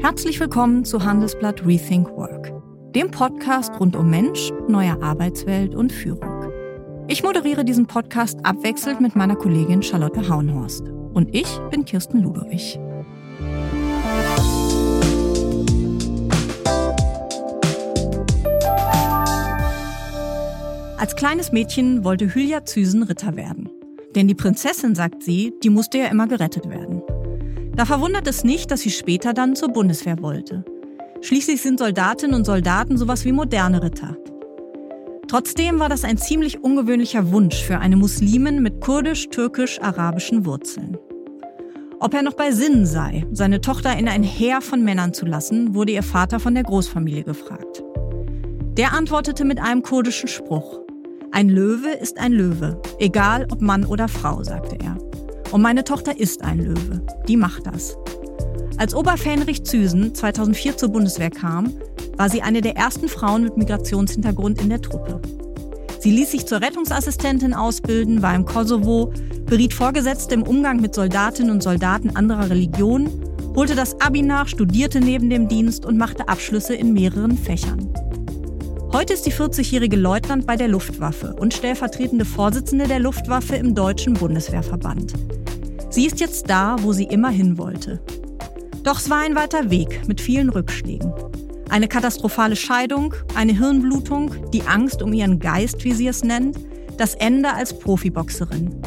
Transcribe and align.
Herzlich 0.00 0.38
willkommen 0.40 0.84
zu 0.84 1.04
Handelsblatt 1.04 1.66
Rethink 1.66 2.10
Work, 2.10 2.52
dem 2.94 3.10
Podcast 3.10 3.72
rund 3.80 3.96
um 3.96 4.10
Mensch, 4.10 4.52
neue 4.68 5.02
Arbeitswelt 5.02 5.74
und 5.74 5.90
Führung. 5.90 6.52
Ich 7.08 7.22
moderiere 7.22 7.64
diesen 7.64 7.86
Podcast 7.86 8.38
abwechselnd 8.44 9.00
mit 9.00 9.16
meiner 9.16 9.36
Kollegin 9.36 9.82
Charlotte 9.82 10.28
Hauenhorst. 10.28 10.82
Und 11.14 11.34
ich 11.34 11.48
bin 11.70 11.84
Kirsten 11.84 12.22
Ludowig. 12.22 12.78
Als 20.98 21.16
kleines 21.16 21.52
Mädchen 21.52 22.04
wollte 22.04 22.34
Hülya 22.34 22.64
Züsen 22.64 23.02
Ritter 23.02 23.34
werden. 23.36 23.70
Denn 24.14 24.28
die 24.28 24.34
Prinzessin, 24.34 24.94
sagt 24.94 25.22
sie, 25.22 25.54
die 25.62 25.70
musste 25.70 25.98
ja 25.98 26.06
immer 26.06 26.26
gerettet 26.26 26.68
werden. 26.68 27.02
Da 27.76 27.84
verwundert 27.84 28.26
es 28.26 28.42
nicht, 28.42 28.70
dass 28.70 28.80
sie 28.80 28.90
später 28.90 29.34
dann 29.34 29.54
zur 29.54 29.68
Bundeswehr 29.68 30.20
wollte. 30.22 30.64
Schließlich 31.20 31.60
sind 31.60 31.78
Soldatinnen 31.78 32.34
und 32.34 32.46
Soldaten 32.46 32.96
sowas 32.96 33.24
wie 33.26 33.32
moderne 33.32 33.82
Ritter. 33.82 34.16
Trotzdem 35.28 35.78
war 35.78 35.88
das 35.88 36.04
ein 36.04 36.16
ziemlich 36.16 36.62
ungewöhnlicher 36.62 37.32
Wunsch 37.32 37.62
für 37.62 37.78
eine 37.78 37.96
Muslimin 37.96 38.62
mit 38.62 38.80
kurdisch-türkisch-arabischen 38.80 40.46
Wurzeln. 40.46 40.96
Ob 42.00 42.14
er 42.14 42.22
noch 42.22 42.34
bei 42.34 42.52
Sinnen 42.52 42.86
sei, 42.86 43.26
seine 43.32 43.60
Tochter 43.60 43.98
in 43.98 44.08
ein 44.08 44.22
Heer 44.22 44.60
von 44.60 44.82
Männern 44.82 45.12
zu 45.12 45.26
lassen, 45.26 45.74
wurde 45.74 45.92
ihr 45.92 46.02
Vater 46.02 46.40
von 46.40 46.54
der 46.54 46.62
Großfamilie 46.62 47.24
gefragt. 47.24 47.82
Der 48.76 48.92
antwortete 48.92 49.44
mit 49.44 49.60
einem 49.60 49.82
kurdischen 49.82 50.28
Spruch. 50.28 50.80
Ein 51.32 51.48
Löwe 51.48 51.90
ist 51.90 52.18
ein 52.18 52.32
Löwe, 52.32 52.80
egal 52.98 53.46
ob 53.50 53.60
Mann 53.60 53.84
oder 53.84 54.08
Frau, 54.08 54.42
sagte 54.42 54.76
er. 54.82 55.05
Und 55.52 55.62
meine 55.62 55.84
Tochter 55.84 56.18
ist 56.18 56.42
ein 56.42 56.58
Löwe. 56.58 57.02
Die 57.28 57.36
macht 57.36 57.66
das. 57.66 57.96
Als 58.78 58.94
Oberfähnrich 58.94 59.64
Züsen 59.64 60.14
2004 60.14 60.76
zur 60.76 60.90
Bundeswehr 60.90 61.30
kam, 61.30 61.72
war 62.16 62.28
sie 62.28 62.42
eine 62.42 62.60
der 62.60 62.76
ersten 62.76 63.08
Frauen 63.08 63.44
mit 63.44 63.56
Migrationshintergrund 63.56 64.60
in 64.60 64.68
der 64.68 64.82
Truppe. 64.82 65.20
Sie 66.00 66.10
ließ 66.10 66.30
sich 66.30 66.46
zur 66.46 66.60
Rettungsassistentin 66.60 67.54
ausbilden, 67.54 68.22
war 68.22 68.34
im 68.34 68.44
Kosovo, 68.44 69.12
beriet 69.46 69.72
Vorgesetzte 69.72 70.34
im 70.34 70.42
Umgang 70.42 70.80
mit 70.80 70.94
Soldatinnen 70.94 71.50
und 71.50 71.62
Soldaten 71.62 72.14
anderer 72.14 72.50
Religionen, 72.50 73.10
holte 73.54 73.74
das 73.74 74.00
Abi 74.00 74.22
nach, 74.22 74.48
studierte 74.48 75.00
neben 75.00 75.30
dem 75.30 75.48
Dienst 75.48 75.86
und 75.86 75.96
machte 75.96 76.28
Abschlüsse 76.28 76.74
in 76.74 76.92
mehreren 76.92 77.38
Fächern. 77.38 77.88
Heute 78.96 79.12
ist 79.12 79.26
die 79.26 79.32
40-jährige 79.32 79.96
Leutnant 79.96 80.46
bei 80.46 80.56
der 80.56 80.68
Luftwaffe 80.68 81.34
und 81.34 81.52
stellvertretende 81.52 82.24
Vorsitzende 82.24 82.88
der 82.88 82.98
Luftwaffe 82.98 83.54
im 83.54 83.74
Deutschen 83.74 84.14
Bundeswehrverband. 84.14 85.12
Sie 85.90 86.06
ist 86.06 86.18
jetzt 86.18 86.48
da, 86.48 86.76
wo 86.80 86.94
sie 86.94 87.04
immer 87.04 87.28
hin 87.28 87.58
wollte. 87.58 88.00
Doch 88.84 88.98
es 88.98 89.10
war 89.10 89.18
ein 89.18 89.34
weiter 89.34 89.68
Weg 89.68 90.08
mit 90.08 90.22
vielen 90.22 90.48
Rückschlägen. 90.48 91.12
Eine 91.68 91.88
katastrophale 91.88 92.56
Scheidung, 92.56 93.12
eine 93.34 93.52
Hirnblutung, 93.52 94.30
die 94.54 94.62
Angst 94.62 95.02
um 95.02 95.12
ihren 95.12 95.40
Geist, 95.40 95.84
wie 95.84 95.92
sie 95.92 96.08
es 96.08 96.24
nennt, 96.24 96.58
das 96.96 97.14
Ende 97.16 97.52
als 97.52 97.78
Profiboxerin. 97.78 98.80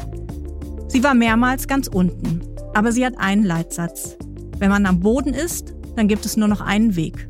Sie 0.87 1.03
war 1.03 1.13
mehrmals 1.13 1.67
ganz 1.67 1.87
unten, 1.87 2.41
aber 2.73 2.91
sie 2.91 3.05
hat 3.05 3.19
einen 3.19 3.43
Leitsatz. 3.43 4.17
Wenn 4.57 4.71
man 4.71 4.87
am 4.87 5.01
Boden 5.01 5.35
ist, 5.35 5.75
dann 5.95 6.07
gibt 6.07 6.25
es 6.25 6.35
nur 6.35 6.47
noch 6.47 6.61
einen 6.61 6.95
Weg. 6.95 7.27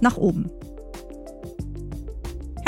Nach 0.00 0.16
oben. 0.16 0.50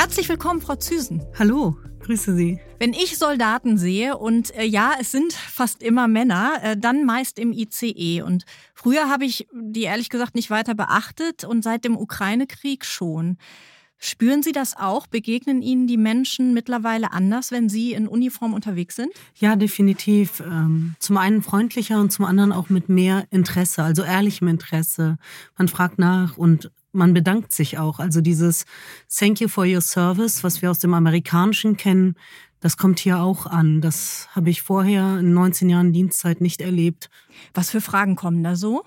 Herzlich 0.08 0.30
willkommen, 0.30 0.62
Frau 0.62 0.74
Züsen. 0.74 1.22
Hallo, 1.38 1.76
grüße 2.00 2.34
Sie. 2.34 2.58
Wenn 2.78 2.94
ich 2.94 3.18
Soldaten 3.18 3.76
sehe, 3.76 4.16
und 4.16 4.54
äh, 4.54 4.64
ja, 4.64 4.92
es 4.98 5.12
sind 5.12 5.34
fast 5.34 5.82
immer 5.82 6.08
Männer, 6.08 6.54
äh, 6.62 6.76
dann 6.78 7.04
meist 7.04 7.38
im 7.38 7.52
ICE. 7.52 8.22
Und 8.22 8.44
früher 8.72 9.10
habe 9.10 9.26
ich 9.26 9.46
die 9.52 9.82
ehrlich 9.82 10.08
gesagt 10.08 10.34
nicht 10.34 10.48
weiter 10.48 10.74
beachtet 10.74 11.44
und 11.44 11.62
seit 11.62 11.84
dem 11.84 11.94
Ukraine-Krieg 11.94 12.86
schon. 12.86 13.36
Spüren 13.98 14.42
Sie 14.42 14.52
das 14.52 14.74
auch? 14.74 15.08
Begegnen 15.08 15.60
Ihnen 15.60 15.86
die 15.86 15.98
Menschen 15.98 16.54
mittlerweile 16.54 17.12
anders, 17.12 17.50
wenn 17.50 17.68
Sie 17.68 17.92
in 17.92 18.08
Uniform 18.08 18.54
unterwegs 18.54 18.96
sind? 18.96 19.10
Ja, 19.34 19.56
definitiv. 19.56 20.40
Ähm, 20.40 20.94
zum 21.00 21.18
einen 21.18 21.42
freundlicher 21.42 22.00
und 22.00 22.12
zum 22.12 22.24
anderen 22.24 22.52
auch 22.52 22.70
mit 22.70 22.88
mehr 22.88 23.26
Interesse, 23.30 23.82
also 23.82 24.04
ehrlichem 24.04 24.48
Interesse. 24.48 25.18
Man 25.58 25.68
fragt 25.68 25.98
nach 25.98 26.38
und 26.38 26.70
man 26.92 27.14
bedankt 27.14 27.52
sich 27.52 27.78
auch. 27.78 27.98
Also 27.98 28.20
dieses 28.20 28.64
Thank 29.14 29.40
you 29.40 29.48
for 29.48 29.66
your 29.66 29.80
service, 29.80 30.42
was 30.42 30.62
wir 30.62 30.70
aus 30.70 30.78
dem 30.78 30.94
Amerikanischen 30.94 31.76
kennen, 31.76 32.16
das 32.60 32.76
kommt 32.76 32.98
hier 32.98 33.20
auch 33.20 33.46
an. 33.46 33.80
Das 33.80 34.28
habe 34.32 34.50
ich 34.50 34.62
vorher 34.62 35.18
in 35.18 35.32
19 35.32 35.70
Jahren 35.70 35.92
Dienstzeit 35.92 36.40
nicht 36.40 36.60
erlebt. 36.60 37.08
Was 37.54 37.70
für 37.70 37.80
Fragen 37.80 38.16
kommen 38.16 38.42
da 38.42 38.56
so? 38.56 38.84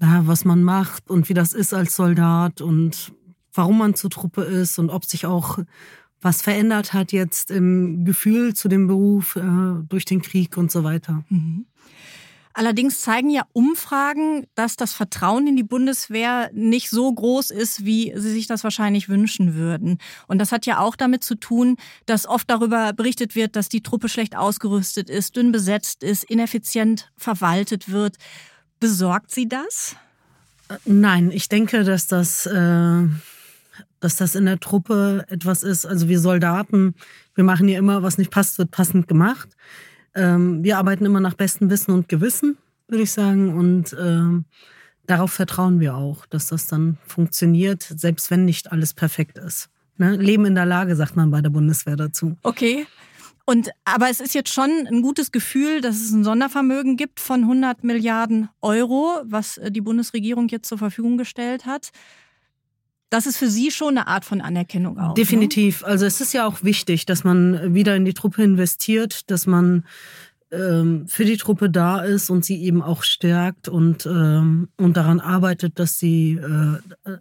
Ja, 0.00 0.26
was 0.26 0.44
man 0.44 0.62
macht 0.62 1.08
und 1.08 1.28
wie 1.28 1.34
das 1.34 1.52
ist 1.52 1.72
als 1.72 1.96
Soldat 1.96 2.60
und 2.60 3.12
warum 3.54 3.78
man 3.78 3.94
zur 3.94 4.10
Truppe 4.10 4.42
ist 4.42 4.78
und 4.78 4.90
ob 4.90 5.04
sich 5.04 5.24
auch 5.24 5.58
was 6.20 6.42
verändert 6.42 6.92
hat 6.92 7.12
jetzt 7.12 7.50
im 7.50 8.04
Gefühl 8.04 8.54
zu 8.54 8.68
dem 8.68 8.86
Beruf 8.86 9.36
äh, 9.36 9.42
durch 9.88 10.04
den 10.04 10.22
Krieg 10.22 10.56
und 10.56 10.70
so 10.70 10.82
weiter. 10.82 11.22
Mhm. 11.28 11.66
Allerdings 12.56 13.00
zeigen 13.00 13.30
ja 13.30 13.42
Umfragen, 13.52 14.46
dass 14.54 14.76
das 14.76 14.94
Vertrauen 14.94 15.48
in 15.48 15.56
die 15.56 15.64
Bundeswehr 15.64 16.50
nicht 16.54 16.88
so 16.88 17.12
groß 17.12 17.50
ist, 17.50 17.84
wie 17.84 18.12
Sie 18.14 18.30
sich 18.30 18.46
das 18.46 18.62
wahrscheinlich 18.62 19.08
wünschen 19.08 19.54
würden. 19.56 19.98
Und 20.28 20.38
das 20.38 20.52
hat 20.52 20.64
ja 20.64 20.78
auch 20.78 20.94
damit 20.94 21.24
zu 21.24 21.34
tun, 21.34 21.76
dass 22.06 22.28
oft 22.28 22.48
darüber 22.48 22.92
berichtet 22.92 23.34
wird, 23.34 23.56
dass 23.56 23.68
die 23.68 23.82
Truppe 23.82 24.08
schlecht 24.08 24.36
ausgerüstet 24.36 25.10
ist, 25.10 25.34
dünn 25.34 25.50
besetzt 25.50 26.04
ist, 26.04 26.22
ineffizient 26.22 27.10
verwaltet 27.16 27.90
wird. 27.90 28.18
Besorgt 28.78 29.32
Sie 29.32 29.48
das? 29.48 29.96
Nein, 30.84 31.32
ich 31.32 31.48
denke, 31.48 31.82
dass 31.82 32.06
das, 32.06 32.46
äh, 32.46 33.02
dass 33.98 34.14
das 34.14 34.36
in 34.36 34.44
der 34.44 34.60
Truppe 34.60 35.24
etwas 35.28 35.64
ist. 35.64 35.86
Also 35.86 36.08
wir 36.08 36.20
Soldaten, 36.20 36.94
wir 37.34 37.42
machen 37.42 37.68
ja 37.68 37.80
immer, 37.80 38.04
was 38.04 38.16
nicht 38.16 38.30
passt, 38.30 38.58
wird 38.58 38.70
passend 38.70 39.08
gemacht. 39.08 39.48
Ähm, 40.14 40.62
wir 40.62 40.78
arbeiten 40.78 41.04
immer 41.04 41.20
nach 41.20 41.34
bestem 41.34 41.70
Wissen 41.70 41.92
und 41.92 42.08
Gewissen, 42.08 42.56
würde 42.88 43.02
ich 43.02 43.10
sagen. 43.10 43.54
Und 43.54 43.96
ähm, 43.98 44.44
darauf 45.06 45.32
vertrauen 45.32 45.80
wir 45.80 45.96
auch, 45.96 46.26
dass 46.26 46.48
das 46.48 46.66
dann 46.66 46.98
funktioniert, 47.06 47.82
selbst 47.82 48.30
wenn 48.30 48.44
nicht 48.44 48.72
alles 48.72 48.94
perfekt 48.94 49.38
ist. 49.38 49.68
Ne? 49.96 50.16
Leben 50.16 50.44
in 50.46 50.54
der 50.54 50.66
Lage, 50.66 50.96
sagt 50.96 51.16
man 51.16 51.30
bei 51.30 51.40
der 51.40 51.50
Bundeswehr 51.50 51.96
dazu. 51.96 52.36
Okay. 52.42 52.86
Und, 53.46 53.70
aber 53.84 54.08
es 54.08 54.20
ist 54.20 54.34
jetzt 54.34 54.52
schon 54.52 54.70
ein 54.86 55.02
gutes 55.02 55.30
Gefühl, 55.30 55.82
dass 55.82 55.96
es 55.96 56.12
ein 56.12 56.24
Sondervermögen 56.24 56.96
gibt 56.96 57.20
von 57.20 57.42
100 57.42 57.84
Milliarden 57.84 58.48
Euro, 58.62 59.20
was 59.24 59.58
äh, 59.58 59.70
die 59.70 59.82
Bundesregierung 59.82 60.48
jetzt 60.48 60.68
zur 60.68 60.78
Verfügung 60.78 61.18
gestellt 61.18 61.66
hat. 61.66 61.90
Das 63.14 63.26
ist 63.26 63.36
für 63.36 63.48
Sie 63.48 63.70
schon 63.70 63.96
eine 63.96 64.08
Art 64.08 64.24
von 64.24 64.40
Anerkennung 64.40 64.98
auch. 64.98 65.10
Ne? 65.10 65.14
Definitiv. 65.14 65.82
Ne? 65.82 65.86
Also 65.86 66.04
es 66.04 66.20
ist 66.20 66.32
ja 66.32 66.48
auch 66.48 66.64
wichtig, 66.64 67.06
dass 67.06 67.22
man 67.22 67.72
wieder 67.72 67.94
in 67.94 68.04
die 68.04 68.12
Truppe 68.12 68.42
investiert, 68.42 69.30
dass 69.30 69.46
man 69.46 69.84
ähm, 70.50 71.06
für 71.06 71.24
die 71.24 71.36
Truppe 71.36 71.70
da 71.70 72.00
ist 72.00 72.28
und 72.28 72.44
sie 72.44 72.60
eben 72.60 72.82
auch 72.82 73.04
stärkt 73.04 73.68
und, 73.68 74.04
ähm, 74.04 74.68
und 74.78 74.96
daran 74.96 75.20
arbeitet, 75.20 75.78
dass 75.78 76.00
sie 76.00 76.32
äh, 76.32 77.18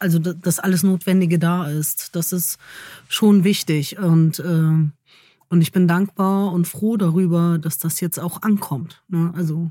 also 0.00 0.18
dass 0.18 0.58
alles 0.58 0.82
Notwendige 0.82 1.38
da 1.38 1.70
ist. 1.70 2.16
Das 2.16 2.32
ist 2.32 2.58
schon 3.08 3.44
wichtig. 3.44 4.00
Und, 4.00 4.40
äh, 4.40 4.42
und 4.42 5.60
ich 5.60 5.70
bin 5.70 5.86
dankbar 5.86 6.50
und 6.52 6.66
froh 6.66 6.96
darüber, 6.96 7.58
dass 7.58 7.78
das 7.78 8.00
jetzt 8.00 8.18
auch 8.18 8.42
ankommt. 8.42 9.04
Ne? 9.06 9.32
Also 9.36 9.70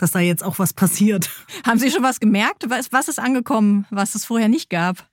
dass 0.00 0.12
da 0.12 0.18
jetzt 0.18 0.42
auch 0.42 0.58
was 0.58 0.72
passiert. 0.72 1.30
Haben 1.66 1.78
Sie 1.78 1.90
schon 1.90 2.02
was 2.02 2.20
gemerkt? 2.20 2.64
Was, 2.68 2.90
was 2.92 3.08
ist 3.08 3.18
angekommen, 3.18 3.86
was 3.90 4.14
es 4.14 4.24
vorher 4.24 4.48
nicht 4.48 4.70
gab? 4.70 5.06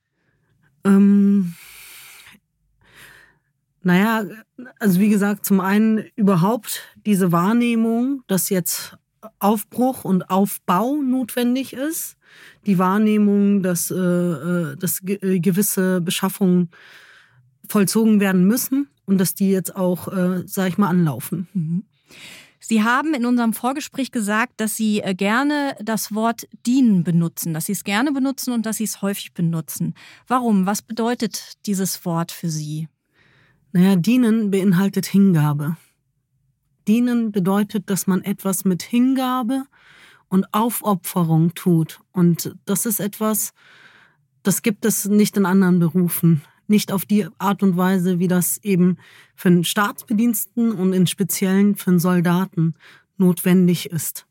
Ähm, 0.85 1.55
naja, 3.83 4.23
also 4.79 4.99
wie 4.99 5.09
gesagt, 5.09 5.45
zum 5.45 5.59
einen 5.59 6.05
überhaupt 6.15 6.83
diese 7.05 7.31
Wahrnehmung, 7.31 8.23
dass 8.27 8.49
jetzt 8.49 8.97
Aufbruch 9.39 10.05
und 10.05 10.29
Aufbau 10.29 10.95
notwendig 10.95 11.73
ist. 11.73 12.15
Die 12.65 12.77
Wahrnehmung, 12.77 13.63
dass, 13.63 13.91
äh, 13.91 13.95
äh 13.95 14.75
dass 14.77 15.01
äh, 15.03 15.39
gewisse 15.39 15.99
Beschaffungen 16.01 16.69
vollzogen 17.67 18.19
werden 18.19 18.45
müssen 18.45 18.87
und 19.05 19.17
dass 19.17 19.35
die 19.35 19.49
jetzt 19.49 19.75
auch, 19.75 20.07
äh, 20.07 20.43
sag 20.45 20.69
ich 20.69 20.77
mal, 20.77 20.89
anlaufen. 20.89 21.47
Mhm. 21.53 21.83
Sie 22.69 22.83
haben 22.83 23.13
in 23.13 23.25
unserem 23.25 23.53
Vorgespräch 23.53 24.11
gesagt, 24.11 24.55
dass 24.57 24.75
Sie 24.75 24.99
äh, 24.99 25.13
gerne 25.13 25.77
das 25.81 26.13
Wort 26.13 26.49
dienen 26.65 27.05
benutzen, 27.05 27.53
dass 27.53 27.67
Sie 27.67 27.71
es 27.71 27.85
gerne 27.85 28.11
benutzen 28.11 28.51
und 28.51 28.65
dass 28.65 28.75
Sie 28.75 28.83
es 28.83 29.01
häufig 29.01 29.33
benutzen. 29.33 29.93
Warum? 30.27 30.65
Was 30.65 30.81
bedeutet 30.81 31.53
dieses 31.65 32.03
Wort 32.03 32.33
für 32.33 32.49
Sie? 32.49 32.89
Naja, 33.71 33.95
dienen 33.95 34.51
beinhaltet 34.51 35.05
Hingabe. 35.05 35.77
Dienen 36.89 37.31
bedeutet, 37.31 37.89
dass 37.89 38.05
man 38.05 38.21
etwas 38.25 38.65
mit 38.65 38.83
Hingabe 38.83 39.63
und 40.27 40.53
Aufopferung 40.53 41.53
tut. 41.53 42.01
Und 42.11 42.53
das 42.65 42.85
ist 42.85 42.99
etwas, 42.99 43.53
das 44.43 44.61
gibt 44.61 44.83
es 44.83 45.05
nicht 45.05 45.37
in 45.37 45.45
anderen 45.45 45.79
Berufen 45.79 46.41
nicht 46.69 46.91
auf 46.91 47.05
die 47.05 47.27
Art 47.37 47.63
und 47.63 47.77
Weise, 47.77 48.19
wie 48.19 48.27
das 48.27 48.57
eben 48.63 48.97
für 49.35 49.49
einen 49.49 49.63
Staatsbediensten 49.63 50.71
und 50.71 50.93
in 50.93 51.07
Speziellen 51.07 51.75
für 51.75 51.91
einen 51.91 51.99
Soldaten 51.99 52.75
notwendig 53.17 53.89
ist. 53.89 54.25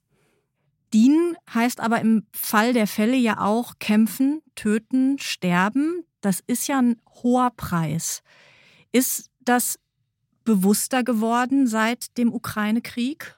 Dienen 0.93 1.37
heißt 1.53 1.81
aber 1.81 2.01
im 2.01 2.27
Fall 2.33 2.73
der 2.73 2.87
Fälle 2.87 3.17
ja 3.17 3.41
auch 3.41 3.79
kämpfen, 3.79 4.41
töten, 4.55 5.19
sterben. 5.19 6.05
Das 6.21 6.43
ist 6.47 6.69
ja 6.69 6.79
ein 6.79 6.97
hoher 7.23 7.51
Preis. 7.57 8.23
Ist 8.93 9.31
das 9.41 9.79
bewusster 10.45 11.03
geworden 11.03 11.67
seit 11.67 12.17
dem 12.19 12.33
Ukraine-Krieg? 12.33 13.37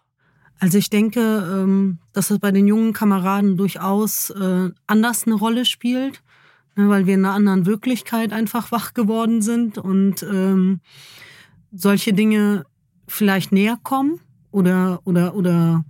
Also 0.61 0.79
ich 0.79 0.91
denke, 0.91 1.21
ähm, 1.21 1.99
dass 2.13 2.31
es 2.31 2.39
bei 2.39 2.51
den 2.51 2.67
jungen 2.67 2.93
Kameraden 2.93 3.57
durchaus 3.57 4.31
äh, 4.31 4.71
anders 4.87 5.25
eine 5.27 5.35
Rolle 5.35 5.65
spielt, 5.65 6.23
weil 6.87 7.07
wir 7.07 7.15
in 7.15 7.25
einer 7.25 7.35
anderen 7.35 7.67
Wirklichkeit 7.67 8.33
einfach 8.33 8.71
wach 8.71 8.95
geworden 8.95 9.43
sind 9.43 9.79
und 9.79 10.23
ähm, 10.23 10.81
solche 11.73 12.13
Dinge 12.13 12.65
vielleicht 13.09 13.53
näher 13.53 13.79
kommen 13.83 14.21
oder 14.53 15.01
oder 15.05 15.35
oder 15.35 15.85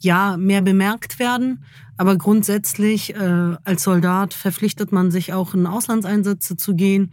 ja 0.00 0.36
mehr 0.36 0.62
bemerkt 0.62 1.18
werden. 1.18 1.64
Aber 1.96 2.16
grundsätzlich 2.16 3.14
äh, 3.14 3.56
als 3.64 3.82
Soldat 3.84 4.34
verpflichtet 4.34 4.90
man 4.90 5.10
sich 5.10 5.32
auch 5.32 5.54
in 5.54 5.66
Auslandseinsätze 5.66 6.56
zu 6.56 6.74
gehen 6.74 7.12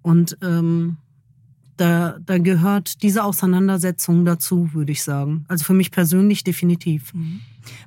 und 0.00 0.36
ähm, 0.42 0.96
da, 1.76 2.18
da 2.24 2.38
gehört 2.38 3.02
diese 3.02 3.24
Auseinandersetzung 3.24 4.24
dazu, 4.24 4.72
würde 4.72 4.92
ich 4.92 5.02
sagen. 5.02 5.44
Also 5.48 5.64
für 5.64 5.74
mich 5.74 5.90
persönlich 5.90 6.44
definitiv. 6.44 7.12
Mhm. 7.14 7.40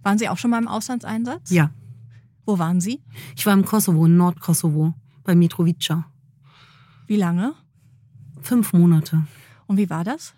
Waren 0.03 0.17
Sie 0.17 0.27
auch 0.29 0.37
schon 0.37 0.51
mal 0.51 0.61
im 0.61 0.67
Auslandseinsatz? 0.67 1.51
Ja. 1.51 1.71
Wo 2.45 2.59
waren 2.59 2.81
Sie? 2.81 3.01
Ich 3.36 3.45
war 3.45 3.53
im 3.53 3.65
Kosovo, 3.65 4.06
in 4.06 4.18
Nordkosovo, 4.18 4.94
bei 5.24 5.36
Mitrovica. 5.36 6.06
Wie 7.07 7.18
lange? 7.18 7.53
Fünf 8.42 8.74
Monate. 8.74 9.25
Und 9.68 9.77
wie 9.77 9.89
war 9.89 10.03
das? 10.03 10.33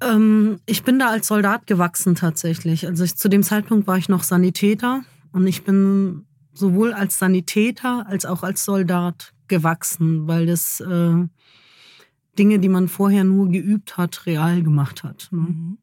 Ähm, 0.00 0.58
ich 0.66 0.82
bin 0.82 0.98
da 0.98 1.08
als 1.08 1.28
Soldat 1.28 1.66
gewachsen 1.66 2.14
tatsächlich. 2.14 2.86
Also 2.86 3.04
ich, 3.04 3.16
zu 3.16 3.28
dem 3.28 3.42
Zeitpunkt 3.42 3.86
war 3.86 3.96
ich 3.96 4.08
noch 4.08 4.22
Sanitäter 4.22 5.02
und 5.32 5.46
ich 5.46 5.64
bin 5.64 6.26
sowohl 6.52 6.92
als 6.92 7.18
Sanitäter 7.18 8.06
als 8.06 8.26
auch 8.26 8.42
als 8.42 8.64
Soldat 8.64 9.32
gewachsen, 9.48 10.26
weil 10.26 10.46
das 10.46 10.80
äh, 10.80 11.26
Dinge, 12.38 12.58
die 12.58 12.68
man 12.68 12.88
vorher 12.88 13.24
nur 13.24 13.48
geübt 13.48 13.96
hat, 13.96 14.26
real 14.26 14.62
gemacht 14.62 15.02
hat. 15.04 15.28
Ne? 15.30 15.40
Mhm. 15.40 15.78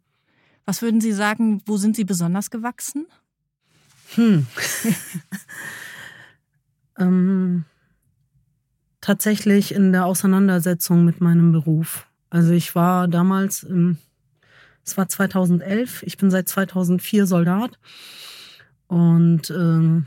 Was 0.65 0.81
würden 0.81 1.01
Sie 1.01 1.11
sagen, 1.11 1.61
wo 1.65 1.77
sind 1.77 1.95
Sie 1.95 2.05
besonders 2.05 2.49
gewachsen? 2.49 3.07
Hm. 4.15 4.47
ähm, 6.99 7.65
tatsächlich 8.99 9.73
in 9.73 9.91
der 9.91 10.05
Auseinandersetzung 10.05 11.05
mit 11.05 11.21
meinem 11.21 11.51
Beruf. 11.51 12.07
Also 12.29 12.51
ich 12.51 12.75
war 12.75 13.07
damals, 13.07 13.63
im, 13.63 13.97
es 14.85 14.97
war 14.97 15.07
2011, 15.07 16.03
ich 16.03 16.17
bin 16.17 16.31
seit 16.31 16.47
2004 16.47 17.25
Soldat 17.25 17.79
und 18.87 19.49
ähm, 19.49 20.05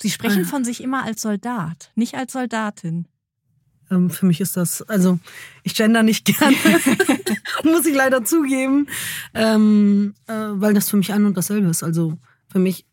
Sie 0.00 0.10
sprechen 0.10 0.42
äh, 0.42 0.44
von 0.44 0.64
sich 0.64 0.82
immer 0.82 1.04
als 1.04 1.22
Soldat, 1.22 1.90
nicht 1.96 2.14
als 2.14 2.32
Soldatin. 2.32 3.06
Ähm, 3.90 4.10
für 4.10 4.26
mich 4.26 4.40
ist 4.40 4.56
das, 4.56 4.82
also 4.82 5.18
ich 5.62 5.74
gender 5.74 6.02
nicht 6.02 6.24
gerne, 6.24 6.56
muss 7.64 7.86
ich 7.86 7.94
leider 7.94 8.24
zugeben, 8.24 8.88
ähm, 9.34 10.14
äh, 10.26 10.32
weil 10.32 10.74
das 10.74 10.90
für 10.90 10.96
mich 10.96 11.12
ein 11.12 11.26
und 11.26 11.36
dasselbe 11.36 11.68
ist. 11.68 11.82
Also 11.82 12.18
für 12.48 12.58
mich 12.58 12.84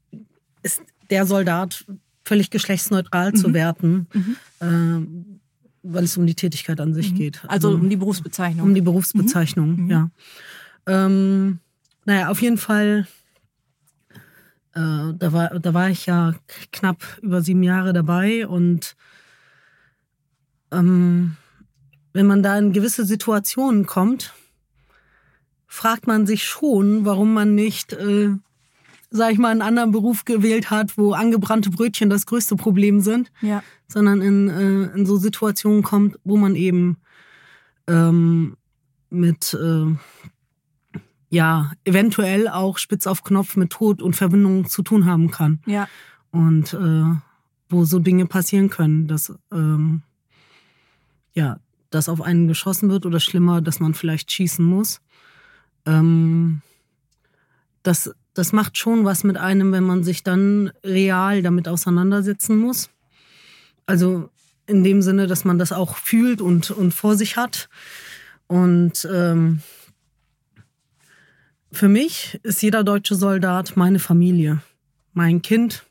ist 0.64 0.82
der 1.10 1.26
Soldat 1.26 1.86
völlig 2.24 2.50
geschlechtsneutral 2.50 3.32
mhm. 3.32 3.36
zu 3.36 3.54
werten, 3.54 4.08
mhm. 4.14 4.36
äh, 4.60 5.44
weil 5.84 6.04
es 6.04 6.18
um 6.18 6.26
die 6.26 6.36
Tätigkeit 6.36 6.82
an 6.82 6.94
sich 6.94 7.12
mhm. 7.12 7.16
geht. 7.16 7.44
Also, 7.48 7.70
also, 7.70 7.80
um 7.80 7.90
die 7.90 7.96
Berufsbezeichnung. 7.96 8.68
Um 8.68 8.74
die 8.74 8.82
Berufsbezeichnung, 8.82 9.84
mhm. 9.84 9.90
ja. 9.90 10.10
Ähm, 10.88 11.60
naja, 12.06 12.30
auf 12.30 12.42
jeden 12.42 12.58
Fall, 12.58 13.08
äh, 14.74 15.14
da, 15.14 15.34
war, 15.34 15.60
da 15.60 15.74
war 15.74 15.90
ich 15.90 16.06
ja 16.06 16.34
knapp 16.72 17.20
über 17.22 17.42
sieben 17.42 17.64
Jahre 17.64 17.94
dabei 17.94 18.48
und 18.48 18.96
ähm, 20.72 21.38
wenn 22.14 22.28
man 22.28 22.44
da 22.44 22.58
in 22.58 22.74
gewisse 22.74 23.06
Situationen 23.06 23.86
kommt, 23.86 24.34
fragt 25.68 26.08
man 26.08 26.26
sich 26.26 26.46
schon, 26.46 27.06
warum 27.06 27.34
man 27.34 27.56
nicht, 27.56 27.94
äh, 27.94 28.30
sag 29.16 29.32
ich 29.32 29.38
mal, 29.38 29.50
einen 29.50 29.62
anderen 29.62 29.92
Beruf 29.92 30.26
gewählt 30.26 30.70
hat, 30.70 30.98
wo 30.98 31.14
angebrannte 31.14 31.70
Brötchen 31.70 32.10
das 32.10 32.26
größte 32.26 32.56
Problem 32.56 33.00
sind, 33.00 33.32
ja. 33.42 33.64
sondern 33.88 34.22
in, 34.22 34.50
äh, 34.50 34.98
in 34.98 35.06
so 35.06 35.18
Situationen 35.18 35.84
kommt, 35.84 36.20
wo 36.24 36.38
man 36.38 36.56
eben 36.56 36.98
ähm, 37.88 38.58
mit 39.10 39.54
äh, 39.54 39.96
ja 41.30 41.72
eventuell 41.86 42.48
auch 42.50 42.78
spitz 42.78 43.08
auf 43.08 43.24
Knopf 43.24 43.56
mit 43.56 43.72
Tod 43.72 44.02
und 44.02 44.16
Verbindung 44.16 44.68
zu 44.68 44.84
tun 44.84 45.06
haben 45.06 45.32
kann. 45.32 45.62
Ja. 45.66 45.88
Und 46.32 46.74
äh, 46.74 47.16
wo 47.70 47.86
so 47.86 48.00
Dinge 48.00 48.26
passieren 48.26 48.70
können, 48.70 49.08
dass 49.08 49.34
ähm, 49.52 50.02
ja, 51.34 51.60
dass 51.90 52.10
auf 52.10 52.22
einen 52.22 52.48
geschossen 52.48 52.90
wird 52.90 53.06
oder 53.06 53.20
schlimmer, 53.20 53.62
dass 53.62 53.80
man 53.80 53.94
vielleicht 53.94 54.32
schießen 54.32 54.66
muss. 54.66 55.02
Ähm, 55.86 56.62
das, 57.84 58.14
das 58.36 58.52
macht 58.52 58.78
schon 58.78 59.06
was 59.06 59.24
mit 59.24 59.38
einem, 59.38 59.72
wenn 59.72 59.84
man 59.84 60.04
sich 60.04 60.22
dann 60.22 60.72
real 60.84 61.42
damit 61.42 61.68
auseinandersetzen 61.68 62.58
muss. 62.58 62.90
Also 63.86 64.30
in 64.68 64.84
dem 64.84 65.02
Sinne, 65.02 65.26
dass 65.26 65.46
man 65.46 65.58
das 65.58 65.72
auch 65.72 65.96
fühlt 65.96 66.42
und, 66.42 66.70
und 66.70 66.94
vor 66.94 67.16
sich 67.16 67.38
hat. 67.38 67.70
Und 68.48 69.08
ähm, 69.12 69.62
für 71.72 71.88
mich 71.88 72.40
ist 72.44 72.62
jeder 72.62 72.84
deutsche 72.84 73.16
Soldat 73.16 73.78
meine 73.78 74.00
Familie, 74.00 74.62
mein 75.14 75.42
Kind. 75.42 75.86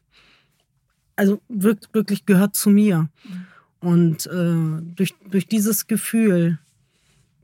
Also 1.17 1.41
wirklich 1.49 2.27
gehört 2.27 2.57
zu 2.57 2.69
mir. 2.71 3.09
Und 3.81 4.27
äh, 4.27 4.83
durch, 4.95 5.15
durch 5.31 5.47
dieses 5.47 5.87
Gefühl 5.87 6.59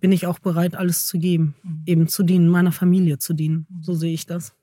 bin 0.00 0.12
ich 0.12 0.26
auch 0.26 0.38
bereit, 0.38 0.74
alles 0.74 1.06
zu 1.06 1.18
geben, 1.18 1.54
mhm. 1.62 1.82
eben 1.86 2.08
zu 2.08 2.22
dienen, 2.22 2.48
meiner 2.48 2.72
Familie 2.72 3.18
zu 3.18 3.32
dienen. 3.32 3.66
So 3.80 3.94
sehe 3.94 4.12
ich 4.12 4.26
das. 4.26 4.54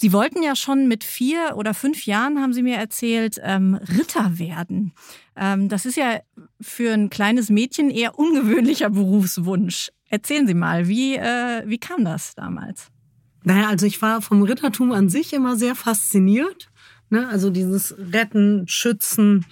Sie 0.00 0.12
wollten 0.12 0.44
ja 0.44 0.54
schon 0.54 0.86
mit 0.86 1.02
vier 1.02 1.54
oder 1.56 1.74
fünf 1.74 2.06
Jahren, 2.06 2.40
haben 2.40 2.52
Sie 2.52 2.62
mir 2.62 2.76
erzählt, 2.76 3.40
ähm, 3.42 3.74
Ritter 3.74 4.38
werden. 4.38 4.92
Ähm, 5.34 5.68
das 5.68 5.86
ist 5.86 5.96
ja 5.96 6.20
für 6.60 6.92
ein 6.92 7.10
kleines 7.10 7.50
Mädchen 7.50 7.90
eher 7.90 8.16
ungewöhnlicher 8.16 8.90
Berufswunsch. 8.90 9.90
Erzählen 10.08 10.46
Sie 10.46 10.54
mal, 10.54 10.86
wie, 10.86 11.16
äh, 11.16 11.64
wie 11.66 11.78
kam 11.78 12.04
das 12.04 12.36
damals? 12.36 12.86
Naja, 13.42 13.68
also 13.68 13.86
ich 13.86 14.00
war 14.00 14.22
vom 14.22 14.44
Rittertum 14.44 14.92
an 14.92 15.08
sich 15.08 15.32
immer 15.32 15.56
sehr 15.56 15.74
fasziniert. 15.74 16.70
Ne? 17.10 17.26
Also 17.26 17.50
dieses 17.50 17.96
Retten, 17.98 18.68
Schützen, 18.68 19.46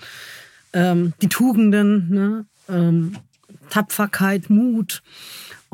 ähm, 0.72 1.12
die 1.22 1.28
Tugenden, 1.28 2.08
ne? 2.08 2.46
ähm, 2.68 3.16
Tapferkeit, 3.68 4.48
Mut. 4.48 5.02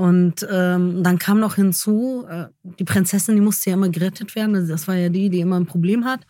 Und 0.02 0.44
ähm, 0.50 1.04
dann 1.04 1.20
kam 1.20 1.38
noch 1.38 1.54
hinzu, 1.54 2.26
äh, 2.28 2.46
die 2.64 2.82
Prinzessin, 2.82 3.36
die 3.36 3.40
musste 3.40 3.70
ja 3.70 3.76
immer 3.76 3.88
gerettet 3.88 4.34
werden. 4.34 4.56
Also 4.56 4.72
das 4.72 4.88
war 4.88 4.96
ja 4.96 5.08
die, 5.08 5.30
die 5.30 5.38
immer 5.38 5.60
ein 5.60 5.66
Problem 5.66 6.04
hat. 6.04 6.22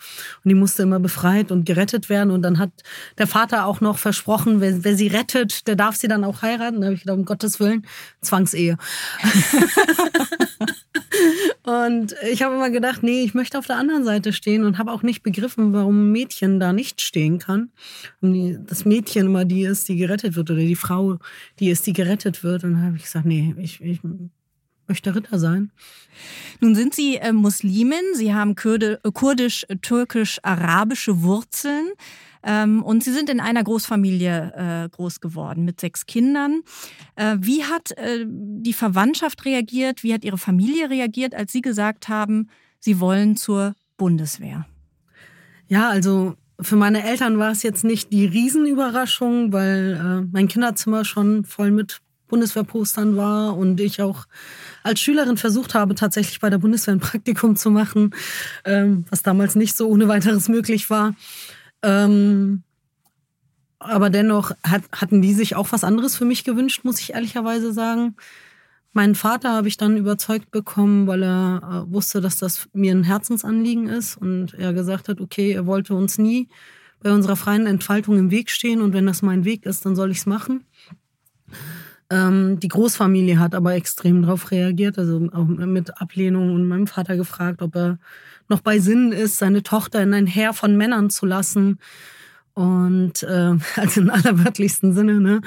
Und 0.44 0.50
die 0.50 0.54
musste 0.54 0.82
immer 0.82 1.00
befreit 1.00 1.50
und 1.50 1.64
gerettet 1.64 2.10
werden. 2.10 2.32
Und 2.32 2.42
dann 2.42 2.58
hat 2.58 2.68
der 3.16 3.26
Vater 3.26 3.64
auch 3.64 3.80
noch 3.80 3.96
versprochen, 3.96 4.60
wer, 4.60 4.84
wer 4.84 4.94
sie 4.94 5.06
rettet, 5.06 5.66
der 5.66 5.76
darf 5.76 5.96
sie 5.96 6.06
dann 6.06 6.22
auch 6.22 6.42
heiraten. 6.42 6.82
Da 6.82 6.88
habe 6.88 6.96
ich 6.96 7.00
gedacht, 7.00 7.16
um 7.16 7.24
Gottes 7.24 7.60
Willen, 7.60 7.86
Zwangsehe. 8.20 8.76
Und 11.64 12.14
ich 12.28 12.42
habe 12.42 12.54
immer 12.54 12.70
gedacht, 12.70 13.02
nee, 13.02 13.22
ich 13.22 13.34
möchte 13.34 13.58
auf 13.58 13.66
der 13.66 13.76
anderen 13.76 14.04
Seite 14.04 14.32
stehen 14.32 14.64
und 14.64 14.78
habe 14.78 14.90
auch 14.90 15.02
nicht 15.02 15.22
begriffen, 15.22 15.72
warum 15.72 16.08
ein 16.08 16.12
Mädchen 16.12 16.58
da 16.58 16.72
nicht 16.72 17.00
stehen 17.00 17.38
kann. 17.38 17.70
Und 18.20 18.66
das 18.66 18.84
Mädchen 18.84 19.26
immer 19.26 19.44
die 19.44 19.62
ist, 19.62 19.88
die 19.88 19.96
gerettet 19.96 20.34
wird 20.34 20.50
oder 20.50 20.60
die 20.60 20.76
Frau, 20.76 21.18
die 21.60 21.70
ist, 21.70 21.86
die 21.86 21.92
gerettet 21.92 22.42
wird. 22.42 22.64
Und 22.64 22.74
dann 22.74 22.82
habe 22.82 22.96
ich 22.96 23.04
gesagt, 23.04 23.26
nee, 23.26 23.54
ich, 23.62 23.81
ich 23.81 24.00
möchte 24.88 25.14
Ritter 25.14 25.38
sein. 25.38 25.71
Nun 26.61 26.75
sind 26.75 26.95
Sie 26.95 27.16
äh, 27.16 27.33
Muslimin, 27.33 28.14
Sie 28.14 28.35
haben 28.35 28.54
kurdisch, 28.54 29.66
türkisch, 29.81 30.38
arabische 30.42 31.23
Wurzeln. 31.23 31.92
Ähm, 32.45 32.83
und 32.83 33.04
Sie 33.04 33.12
sind 33.12 33.31
in 33.31 33.40
einer 33.40 33.62
Großfamilie 33.62 34.52
äh, 34.57 34.88
groß 34.88 35.21
geworden 35.21 35.64
mit 35.64 35.81
sechs 35.81 36.07
Kindern. 36.07 36.62
Äh, 37.14 37.37
wie 37.38 37.64
hat 37.64 37.92
äh, 37.92 38.26
die 38.28 38.73
Verwandtschaft 38.73 39.45
reagiert? 39.45 40.02
Wie 40.02 40.12
hat 40.12 40.25
Ihre 40.25 40.38
Familie 40.38 40.90
reagiert, 40.90 41.35
als 41.35 41.52
Sie 41.52 41.62
gesagt 41.62 42.09
haben, 42.09 42.49
Sie 42.81 42.99
wollen 42.99 43.37
zur 43.37 43.75
Bundeswehr? 43.97 44.66
Ja, 45.69 45.88
also 45.88 46.35
für 46.61 46.76
meine 46.76 47.04
Eltern 47.04 47.38
war 47.38 47.52
es 47.52 47.62
jetzt 47.62 47.85
nicht 47.85 48.12
die 48.12 48.26
Riesenüberraschung, 48.26 49.52
weil 49.52 49.95
äh, 49.95 50.28
mein 50.33 50.49
Kinderzimmer 50.49 51.04
schon 51.04 51.45
voll 51.45 51.71
mit 51.71 52.01
Bundeswehrpostern 52.32 53.14
war 53.14 53.58
und 53.58 53.78
ich 53.78 54.00
auch 54.00 54.24
als 54.82 55.00
Schülerin 55.00 55.36
versucht 55.36 55.74
habe, 55.74 55.94
tatsächlich 55.94 56.40
bei 56.40 56.48
der 56.48 56.56
Bundeswehr 56.56 56.94
ein 56.94 57.00
Praktikum 57.00 57.56
zu 57.56 57.70
machen, 57.70 58.14
ähm, 58.64 59.04
was 59.10 59.22
damals 59.22 59.54
nicht 59.54 59.76
so 59.76 59.86
ohne 59.86 60.08
weiteres 60.08 60.48
möglich 60.48 60.88
war. 60.88 61.14
Ähm, 61.82 62.62
aber 63.78 64.08
dennoch 64.08 64.52
hat, 64.64 64.84
hatten 64.92 65.20
die 65.20 65.34
sich 65.34 65.56
auch 65.56 65.72
was 65.72 65.84
anderes 65.84 66.16
für 66.16 66.24
mich 66.24 66.42
gewünscht, 66.42 66.84
muss 66.84 67.00
ich 67.00 67.12
ehrlicherweise 67.12 67.70
sagen. 67.72 68.16
Meinen 68.94 69.14
Vater 69.14 69.52
habe 69.52 69.68
ich 69.68 69.76
dann 69.76 69.98
überzeugt 69.98 70.50
bekommen, 70.50 71.06
weil 71.06 71.22
er 71.22 71.86
äh, 71.86 71.92
wusste, 71.92 72.22
dass 72.22 72.38
das 72.38 72.66
mir 72.72 72.94
ein 72.94 73.04
Herzensanliegen 73.04 73.88
ist 73.88 74.16
und 74.16 74.54
er 74.54 74.72
gesagt 74.72 75.08
hat, 75.10 75.20
okay, 75.20 75.52
er 75.52 75.66
wollte 75.66 75.94
uns 75.94 76.16
nie 76.16 76.48
bei 77.02 77.12
unserer 77.12 77.36
freien 77.36 77.66
Entfaltung 77.66 78.16
im 78.18 78.30
Weg 78.30 78.48
stehen 78.50 78.80
und 78.80 78.94
wenn 78.94 79.04
das 79.04 79.20
mein 79.20 79.44
Weg 79.44 79.66
ist, 79.66 79.84
dann 79.84 79.96
soll 79.96 80.10
ich 80.10 80.18
es 80.18 80.26
machen. 80.26 80.64
Ähm, 82.12 82.61
die 82.61 82.69
Großfamilie 82.69 83.38
hat 83.38 83.54
aber 83.54 83.73
extrem 83.73 84.21
darauf 84.21 84.50
reagiert, 84.50 84.99
also 84.99 85.31
auch 85.33 85.47
mit 85.47 85.99
Ablehnung 85.99 86.54
und 86.54 86.69
meinem 86.69 86.87
Vater 86.87 87.16
gefragt, 87.16 87.62
ob 87.62 87.75
er 87.75 87.99
noch 88.50 88.61
bei 88.61 88.81
Sinnen 88.81 89.12
ist, 89.12 89.38
seine 89.38 89.62
Tochter 89.62 90.02
in 90.02 90.12
ein 90.12 90.26
Heer 90.26 90.52
von 90.52 90.76
Männern 90.76 91.09
zu 91.09 91.25
lassen. 91.25 91.78
Und 92.52 93.23
äh, 93.23 93.54
also 93.76 94.02
im 94.02 94.11
allerwörtlichsten 94.11 94.92
Sinne, 94.92 95.21
ne? 95.21 95.40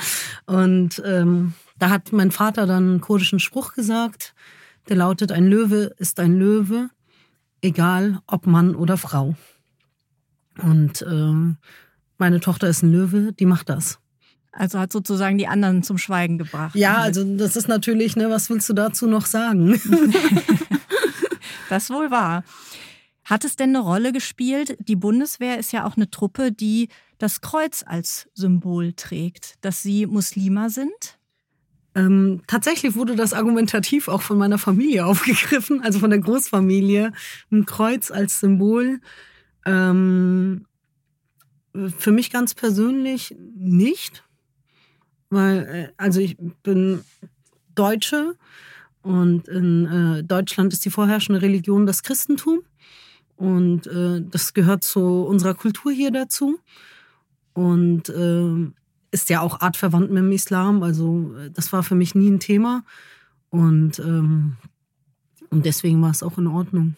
Und 0.47 1.03
ähm, 1.05 1.53
da 1.77 1.91
hat 1.91 2.11
mein 2.11 2.31
Vater 2.31 2.65
dann 2.65 2.89
einen 2.89 3.01
kurdischen 3.01 3.39
Spruch 3.39 3.73
gesagt, 3.75 4.33
der 4.89 4.95
lautet, 4.95 5.31
ein 5.31 5.45
Löwe 5.45 5.93
ist 5.99 6.19
ein 6.19 6.35
Löwe, 6.35 6.89
egal 7.61 8.21
ob 8.25 8.47
Mann 8.47 8.73
oder 8.73 8.97
Frau. 8.97 9.35
Und 10.63 11.03
äh, 11.03 11.55
meine 12.17 12.39
Tochter 12.39 12.69
ist 12.69 12.81
ein 12.81 12.91
Löwe, 12.91 13.33
die 13.33 13.45
macht 13.45 13.69
das. 13.69 13.99
Also 14.57 14.79
hat 14.79 14.91
sozusagen 14.91 15.37
die 15.37 15.47
anderen 15.47 15.83
zum 15.83 15.97
Schweigen 15.97 16.37
gebracht. 16.37 16.75
Ja, 16.75 16.97
also 16.97 17.23
das 17.35 17.57
ist 17.57 17.67
natürlich, 17.67 18.15
ne, 18.15 18.29
was 18.29 18.49
willst 18.49 18.69
du 18.69 18.73
dazu 18.73 19.05
noch 19.05 19.25
sagen? 19.25 19.79
das 21.69 21.89
wohl 21.89 22.09
wahr. 22.09 22.43
Hat 23.25 23.43
es 23.43 23.57
denn 23.57 23.69
eine 23.69 23.79
Rolle 23.79 24.13
gespielt? 24.13 24.77
Die 24.79 24.95
Bundeswehr 24.95 25.59
ist 25.59 25.73
ja 25.73 25.85
auch 25.85 25.97
eine 25.97 26.09
Truppe, 26.09 26.51
die 26.51 26.87
das 27.17 27.41
Kreuz 27.41 27.83
als 27.85 28.29
Symbol 28.33 28.93
trägt, 28.93 29.55
dass 29.61 29.81
sie 29.81 30.05
Muslima 30.05 30.69
sind? 30.69 31.17
Ähm, 31.95 32.41
tatsächlich 32.47 32.95
wurde 32.95 33.15
das 33.15 33.33
argumentativ 33.33 34.07
auch 34.07 34.21
von 34.21 34.37
meiner 34.37 34.57
Familie 34.57 35.05
aufgegriffen, 35.07 35.81
also 35.81 35.99
von 35.99 36.11
der 36.11 36.19
Großfamilie. 36.19 37.11
Ein 37.51 37.65
Kreuz 37.65 38.09
als 38.09 38.39
Symbol. 38.39 39.01
Ähm, 39.65 40.65
für 41.97 42.11
mich 42.11 42.31
ganz 42.31 42.53
persönlich 42.53 43.35
nicht, 43.57 44.23
weil, 45.35 45.57
äh, 45.67 45.93
also 45.97 46.19
ich 46.19 46.37
bin 46.63 47.03
Deutsche 47.75 48.35
und 49.01 49.47
in 49.47 49.85
äh, 49.85 50.23
Deutschland 50.23 50.73
ist 50.73 50.83
die 50.85 50.89
vorherrschende 50.89 51.41
Religion 51.41 51.85
das 51.85 52.01
Christentum. 52.01 52.61
Und 53.35 53.85
äh, 53.85 54.21
das 54.21 54.53
gehört 54.53 54.83
zu 54.83 55.23
unserer 55.25 55.53
Kultur 55.53 55.91
hier 55.91 56.09
dazu. 56.09 56.57
Und 57.53 58.09
äh, 58.09 58.71
ist 59.11 59.29
ja 59.29 59.41
auch 59.41 59.61
artverwandt 59.61 60.09
mit 60.09 60.23
dem 60.23 60.31
Islam. 60.31 60.81
Also 60.83 61.35
äh, 61.35 61.51
das 61.51 61.71
war 61.71 61.83
für 61.83 61.95
mich 61.95 62.15
nie 62.15 62.29
ein 62.29 62.39
Thema. 62.39 62.83
Und, 63.49 63.99
ähm, 63.99 64.57
und 65.49 65.65
deswegen 65.65 66.01
war 66.01 66.11
es 66.11 66.23
auch 66.23 66.37
in 66.37 66.47
Ordnung. 66.47 66.95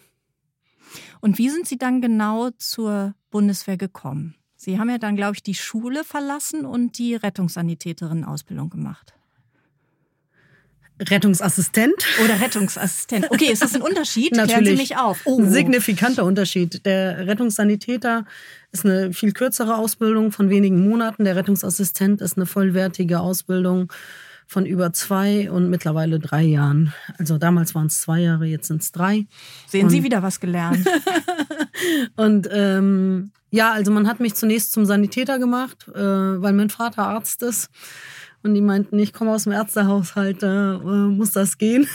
Und 1.20 1.38
wie 1.38 1.50
sind 1.50 1.66
Sie 1.66 1.76
dann 1.76 2.00
genau 2.00 2.50
zur 2.56 3.14
Bundeswehr 3.30 3.76
gekommen? 3.76 4.34
Sie 4.68 4.78
haben 4.78 4.90
ja 4.90 4.98
dann, 4.98 5.16
glaube 5.16 5.34
ich, 5.34 5.42
die 5.42 5.54
Schule 5.54 6.04
verlassen 6.04 6.66
und 6.66 6.98
die 6.98 7.14
Rettungssanitäterin-Ausbildung 7.14 8.68
gemacht. 8.68 9.14
Rettungsassistent. 11.00 11.94
Oder 12.22 12.38
Rettungsassistent. 12.38 13.30
Okay, 13.30 13.46
ist 13.46 13.62
das 13.62 13.74
ein 13.74 13.80
Unterschied? 13.80 14.32
Natürlich. 14.32 14.56
Klären 14.58 14.76
Sie 14.76 14.82
mich 14.82 14.98
auf. 14.98 15.22
Oh. 15.24 15.38
Ein 15.38 15.50
signifikanter 15.50 16.26
Unterschied. 16.26 16.84
Der 16.84 17.26
Rettungssanitäter 17.26 18.26
ist 18.70 18.84
eine 18.84 19.14
viel 19.14 19.32
kürzere 19.32 19.74
Ausbildung 19.78 20.32
von 20.32 20.50
wenigen 20.50 20.86
Monaten. 20.86 21.24
Der 21.24 21.34
Rettungsassistent 21.34 22.20
ist 22.20 22.36
eine 22.36 22.44
vollwertige 22.44 23.20
Ausbildung 23.20 23.90
von 24.48 24.64
über 24.64 24.94
zwei 24.94 25.50
und 25.50 25.68
mittlerweile 25.68 26.18
drei 26.18 26.42
Jahren. 26.42 26.94
Also 27.18 27.36
damals 27.36 27.74
waren 27.74 27.88
es 27.88 28.00
zwei 28.00 28.20
Jahre, 28.20 28.46
jetzt 28.46 28.68
sind 28.68 28.80
es 28.80 28.92
drei. 28.92 29.26
Sehen 29.66 29.84
und 29.84 29.90
Sie 29.90 30.02
wieder 30.02 30.22
was 30.22 30.40
gelernt. 30.40 30.88
und 32.16 32.48
ähm, 32.50 33.30
ja, 33.50 33.72
also 33.72 33.92
man 33.92 34.08
hat 34.08 34.20
mich 34.20 34.34
zunächst 34.34 34.72
zum 34.72 34.86
Sanitäter 34.86 35.38
gemacht, 35.38 35.86
äh, 35.94 36.00
weil 36.00 36.54
mein 36.54 36.70
Vater 36.70 37.02
Arzt 37.02 37.42
ist. 37.42 37.68
Und 38.42 38.54
die 38.54 38.62
meinten, 38.62 38.98
ich 38.98 39.12
komme 39.12 39.32
aus 39.32 39.44
dem 39.44 39.52
Ärztehaushalt, 39.52 40.42
da 40.42 40.76
äh, 40.76 41.08
muss 41.08 41.32
das 41.32 41.58
gehen. 41.58 41.86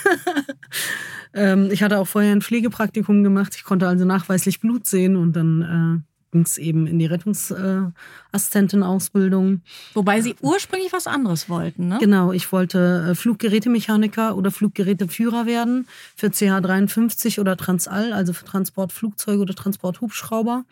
ähm, 1.34 1.70
ich 1.72 1.82
hatte 1.82 1.98
auch 1.98 2.08
vorher 2.08 2.34
ein 2.34 2.42
Pflegepraktikum 2.42 3.24
gemacht. 3.24 3.56
Ich 3.56 3.64
konnte 3.64 3.88
also 3.88 4.06
nachweislich 4.06 4.60
Blut 4.60 4.86
sehen 4.86 5.16
und 5.16 5.34
dann 5.34 6.04
äh, 6.04 6.13
ging 6.34 6.42
es 6.42 6.58
eben 6.58 6.86
in 6.88 7.00
die 7.00 7.06
Rettungsassistentin-Ausbildung. 7.06 9.62
Wobei 9.94 10.20
Sie 10.20 10.36
ursprünglich 10.42 10.92
was 10.92 11.08
anderes 11.08 11.48
wollten, 11.48 11.88
ne? 11.88 12.00
Genau, 12.00 12.34
ich 12.34 12.52
wollte 12.52 13.12
äh, 13.12 13.16
Fluggerätemechaniker 13.16 14.36
oder 14.36 14.52
Fluggeräteführer 14.52 15.46
werden 15.46 15.88
für 16.18 16.28
CH53 16.28 17.40
oder 17.40 17.56
Transall, 17.56 18.12
also 18.12 18.34
für 18.34 18.44
Transportflugzeuge 18.44 19.42
oder 19.42 19.56
Transporthubschrauber. 19.56 20.66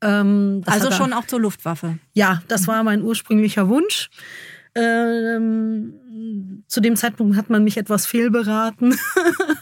Ähm, 0.00 0.62
also 0.64 0.90
schon 0.92 1.12
auch 1.12 1.26
zur 1.26 1.40
Luftwaffe? 1.40 1.98
Ja, 2.14 2.40
das 2.48 2.66
war 2.68 2.82
mein 2.84 3.02
ursprünglicher 3.02 3.68
Wunsch. 3.68 4.08
Ähm, 4.74 5.94
zu 6.66 6.80
dem 6.80 6.96
Zeitpunkt 6.96 7.36
hat 7.36 7.50
man 7.50 7.64
mich 7.64 7.76
etwas 7.76 8.06
fehlberaten. 8.06 8.94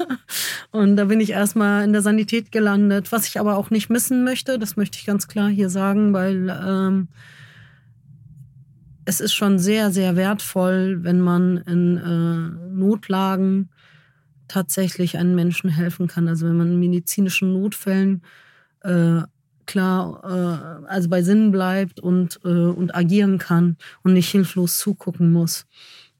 und 0.71 0.97
da 0.97 1.05
bin 1.07 1.21
ich 1.21 1.31
erstmal 1.31 1.85
in 1.85 1.93
der 1.93 2.03
Sanität 2.03 2.53
gelandet, 2.53 3.13
was 3.13 3.27
ich 3.27 3.39
aber 3.39 3.57
auch 3.57 3.71
nicht 3.71 3.91
missen 3.91 4.25
möchte. 4.25 4.59
Das 4.59 4.77
möchte 4.77 4.99
ich 4.99 5.07
ganz 5.07 5.29
klar 5.29 5.49
hier 5.49 5.71
sagen, 5.71 6.13
weil 6.13 6.49
ähm, 6.49 7.09
es 9.05 9.21
ist 9.21 9.35
schon 9.35 9.59
sehr, 9.59 9.91
sehr 9.91 10.17
wertvoll, 10.17 10.99
wenn 11.03 11.21
man 11.21 11.59
in 11.59 11.97
äh, 11.97 12.75
Notlagen 12.75 13.71
tatsächlich 14.49 15.17
einem 15.17 15.35
Menschen 15.35 15.71
helfen 15.71 16.09
kann. 16.09 16.29
Also 16.29 16.47
wenn 16.47 16.57
man 16.57 16.73
in 16.73 16.81
medizinischen 16.81 17.53
Notfällen 17.53 18.23
äh, 18.83 19.23
klar, 19.67 20.23
äh, 20.25 20.87
also 20.89 21.09
bei 21.09 21.23
Sinnen 21.23 21.51
bleibt 21.51 22.01
und, 22.01 22.41
äh, 22.45 22.49
und 22.49 22.95
agieren 22.95 23.39
kann 23.39 23.77
und 24.03 24.13
nicht 24.13 24.31
hilflos 24.31 24.79
zugucken 24.79 25.33
muss. 25.33 25.67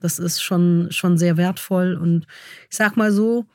Das 0.01 0.19
ist 0.19 0.43
schon, 0.43 0.89
schon 0.91 1.19
sehr 1.19 1.37
wertvoll. 1.37 1.95
Und 1.95 2.27
ich 2.71 2.77
sag 2.77 2.97
mal 2.97 3.13
so, 3.13 3.47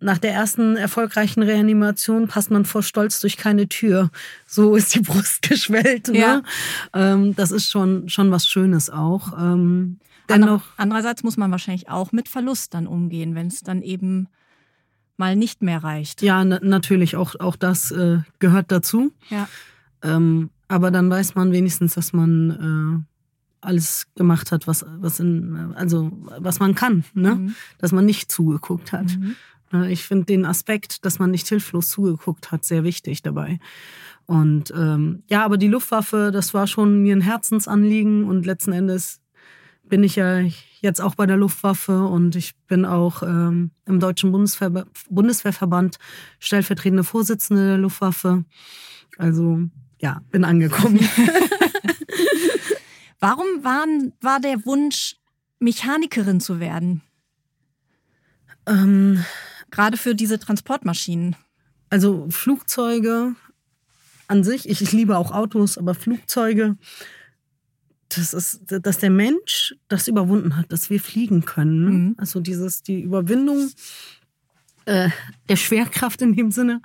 nach 0.00 0.18
der 0.18 0.32
ersten 0.32 0.76
erfolgreichen 0.76 1.42
Reanimation 1.42 2.28
passt 2.28 2.50
man 2.50 2.64
vor 2.64 2.82
Stolz 2.82 3.20
durch 3.20 3.36
keine 3.36 3.68
Tür. 3.68 4.10
So 4.46 4.76
ist 4.76 4.94
die 4.94 5.00
Brust 5.00 5.42
geschwellt. 5.48 6.08
Ne? 6.08 6.18
Ja. 6.18 6.42
Ähm, 6.92 7.34
das 7.34 7.50
ist 7.50 7.70
schon, 7.70 8.08
schon 8.08 8.30
was 8.30 8.46
Schönes 8.46 8.90
auch. 8.90 9.32
Ähm, 9.38 9.98
dennoch. 10.28 10.62
Andererseits 10.76 11.22
muss 11.22 11.36
man 11.36 11.50
wahrscheinlich 11.50 11.88
auch 11.88 12.12
mit 12.12 12.28
Verlust 12.28 12.74
dann 12.74 12.86
umgehen, 12.86 13.34
wenn 13.34 13.46
es 13.46 13.62
dann 13.62 13.82
eben 13.82 14.28
mal 15.16 15.36
nicht 15.36 15.62
mehr 15.62 15.82
reicht. 15.82 16.22
Ja, 16.22 16.44
natürlich, 16.44 17.16
auch, 17.16 17.38
auch 17.38 17.56
das 17.56 17.90
äh, 17.90 18.18
gehört 18.38 18.72
dazu. 18.72 19.12
Ja. 19.30 19.48
Ähm, 20.02 20.50
aber 20.68 20.90
dann 20.90 21.10
weiß 21.10 21.34
man 21.34 21.52
wenigstens, 21.52 21.94
dass 21.94 22.12
man 22.12 23.04
äh, 23.04 23.64
alles 23.64 24.06
gemacht 24.14 24.52
hat, 24.52 24.66
was, 24.66 24.84
was, 24.98 25.20
in, 25.20 25.74
also, 25.76 26.10
was 26.38 26.60
man 26.60 26.74
kann, 26.74 27.04
ne? 27.14 27.36
Mhm. 27.36 27.54
dass 27.78 27.92
man 27.92 28.04
nicht 28.04 28.30
zugeguckt 28.30 28.92
hat. 28.92 29.16
Mhm. 29.16 29.36
Ich 29.88 30.04
finde 30.04 30.26
den 30.26 30.44
Aspekt, 30.44 31.04
dass 31.04 31.18
man 31.18 31.32
nicht 31.32 31.48
hilflos 31.48 31.88
zugeguckt 31.88 32.52
hat, 32.52 32.64
sehr 32.64 32.84
wichtig 32.84 33.22
dabei. 33.22 33.58
Und 34.26 34.72
ähm, 34.76 35.24
ja, 35.28 35.44
aber 35.44 35.56
die 35.56 35.68
Luftwaffe, 35.68 36.30
das 36.32 36.54
war 36.54 36.66
schon 36.66 37.02
mir 37.02 37.16
ein 37.16 37.20
Herzensanliegen 37.20 38.24
und 38.24 38.46
letzten 38.46 38.72
Endes 38.72 39.20
bin 39.82 40.04
ich 40.04 40.16
ja 40.16 40.40
jetzt 40.84 41.00
auch 41.00 41.16
bei 41.16 41.26
der 41.26 41.36
Luftwaffe 41.36 42.04
und 42.06 42.36
ich 42.36 42.54
bin 42.66 42.84
auch 42.84 43.22
ähm, 43.22 43.72
im 43.86 43.98
Deutschen 43.98 44.30
Bundeswehr, 44.30 44.86
Bundeswehrverband 45.10 45.98
stellvertretende 46.38 47.02
Vorsitzende 47.02 47.66
der 47.66 47.78
Luftwaffe. 47.78 48.44
Also 49.18 49.62
ja, 50.00 50.20
bin 50.30 50.44
angekommen. 50.44 51.00
Warum 53.18 53.46
waren, 53.62 54.12
war 54.20 54.38
der 54.38 54.64
Wunsch, 54.66 55.16
Mechanikerin 55.58 56.40
zu 56.40 56.60
werden? 56.60 57.00
Ähm, 58.66 59.24
Gerade 59.70 59.96
für 59.96 60.14
diese 60.14 60.38
Transportmaschinen. 60.38 61.34
Also 61.88 62.26
Flugzeuge 62.28 63.34
an 64.26 64.44
sich, 64.44 64.68
ich, 64.68 64.82
ich 64.82 64.92
liebe 64.92 65.16
auch 65.16 65.30
Autos, 65.30 65.78
aber 65.78 65.94
Flugzeuge 65.94 66.76
das 68.16 68.34
ist, 68.34 68.60
dass 68.68 68.98
der 68.98 69.10
Mensch 69.10 69.74
das 69.88 70.08
überwunden 70.08 70.56
hat, 70.56 70.70
dass 70.72 70.90
wir 70.90 71.00
fliegen 71.00 71.44
können. 71.44 71.84
Ne? 71.84 71.90
Mhm. 71.90 72.14
Also 72.18 72.40
dieses, 72.40 72.82
die 72.82 73.00
Überwindung 73.00 73.70
äh, 74.86 75.10
der 75.48 75.56
Schwerkraft 75.56 76.22
in 76.22 76.34
dem 76.34 76.50
Sinne. 76.50 76.82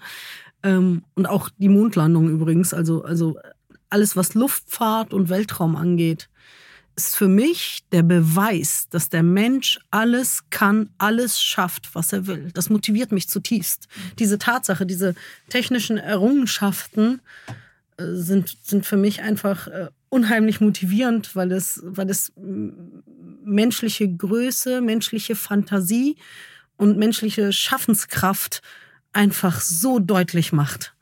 Ähm, 0.64 1.04
und 1.16 1.26
auch 1.26 1.50
die 1.58 1.70
Mondlandung 1.70 2.30
übrigens. 2.30 2.74
Also, 2.74 3.04
also 3.04 3.38
alles, 3.90 4.16
was 4.16 4.34
Luftfahrt 4.34 5.14
und 5.14 5.30
Weltraum 5.30 5.76
angeht, 5.76 6.30
ist 6.96 7.16
für 7.16 7.30
mich 7.30 7.80
der 7.94 8.04
Beweis, 8.04 8.88
dass 8.90 9.08
der 9.08 9.24
Mensch 9.24 9.80
alles 9.90 10.44
kann, 10.50 10.90
alles 10.98 11.42
schafft, 11.42 11.96
was 11.96 12.12
er 12.12 12.28
will. 12.28 12.52
Das 12.54 12.70
motiviert 12.70 13.14
mich 13.14 13.30
zutiefst. 13.30 13.88
Diese 14.20 14.38
Tatsache, 14.38 14.86
diese 14.86 15.16
technischen 15.48 15.98
Errungenschaften 15.98 17.22
sind, 18.00 18.58
sind 18.63 18.86
für 18.86 18.98
mich 18.98 19.22
einfach 19.22 19.68
äh, 19.68 19.89
unheimlich 20.10 20.62
motivierend, 20.62 21.36
weil 21.36 21.51
es, 21.51 21.82
weil 21.84 22.10
es 22.10 22.32
menschliche 22.36 24.08
Größe, 24.08 24.82
menschliche 24.82 25.36
Fantasie 25.36 26.18
und 26.77 26.98
menschliche 26.98 27.51
Schaffenskraft 27.53 28.62
einfach 29.13 29.62
so 29.62 30.00
deutlich 30.00 30.51
macht. 30.51 30.96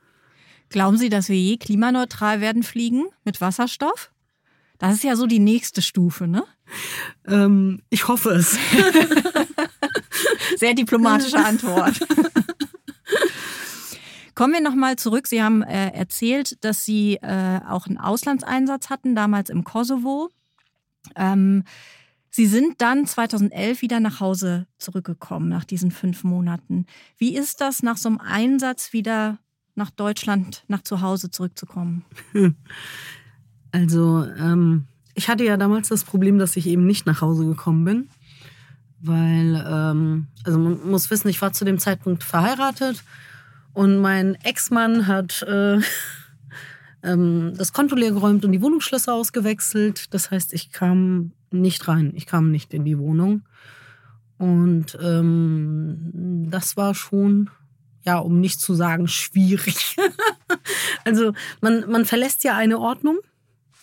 Glauben 0.70 0.98
Sie, 0.98 1.10
dass 1.10 1.30
wir 1.30 1.38
je 1.38 1.58
klimaneutral 1.58 2.42
werden 2.42 2.64
fliegen 2.64 3.06
mit 3.24 3.40
Wasserstoff? 3.40 4.12
Das 4.80 4.94
ist 4.94 5.04
ja 5.04 5.16
so 5.16 5.26
die 5.26 5.40
nächste 5.40 5.82
Stufe, 5.82 6.28
ne? 6.28 6.44
Ähm, 7.26 7.82
ich 7.90 8.08
hoffe 8.08 8.32
es. 8.32 8.58
Sehr 10.58 10.74
diplomatische 10.74 11.38
Antwort. 11.38 12.00
Kommen 14.38 14.54
wir 14.54 14.62
nochmal 14.62 14.98
zurück. 14.98 15.26
Sie 15.26 15.42
haben 15.42 15.64
äh, 15.64 15.90
erzählt, 15.94 16.64
dass 16.64 16.86
Sie 16.86 17.16
äh, 17.16 17.60
auch 17.68 17.88
einen 17.88 17.98
Auslandseinsatz 17.98 18.92
hatten, 18.92 19.16
damals 19.16 19.50
im 19.50 19.64
Kosovo. 19.64 20.30
Ähm, 21.16 21.64
Sie 22.30 22.46
sind 22.46 22.80
dann 22.80 23.08
2011 23.08 23.82
wieder 23.82 24.00
nach 24.00 24.20
Hause 24.20 24.68
zurückgekommen, 24.78 25.50
nach 25.50 25.64
diesen 25.64 25.90
fünf 25.90 26.24
Monaten. 26.24 26.86
Wie 27.18 27.36
ist 27.36 27.62
das, 27.62 27.82
nach 27.82 27.98
so 27.98 28.10
einem 28.10 28.20
Einsatz 28.20 28.94
wieder 28.94 29.40
nach 29.74 29.90
Deutschland, 29.90 30.66
nach 30.68 30.84
zu 30.84 31.02
Hause 31.02 31.32
zurückzukommen? 31.32 32.06
Also, 33.72 34.24
ähm, 34.24 34.86
ich 35.14 35.28
hatte 35.28 35.44
ja 35.44 35.58
damals 35.58 35.90
das 35.90 36.06
Problem, 36.06 36.38
dass 36.38 36.56
ich 36.56 36.68
eben 36.68 36.88
nicht 36.88 37.06
nach 37.06 37.22
Hause 37.22 37.46
gekommen 37.46 37.84
bin. 37.84 38.10
Weil, 39.02 39.62
ähm, 39.68 40.28
also 40.46 40.58
man 40.58 40.90
muss 40.90 41.12
wissen, 41.12 41.28
ich 41.28 41.42
war 41.42 41.52
zu 41.52 41.66
dem 41.66 41.78
Zeitpunkt 41.78 42.24
verheiratet 42.24 43.04
und 43.78 44.00
mein 44.00 44.34
Ex-Mann 44.42 45.06
hat 45.06 45.44
äh, 45.44 45.78
ähm, 47.04 47.54
das 47.56 47.74
Konto 47.74 47.96
leer 47.96 48.10
geräumt 48.10 48.44
und 48.44 48.52
die 48.52 48.62
Wohnungsschlösser 48.64 49.14
ausgewechselt. 49.14 50.16
Das 50.16 50.32
heißt, 50.32 50.52
ich 50.54 50.72
kam 50.72 51.34
nicht 51.52 51.88
rein, 51.88 52.12
ich 52.16 52.26
kam 52.26 52.50
nicht 52.50 52.74
in 52.74 52.86
die 52.86 52.98
Wohnung. 52.98 53.44
Und 54.40 54.98
ähm, 55.00 56.48
das 56.50 56.76
war 56.76 56.96
schon 56.96 57.52
ja, 58.04 58.18
um 58.18 58.40
nicht 58.40 58.60
zu 58.62 58.74
sagen, 58.74 59.08
schwierig. 59.08 59.96
also 61.06 61.34
man, 61.62 61.88
man 61.88 62.06
verlässt 62.06 62.44
ja 62.44 62.58
eine 62.58 62.80
Ordnung, 62.80 63.20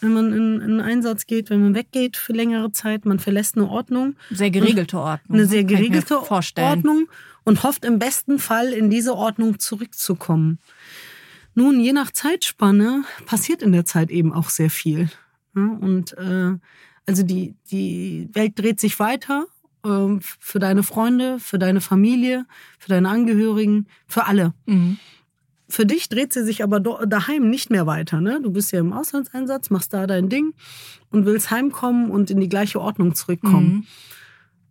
wenn 0.01 0.13
man 0.13 0.33
in, 0.33 0.61
in 0.61 0.63
einen 0.63 0.81
Einsatz 0.81 1.27
geht, 1.27 1.51
wenn 1.51 1.63
man 1.63 1.77
weggeht 1.77 2.17
für 2.17 2.33
längere 2.33 2.73
Zeit. 2.73 3.05
Man 3.05 3.21
verlässt 3.21 3.57
eine 3.57 3.69
Ordnung. 3.69 4.17
Sehr 4.33 4.51
geregelte 4.51 4.99
Ordnung. 4.99 5.39
Eine 5.39 5.47
sehr 5.47 5.63
geregelte 5.63 6.21
Ordnung 6.21 7.07
und 7.45 7.63
hofft 7.63 7.85
im 7.85 7.99
besten 7.99 8.39
Fall 8.39 8.73
in 8.73 8.91
diese 8.91 9.15
Ordnung 9.15 9.59
zurückzukommen. 9.59 10.59
Nun, 11.55 11.79
je 11.79 11.93
nach 11.93 12.11
Zeitspanne 12.11 13.05
passiert 13.27 13.63
in 13.63 13.73
der 13.73 13.85
Zeit 13.85 14.11
eben 14.11 14.33
auch 14.33 14.51
sehr 14.51 14.71
viel. 14.71 15.09
und 15.55 16.17
äh, 16.19 16.57
also 17.07 17.23
die, 17.23 17.55
die 17.71 18.29
Welt 18.33 18.59
dreht 18.59 18.81
sich 18.81 18.99
weiter 18.99 19.47
ähm, 19.85 20.21
für 20.21 20.59
deine 20.59 20.83
Freunde, 20.83 21.39
für 21.39 21.59
deine 21.59 21.81
Familie, 21.81 22.47
für 22.79 22.89
deine 22.89 23.09
Angehörigen, 23.09 23.87
für 24.07 24.27
alle. 24.27 24.55
Mhm. 24.67 24.99
Für 25.69 25.87
dich 25.87 26.09
dreht 26.09 26.33
sie 26.33 26.45
sich 26.45 26.63
aber 26.63 26.81
daheim 26.81 27.49
nicht 27.51 27.71
mehr 27.71 27.87
weiter. 27.87 28.21
Ne? 28.21 28.41
Du 28.43 28.51
bist 28.51 28.73
ja 28.73 28.81
im 28.81 28.93
Auslandseinsatz, 28.93 29.71
machst 29.71 29.93
da 29.93 30.07
dein 30.07 30.29
Ding 30.29 30.55
und 31.11 31.25
willst 31.25 31.51
heimkommen 31.51 32.11
und 32.11 32.31
in 32.31 32.41
die 32.41 32.49
gleiche 32.49 32.81
Ordnung 32.81 33.15
zurückkommen. 33.15 33.87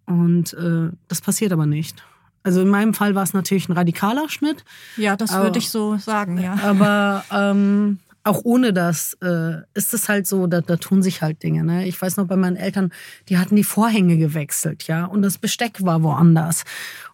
Mhm. 0.08 0.15
Und 0.15 0.53
äh, 0.53 0.92
das 1.08 1.22
passiert 1.22 1.51
aber 1.51 1.65
nicht. 1.65 2.03
Also 2.43 2.62
in 2.62 2.67
meinem 2.67 2.93
Fall 2.93 3.15
war 3.15 3.23
es 3.23 3.33
natürlich 3.33 3.69
ein 3.69 3.73
radikaler 3.73 4.29
Schnitt. 4.29 4.65
Ja, 4.97 5.15
das 5.15 5.33
würde 5.33 5.59
ich 5.59 5.69
so 5.69 5.97
sagen, 5.97 6.38
ja. 6.38 6.57
Aber 6.62 7.23
ähm, 7.31 8.00
auch 8.23 8.41
ohne 8.43 8.71
das 8.71 9.17
äh, 9.21 9.62
ist 9.73 9.93
es 9.93 10.07
halt 10.07 10.27
so, 10.27 10.47
da, 10.47 10.62
da 10.62 10.77
tun 10.77 11.03
sich 11.03 11.21
halt 11.21 11.43
Dinge. 11.43 11.63
Ne? 11.63 11.88
Ich 11.88 12.01
weiß 12.01 12.17
noch 12.17 12.27
bei 12.27 12.38
meinen 12.38 12.55
Eltern, 12.55 12.91
die 13.27 13.38
hatten 13.38 13.55
die 13.55 13.65
Vorhänge 13.65 14.17
gewechselt, 14.17 14.88
ja, 14.88 15.05
und 15.05 15.21
das 15.21 15.38
Besteck 15.38 15.83
war 15.83 16.03
woanders. 16.03 16.63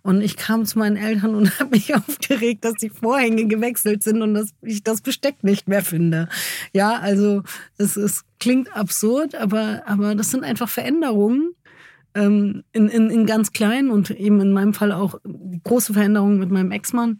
Und 0.01 0.21
ich 0.21 0.37
kam 0.37 0.65
zu 0.65 0.79
meinen 0.79 0.97
Eltern 0.97 1.35
und 1.35 1.59
habe 1.59 1.71
mich 1.71 1.95
aufgeregt, 1.95 2.63
dass 2.63 2.75
die 2.75 2.89
Vorhänge 2.89 3.47
gewechselt 3.47 4.03
sind 4.03 4.21
und 4.21 4.35
dass 4.35 4.49
ich 4.61 4.83
das 4.83 5.01
Besteck 5.01 5.43
nicht 5.43 5.67
mehr 5.67 5.83
finde. 5.83 6.29
Ja, 6.73 6.99
also 6.99 7.43
es, 7.77 7.97
es 7.97 8.23
klingt 8.39 8.75
absurd, 8.75 9.35
aber, 9.35 9.83
aber 9.85 10.15
das 10.15 10.31
sind 10.31 10.43
einfach 10.43 10.69
Veränderungen, 10.69 11.51
ähm, 12.19 12.63
in, 12.71 12.89
in, 12.89 13.09
in 13.09 13.25
ganz 13.25 13.51
klein 13.51 13.89
und 13.89 14.11
eben 14.11 14.41
in 14.41 14.53
meinem 14.53 14.73
Fall 14.73 14.91
auch 14.91 15.19
große 15.63 15.93
Veränderungen 15.93 16.39
mit 16.39 16.51
meinem 16.51 16.71
Ex-Mann 16.71 17.19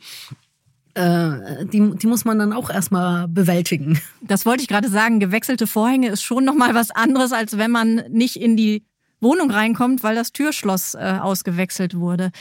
äh, 0.96 1.66
die, 1.66 1.92
die 1.96 2.08
muss 2.08 2.26
man 2.26 2.40
dann 2.40 2.52
auch 2.52 2.70
erstmal 2.70 3.28
bewältigen. 3.28 4.02
Das 4.22 4.46
wollte 4.46 4.64
ich 4.64 4.68
gerade 4.68 4.90
sagen. 4.90 5.20
Gewechselte 5.20 5.68
Vorhänge 5.68 6.10
ist 6.10 6.24
schon 6.24 6.44
nochmal 6.44 6.74
was 6.74 6.92
anderes, 6.92 7.32
als 7.32 7.58
wenn 7.58 7.72
man 7.72 8.04
nicht 8.10 8.36
in 8.36 8.58
die 8.58 8.84
Wohnung 9.22 9.52
reinkommt, 9.52 10.04
weil 10.04 10.16
das 10.16 10.32
Türschloss 10.32 10.96
äh, 10.96 11.20
ausgewechselt 11.22 11.96
wurde. 11.96 12.32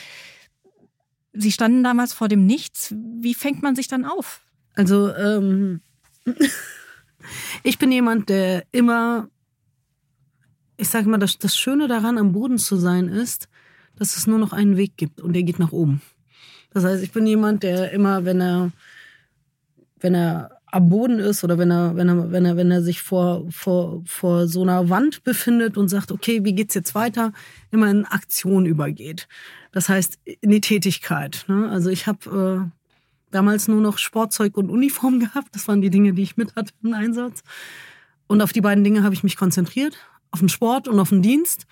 Sie 1.32 1.52
standen 1.52 1.84
damals 1.84 2.12
vor 2.12 2.28
dem 2.28 2.46
Nichts. 2.46 2.94
Wie 2.96 3.34
fängt 3.34 3.62
man 3.62 3.76
sich 3.76 3.88
dann 3.88 4.04
auf? 4.04 4.40
Also, 4.74 5.14
ähm, 5.14 5.80
ich 7.62 7.78
bin 7.78 7.92
jemand, 7.92 8.28
der 8.28 8.64
immer, 8.72 9.28
ich 10.78 10.88
sage 10.88 11.08
mal, 11.08 11.18
das, 11.18 11.38
das 11.38 11.56
Schöne 11.56 11.88
daran, 11.88 12.16
am 12.16 12.32
Boden 12.32 12.56
zu 12.56 12.76
sein, 12.76 13.08
ist, 13.08 13.48
dass 13.96 14.16
es 14.16 14.26
nur 14.26 14.38
noch 14.38 14.52
einen 14.52 14.76
Weg 14.76 14.96
gibt 14.96 15.20
und 15.20 15.34
der 15.34 15.42
geht 15.42 15.58
nach 15.58 15.72
oben. 15.72 16.00
Das 16.70 16.84
heißt, 16.84 17.02
ich 17.02 17.12
bin 17.12 17.26
jemand, 17.26 17.64
der 17.64 17.90
immer, 17.90 18.24
wenn 18.24 18.40
er, 18.40 18.70
wenn 20.00 20.14
er 20.14 20.50
am 20.70 20.88
Boden 20.88 21.18
ist 21.18 21.42
oder 21.44 21.58
wenn 21.58 21.70
er, 21.70 21.96
wenn 21.96 22.08
er, 22.08 22.30
wenn 22.30 22.44
er, 22.44 22.56
wenn 22.56 22.70
er 22.70 22.82
sich 22.82 23.02
vor, 23.02 23.46
vor, 23.50 24.02
vor 24.06 24.46
so 24.46 24.62
einer 24.62 24.88
Wand 24.88 25.24
befindet 25.24 25.76
und 25.76 25.88
sagt, 25.88 26.12
okay, 26.12 26.44
wie 26.44 26.54
geht's 26.54 26.74
jetzt 26.74 26.94
weiter, 26.94 27.32
immer 27.70 27.90
in 27.90 28.04
Aktion 28.04 28.66
übergeht. 28.66 29.28
Das 29.72 29.88
heißt, 29.88 30.18
in 30.24 30.50
die 30.50 30.60
Tätigkeit. 30.60 31.44
Ne? 31.48 31.68
Also 31.70 31.90
ich 31.90 32.06
habe 32.06 32.68
äh, 32.68 32.70
damals 33.30 33.66
nur 33.66 33.80
noch 33.80 33.98
Sportzeug 33.98 34.56
und 34.56 34.70
Uniform 34.70 35.20
gehabt. 35.20 35.48
Das 35.52 35.66
waren 35.66 35.80
die 35.80 35.90
Dinge, 35.90 36.12
die 36.12 36.22
ich 36.22 36.36
mit 36.36 36.54
hatte 36.54 36.72
im 36.82 36.94
Einsatz. 36.94 37.42
Und 38.26 38.42
auf 38.42 38.52
die 38.52 38.60
beiden 38.60 38.84
Dinge 38.84 39.02
habe 39.02 39.14
ich 39.14 39.24
mich 39.24 39.36
konzentriert, 39.36 39.96
auf 40.30 40.40
den 40.40 40.48
Sport 40.48 40.88
und 40.88 40.98
auf 41.00 41.10
den 41.10 41.22
Dienst. 41.22 41.66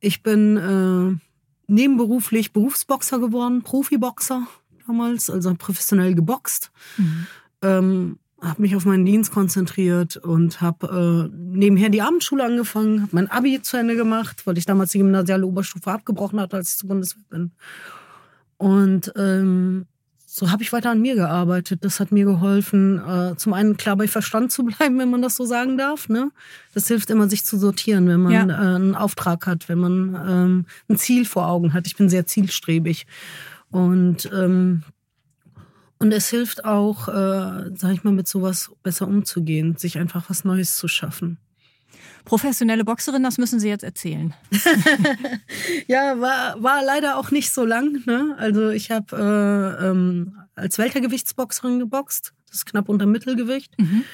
Ich 0.00 0.22
bin 0.22 0.56
äh, 0.56 1.72
nebenberuflich 1.72 2.52
Berufsboxer 2.52 3.18
geworden, 3.18 3.62
Profiboxer 3.62 4.46
damals, 4.86 5.30
also 5.30 5.54
professionell 5.54 6.14
geboxt. 6.14 6.70
Mhm. 6.96 7.26
Ähm, 7.62 8.18
habe 8.40 8.62
mich 8.62 8.74
auf 8.74 8.84
meinen 8.84 9.06
Dienst 9.06 9.32
konzentriert 9.32 10.16
und 10.16 10.60
habe 10.60 11.30
äh, 11.32 11.36
nebenher 11.36 11.90
die 11.90 12.02
Abendschule 12.02 12.44
angefangen, 12.44 13.02
habe 13.02 13.10
mein 13.12 13.30
Abi 13.30 13.62
zu 13.62 13.76
Ende 13.76 13.94
gemacht, 13.94 14.46
weil 14.46 14.58
ich 14.58 14.66
damals 14.66 14.90
die 14.90 14.98
gymnasiale 14.98 15.46
Oberstufe 15.46 15.90
abgebrochen 15.90 16.40
hatte, 16.40 16.56
als 16.56 16.72
ich 16.72 16.78
zur 16.78 16.88
Bundeswehr 16.88 17.22
bin. 17.30 17.52
Und 18.56 19.12
ähm, 19.16 19.86
so 20.34 20.50
habe 20.50 20.62
ich 20.62 20.72
weiter 20.72 20.90
an 20.90 21.02
mir 21.02 21.14
gearbeitet. 21.14 21.84
Das 21.84 22.00
hat 22.00 22.10
mir 22.10 22.24
geholfen, 22.24 22.98
äh, 23.06 23.36
zum 23.36 23.52
einen 23.52 23.76
klar 23.76 23.96
bei 23.96 24.08
Verstand 24.08 24.50
zu 24.50 24.64
bleiben, 24.64 24.98
wenn 24.98 25.10
man 25.10 25.20
das 25.20 25.36
so 25.36 25.44
sagen 25.44 25.76
darf. 25.76 26.08
Ne? 26.08 26.30
Das 26.72 26.88
hilft 26.88 27.10
immer, 27.10 27.28
sich 27.28 27.44
zu 27.44 27.58
sortieren, 27.58 28.08
wenn 28.08 28.22
man 28.22 28.32
ja. 28.32 28.46
äh, 28.46 28.76
einen 28.76 28.94
Auftrag 28.94 29.46
hat, 29.46 29.68
wenn 29.68 29.78
man 29.78 30.14
ähm, 30.26 30.66
ein 30.88 30.96
Ziel 30.96 31.26
vor 31.26 31.48
Augen 31.48 31.74
hat. 31.74 31.86
Ich 31.86 31.96
bin 31.96 32.08
sehr 32.08 32.26
zielstrebig. 32.26 33.06
Und, 33.70 34.30
ähm, 34.32 34.84
und 35.98 36.12
es 36.12 36.30
hilft 36.30 36.64
auch, 36.64 37.08
äh, 37.08 37.70
sag 37.74 37.92
ich 37.92 38.02
mal, 38.02 38.14
mit 38.14 38.26
sowas 38.26 38.70
besser 38.82 39.06
umzugehen, 39.08 39.76
sich 39.76 39.98
einfach 39.98 40.30
was 40.30 40.44
Neues 40.44 40.78
zu 40.78 40.88
schaffen. 40.88 41.36
Professionelle 42.24 42.84
Boxerin, 42.84 43.22
das 43.22 43.38
müssen 43.38 43.60
Sie 43.60 43.68
jetzt 43.68 43.84
erzählen. 43.84 44.34
ja, 45.88 46.20
war, 46.20 46.62
war 46.62 46.84
leider 46.84 47.18
auch 47.18 47.30
nicht 47.30 47.52
so 47.52 47.64
lang. 47.64 48.02
Ne? 48.06 48.34
Also 48.38 48.70
ich 48.70 48.90
habe 48.90 49.16
äh, 49.80 49.88
ähm, 49.88 50.36
als 50.54 50.78
Weltergewichtsboxerin 50.78 51.78
geboxt. 51.78 52.32
Das 52.46 52.58
ist 52.58 52.66
knapp 52.66 52.88
unter 52.88 53.06
Mittelgewicht. 53.06 53.72
Mhm. 53.78 54.04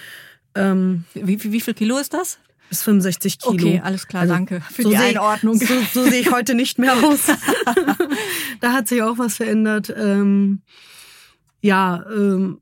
Ähm, 0.55 1.05
wie, 1.14 1.42
wie, 1.42 1.53
wie 1.53 1.61
viel 1.61 1.75
Kilo 1.75 1.99
ist 1.99 2.14
das? 2.14 2.38
Bis 2.68 2.83
65 2.83 3.38
Kilo. 3.38 3.55
Okay, 3.55 3.81
alles 3.83 4.07
klar, 4.07 4.23
also, 4.23 4.35
danke 4.35 4.61
für 4.61 4.83
so 4.83 4.90
die 4.90 4.97
Einordnung. 4.97 5.57
so, 5.57 5.75
so 5.92 6.05
sehe 6.05 6.21
ich 6.21 6.31
heute 6.31 6.55
nicht 6.55 6.79
mehr 6.79 6.94
aus. 7.03 7.27
da 8.61 8.73
hat 8.73 8.88
sich 8.88 9.03
auch 9.03 9.18
was 9.18 9.37
verändert. 9.37 9.92
Ähm, 9.97 10.62
ja, 11.61 12.05
ähm, 12.11 12.61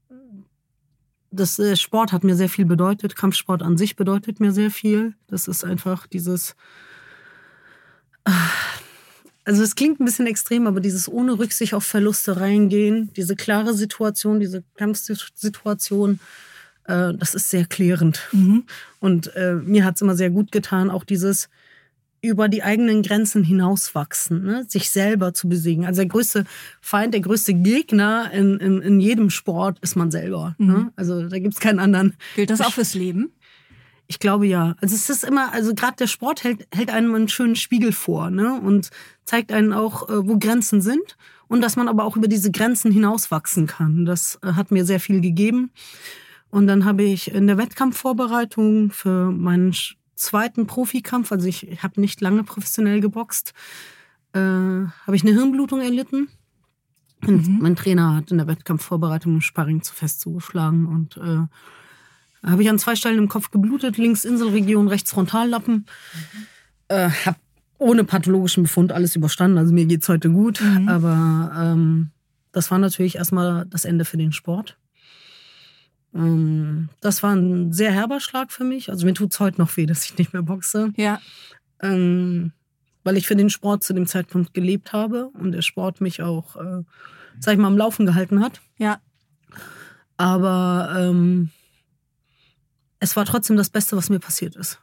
das 1.37 1.59
äh, 1.59 1.77
Sport 1.77 2.13
hat 2.13 2.25
mir 2.25 2.35
sehr 2.35 2.49
viel 2.49 2.65
bedeutet. 2.65 3.17
Kampfsport 3.17 3.63
an 3.63 3.77
sich 3.77 3.97
bedeutet 3.97 4.41
mir 4.41 4.53
sehr 4.53 4.71
viel. 4.71 5.15
Das 5.29 5.49
ist 5.49 5.65
einfach 5.65 6.07
dieses. 6.07 6.57
Äh, 8.25 8.31
also 9.45 9.63
es 9.63 9.77
klingt 9.77 10.01
ein 10.01 10.05
bisschen 10.05 10.27
extrem, 10.27 10.67
aber 10.67 10.81
dieses 10.81 11.09
ohne 11.09 11.39
Rücksicht 11.39 11.73
auf 11.73 11.85
Verluste 11.85 12.41
reingehen, 12.41 13.13
diese 13.15 13.37
klare 13.37 13.75
Situation, 13.75 14.41
diese 14.41 14.65
Kampfsituation, 14.75 16.19
äh, 16.85 17.15
das 17.15 17.35
ist 17.35 17.51
sehr 17.51 17.65
klärend. 17.65 18.27
Mhm. 18.33 18.65
Und 18.99 19.35
äh, 19.37 19.55
mir 19.55 19.85
hat 19.85 19.95
es 19.95 20.03
immer 20.03 20.17
sehr 20.17 20.31
gut 20.31 20.51
getan, 20.51 20.91
auch 20.91 21.05
dieses 21.05 21.49
über 22.27 22.49
die 22.49 22.63
eigenen 22.63 23.03
Grenzen 23.03 23.45
hinauswachsen, 23.45 24.43
ne? 24.43 24.65
sich 24.69 24.91
selber 24.91 25.33
zu 25.33 25.49
besiegen. 25.49 25.87
Also 25.87 26.03
der 26.03 26.09
größte 26.09 26.45
Feind, 26.81 27.15
der 27.15 27.21
größte 27.21 27.55
Gegner 27.55 28.31
in, 28.33 28.59
in, 28.59 28.83
in 28.83 29.01
jedem 29.01 29.31
Sport 29.31 29.79
ist 29.81 29.97
man 29.97 30.11
selber. 30.11 30.55
Ne? 30.59 30.67
Mhm. 30.67 30.73
Ne? 30.73 30.93
Also 30.97 31.29
da 31.29 31.39
gibt 31.39 31.55
es 31.55 31.61
keinen 31.61 31.79
anderen. 31.79 32.15
Gilt 32.35 32.51
das 32.51 32.61
auch 32.61 32.73
fürs 32.73 32.95
Leben? 32.95 33.33
Ich 34.09 34.19
glaube 34.19 34.47
ja. 34.47 34.77
Also 34.81 34.95
es 34.95 35.11
ist 35.11 35.25
immer, 35.25 35.53
also 35.53 35.75
gerade 35.75 35.97
der 35.97 36.07
Sport 36.07 36.45
hält, 36.45 36.67
hält 36.73 36.91
einem 36.91 37.15
einen 37.15 37.29
schönen 37.29 37.57
Spiegel 37.57 37.93
vor, 37.93 38.31
ne? 38.31 38.61
Und 38.61 38.91
zeigt 39.25 39.51
einen 39.51 39.73
auch, 39.73 40.09
äh, 40.09 40.29
wo 40.29 40.39
Grenzen 40.39 40.81
sind 40.81 41.17
und 41.49 41.61
dass 41.61 41.77
man 41.77 41.89
aber 41.89 42.05
auch 42.05 42.17
über 42.17 42.29
diese 42.29 42.51
Grenzen 42.51 42.93
hinauswachsen 42.93 43.67
kann. 43.67 44.05
Das 44.05 44.39
äh, 44.43 44.53
hat 44.53 44.71
mir 44.71 44.85
sehr 44.85 45.01
viel 45.01 45.21
gegeben. 45.21 45.71
Und 46.51 46.69
dann 46.69 46.85
habe 46.85 47.03
ich 47.03 47.33
in 47.33 47.47
der 47.47 47.59
Wettkampfvorbereitung 47.59 48.91
für 48.91 49.31
meinen 49.33 49.75
zweiten 50.17 50.67
Profikampf, 50.67 51.31
also 51.31 51.47
ich 51.47 51.83
habe 51.83 52.01
nicht 52.01 52.21
lange 52.21 52.43
professionell 52.43 53.01
geboxt, 53.01 53.55
äh, 54.33 54.39
habe 54.41 55.15
ich 55.15 55.23
eine 55.23 55.33
Hirnblutung 55.33 55.81
erlitten. 55.81 56.29
Und 57.27 57.49
mhm. 57.49 57.59
mein 57.61 57.77
Trainer 57.77 58.17
hat 58.17 58.31
in 58.31 58.39
der 58.39 58.47
Wettkampfvorbereitung 58.47 59.35
im 59.35 59.41
Sparring 59.41 59.83
zu 59.83 59.95
fest 59.95 60.21
zugeschlagen 60.21 60.87
und 60.87 61.17
äh, 61.17 61.47
habe 62.47 62.63
ich 62.63 62.69
an 62.69 62.79
zwei 62.79 62.95
Stellen 62.95 63.19
im 63.19 63.29
Kopf 63.29 63.51
geblutet, 63.51 63.97
links 63.97 64.25
Inselregion, 64.25 64.89
rechts 64.89 65.13
Frontallappen. 65.13 65.75
Mhm. 65.75 66.47
Äh, 66.89 67.11
habe 67.25 67.39
ohne 67.79 68.05
pathologischen 68.05 68.63
Befund 68.63 68.93
alles 68.93 69.17
überstanden, 69.17 69.59
also 69.59 69.73
mir 69.73 69.87
geht's 69.87 70.09
heute 70.09 70.31
gut, 70.31 70.63
mhm. 70.63 70.89
aber 70.89 71.53
ähm, 71.59 72.11
das 72.53 72.71
war 72.71 72.79
natürlich 72.79 73.17
erstmal 73.17 73.67
das 73.67 73.85
Ende 73.85 74.05
für 74.05 74.17
den 74.17 74.33
Sport. 74.33 74.79
Ähm, 76.17 76.89
das 77.01 77.23
war 77.23 77.35
ein 77.35 77.73
sehr 77.73 77.93
herber 77.93 78.21
Schlag 78.21 78.51
für 78.51 78.65
mich. 78.65 78.91
Also 78.91 79.07
mir 79.07 79.15
tut 79.15 79.33
es 79.33 79.41
heute 79.41 79.61
noch 79.61 79.77
weh, 79.77 79.87
dass 79.87 80.05
ich 80.05 80.17
nicht 80.17 80.33
mehr 80.33 80.43
boxe. 80.43 80.93
Ja. 80.97 81.21
Ähm, 81.81 82.53
weil 83.05 83.17
ich 83.17 83.27
für 83.27 83.37
den 83.37 83.51
Sport 83.51 83.85
zu 83.85 83.93
dem 83.93 84.07
Zeitpunkt 84.07 84.55
gelebt 84.55 84.93
habe 84.93 85.29
und 85.29 85.53
der 85.53 85.63
Sport 85.63 86.01
mich 86.01 86.23
auch, 86.23 86.57
äh, 86.57 86.83
sag 87.39 87.55
ich 87.55 87.59
mal, 87.59 87.69
am 87.69 87.77
Laufen 87.77 88.07
gehalten 88.07 88.43
hat. 88.43 88.61
Ja. 88.79 89.01
Aber 90.17 90.97
ähm, 90.99 91.51
es 92.99 93.15
war 93.15 93.27
trotzdem 93.27 93.57
das 93.57 93.71
Beste, 93.71 93.97
was 93.97 94.09
mir 94.09 94.19
passiert 94.19 94.57
ist. 94.57 94.81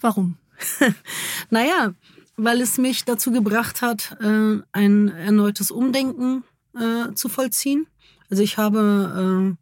Warum? 0.00 0.38
naja, 1.50 1.92
weil 2.36 2.60
es 2.60 2.78
mich 2.78 3.04
dazu 3.04 3.32
gebracht 3.32 3.82
hat, 3.82 4.16
äh, 4.20 4.60
ein 4.72 5.08
erneutes 5.08 5.70
Umdenken 5.70 6.44
äh, 6.74 7.12
zu 7.14 7.28
vollziehen. 7.28 7.86
Also 8.30 8.42
ich 8.42 8.56
habe 8.56 9.56
äh, 9.58 9.61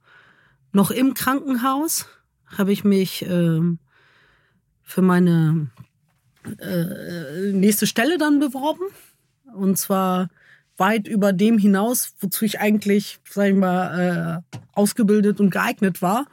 noch 0.73 0.91
im 0.91 1.15
Krankenhaus 1.15 2.07
habe 2.47 2.73
ich 2.73 2.85
mich 2.85 3.23
äh, 3.23 3.61
für 4.83 5.03
meine 5.03 5.69
äh, 6.59 7.53
nächste 7.53 7.87
Stelle 7.87 8.19
dann 8.19 8.41
beworben. 8.41 8.85
Und 9.55 9.79
zwar 9.79 10.31
weit 10.77 11.07
über 11.07 11.33
dem 11.33 11.59
hinaus, 11.59 12.15
wozu 12.21 12.45
ich 12.45 12.61
eigentlich, 12.61 13.19
sag 13.29 13.51
ich 13.51 13.55
mal, 13.55 14.43
äh, 14.53 14.57
ausgebildet 14.73 15.41
und 15.41 15.51
geeignet 15.51 16.03
war. 16.03 16.27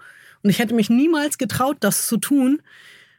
Und 0.44 0.50
ich 0.50 0.60
hätte 0.60 0.74
mich 0.74 0.90
niemals 0.90 1.38
getraut, 1.38 1.78
das 1.82 2.08
zu 2.08 2.18
tun, 2.18 2.62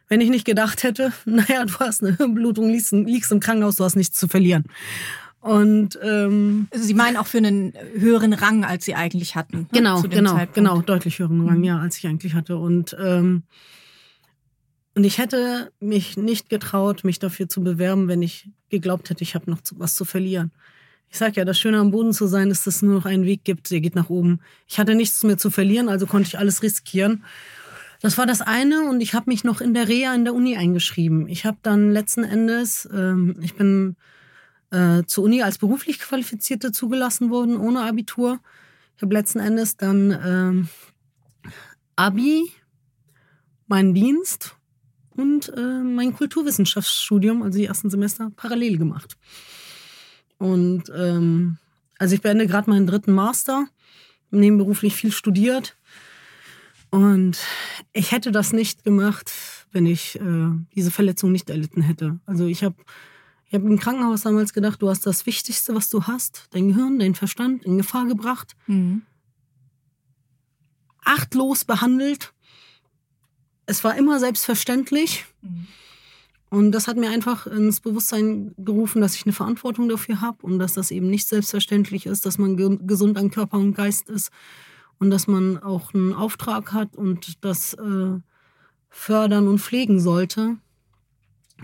wenn 0.07 0.21
ich 0.21 0.29
nicht 0.29 0.45
gedacht 0.45 0.83
hätte, 0.83 1.13
naja, 1.25 1.65
du 1.65 1.73
hast 1.79 2.03
eine 2.03 2.17
Hirnblutung, 2.17 2.69
liegst, 2.69 2.91
liegst 2.91 3.31
im 3.31 3.39
Krankenhaus, 3.39 3.75
du 3.75 3.83
hast 3.83 3.95
nichts 3.95 4.17
zu 4.17 4.27
verlieren. 4.27 4.65
Und 5.41 5.97
ähm, 6.03 6.67
also 6.71 6.83
Sie 6.83 6.93
meinen 6.93 7.15
auch 7.15 7.27
für 7.27 7.37
einen 7.37 7.73
höheren 7.95 8.33
Rang, 8.33 8.65
als 8.65 8.85
Sie 8.85 8.95
eigentlich 8.95 9.35
hatten. 9.35 9.59
Ne? 9.59 9.67
Genau, 9.71 10.01
genau, 10.01 10.31
Zeitpunkt. 10.31 10.53
genau, 10.53 10.81
deutlich 10.81 11.19
höheren 11.19 11.47
Rang, 11.47 11.59
mhm. 11.59 11.63
ja, 11.63 11.79
als 11.79 11.97
ich 11.97 12.07
eigentlich 12.07 12.33
hatte. 12.33 12.57
Und 12.57 12.95
ähm, 12.99 13.43
und 14.95 15.05
ich 15.05 15.17
hätte 15.17 15.71
mich 15.79 16.17
nicht 16.17 16.49
getraut, 16.49 17.05
mich 17.05 17.19
dafür 17.19 17.47
zu 17.47 17.63
bewerben, 17.63 18.09
wenn 18.09 18.21
ich 18.21 18.49
geglaubt 18.69 19.09
hätte, 19.09 19.23
ich 19.23 19.33
habe 19.33 19.49
noch 19.49 19.59
was 19.75 19.95
zu 19.95 20.03
verlieren. 20.03 20.51
Ich 21.09 21.17
sage 21.17 21.35
ja, 21.37 21.45
das 21.45 21.57
Schöne 21.57 21.79
am 21.79 21.91
Boden 21.91 22.11
zu 22.11 22.27
sein, 22.27 22.51
ist, 22.51 22.67
dass 22.67 22.75
es 22.75 22.81
nur 22.81 22.95
noch 22.95 23.05
einen 23.05 23.23
Weg 23.23 23.45
gibt, 23.45 23.71
der 23.71 23.79
geht 23.79 23.95
nach 23.95 24.09
oben. 24.09 24.41
Ich 24.67 24.77
hatte 24.77 24.95
nichts 24.95 25.23
mehr 25.23 25.37
zu 25.37 25.49
verlieren, 25.51 25.87
also 25.87 26.05
konnte 26.05 26.27
ich 26.27 26.37
alles 26.37 26.61
riskieren. 26.63 27.23
Das 28.01 28.17
war 28.17 28.25
das 28.25 28.41
eine 28.41 28.89
und 28.89 29.01
ich 29.01 29.13
habe 29.13 29.29
mich 29.29 29.43
noch 29.43 29.61
in 29.61 29.73
der 29.73 29.87
Reha 29.87 30.13
in 30.13 30.25
der 30.25 30.33
Uni 30.33 30.57
eingeschrieben. 30.57 31.27
Ich 31.29 31.45
habe 31.45 31.57
dann 31.61 31.91
letzten 31.91 32.25
Endes, 32.25 32.87
ähm, 32.93 33.37
ich 33.41 33.55
bin 33.55 33.95
äh, 34.71 35.03
zur 35.05 35.23
Uni 35.25 35.41
als 35.41 35.57
beruflich 35.57 35.99
Qualifizierte 35.99 36.71
zugelassen 36.71 37.29
worden, 37.29 37.57
ohne 37.57 37.81
Abitur. 37.81 38.39
Ich 38.95 39.01
habe 39.01 39.13
letzten 39.13 39.39
Endes 39.39 39.77
dann 39.77 40.67
äh, 41.45 41.51
Abi, 41.95 42.51
meinen 43.67 43.93
Dienst 43.93 44.55
und 45.11 45.49
äh, 45.55 45.83
mein 45.83 46.13
Kulturwissenschaftsstudium, 46.13 47.41
also 47.41 47.57
die 47.57 47.65
ersten 47.65 47.89
Semester, 47.89 48.31
parallel 48.35 48.77
gemacht. 48.77 49.17
Und 50.37 50.91
ähm, 50.95 51.57
also 51.97 52.15
ich 52.15 52.21
beende 52.21 52.47
gerade 52.47 52.69
meinen 52.69 52.87
dritten 52.87 53.11
Master, 53.11 53.67
nebenberuflich 54.31 54.95
viel 54.95 55.11
studiert. 55.11 55.75
Und 56.89 57.37
ich 57.93 58.11
hätte 58.11 58.31
das 58.31 58.53
nicht 58.53 58.83
gemacht, 58.83 59.31
wenn 59.71 59.85
ich 59.85 60.19
äh, 60.19 60.49
diese 60.75 60.91
Verletzung 60.91 61.31
nicht 61.31 61.49
erlitten 61.49 61.81
hätte. 61.81 62.19
Also 62.25 62.47
ich 62.47 62.63
habe 62.63 62.75
ich 63.49 63.55
habe 63.55 63.65
im 63.67 63.79
Krankenhaus 63.79 64.21
damals 64.21 64.53
gedacht, 64.53 64.79
du 64.79 64.89
hast 64.89 65.07
das 65.07 65.25
Wichtigste, 65.25 65.73
was 65.73 65.89
du 65.89 66.03
hast, 66.03 66.45
dein 66.51 66.67
Gehirn, 66.67 66.99
dein 66.99 67.15
Verstand 67.15 67.65
in 67.65 67.77
Gefahr 67.77 68.05
gebracht, 68.05 68.55
mhm. 68.67 69.01
achtlos 71.03 71.65
behandelt. 71.65 72.31
Es 73.65 73.83
war 73.83 73.97
immer 73.97 74.19
selbstverständlich. 74.19 75.25
Mhm. 75.41 75.67
Und 76.51 76.71
das 76.71 76.87
hat 76.87 76.97
mir 76.97 77.09
einfach 77.09 77.47
ins 77.47 77.79
Bewusstsein 77.79 78.53
gerufen, 78.57 79.01
dass 79.01 79.15
ich 79.15 79.25
eine 79.25 79.33
Verantwortung 79.33 79.89
dafür 79.89 80.21
habe 80.21 80.37
und 80.43 80.59
dass 80.59 80.73
das 80.73 80.91
eben 80.91 81.09
nicht 81.09 81.27
selbstverständlich 81.27 82.05
ist, 82.05 82.27
dass 82.27 82.37
man 82.37 82.55
gesund 82.87 83.17
an 83.17 83.31
Körper 83.31 83.57
und 83.57 83.73
Geist 83.73 84.09
ist 84.09 84.31
und 84.99 85.09
dass 85.09 85.27
man 85.27 85.57
auch 85.57 85.93
einen 85.93 86.13
Auftrag 86.13 86.71
hat 86.71 86.95
und 86.95 87.43
das 87.43 87.73
äh, 87.75 88.19
fördern 88.89 89.47
und 89.47 89.59
pflegen 89.59 89.99
sollte 89.99 90.57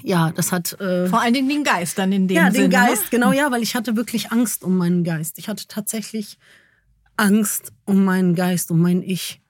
ja, 0.03 0.31
das 0.31 0.51
hat. 0.51 0.79
Äh, 0.79 1.07
Vor 1.07 1.21
allen 1.21 1.33
Dingen 1.33 1.49
den 1.49 1.63
Geist 1.63 1.97
dann 1.97 2.11
in 2.11 2.27
dem 2.27 2.37
Ja, 2.37 2.45
den 2.45 2.53
Sinne, 2.53 2.67
ne? 2.67 2.73
Geist, 2.73 3.03
ne? 3.03 3.07
genau, 3.11 3.31
ja, 3.31 3.51
weil 3.51 3.63
ich 3.63 3.75
hatte 3.75 3.95
wirklich 3.95 4.31
Angst 4.31 4.63
um 4.63 4.77
meinen 4.77 5.03
Geist. 5.03 5.37
Ich 5.37 5.47
hatte 5.47 5.65
tatsächlich 5.67 6.37
Angst 7.17 7.71
um 7.85 8.03
meinen 8.03 8.35
Geist, 8.35 8.71
um 8.71 8.81
mein 8.81 9.01
Ich. 9.01 9.41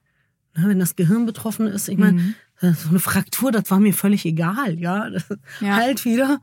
Ne, 0.56 0.68
wenn 0.68 0.78
das 0.78 0.96
Gehirn 0.96 1.26
betroffen 1.26 1.66
ist, 1.66 1.88
ich 1.88 1.98
meine, 1.98 2.12
mhm. 2.12 2.34
so 2.60 2.88
eine 2.88 2.98
Fraktur, 2.98 3.52
das 3.52 3.70
war 3.70 3.80
mir 3.80 3.92
völlig 3.92 4.24
egal, 4.24 4.78
ja. 4.78 5.10
ja. 5.60 5.76
Halt 5.76 6.04
wieder. 6.04 6.40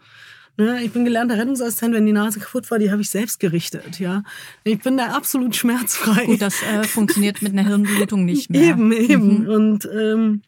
Ne, 0.56 0.84
ich 0.84 0.92
bin 0.92 1.04
gelernter 1.04 1.36
Rettungsassistent, 1.38 1.96
wenn 1.96 2.06
die 2.06 2.12
Nase 2.12 2.40
kaputt 2.40 2.70
war, 2.70 2.78
die 2.78 2.92
habe 2.92 3.02
ich 3.02 3.10
selbst 3.10 3.40
gerichtet, 3.40 4.00
ja. 4.00 4.24
Ich 4.64 4.80
bin 4.80 4.98
da 4.98 5.08
absolut 5.08 5.56
schmerzfrei. 5.56 6.26
Gut, 6.26 6.42
das 6.44 6.62
äh, 6.62 6.84
funktioniert 6.84 7.42
mit 7.42 7.54
einer 7.54 7.68
Hirnblutung 7.68 8.26
nicht 8.26 8.52
mehr. 8.52 8.62
Eben, 8.70 8.92
eben. 8.92 9.44
Mhm. 9.44 9.50
Und 9.50 9.90
ähm, 9.92 10.42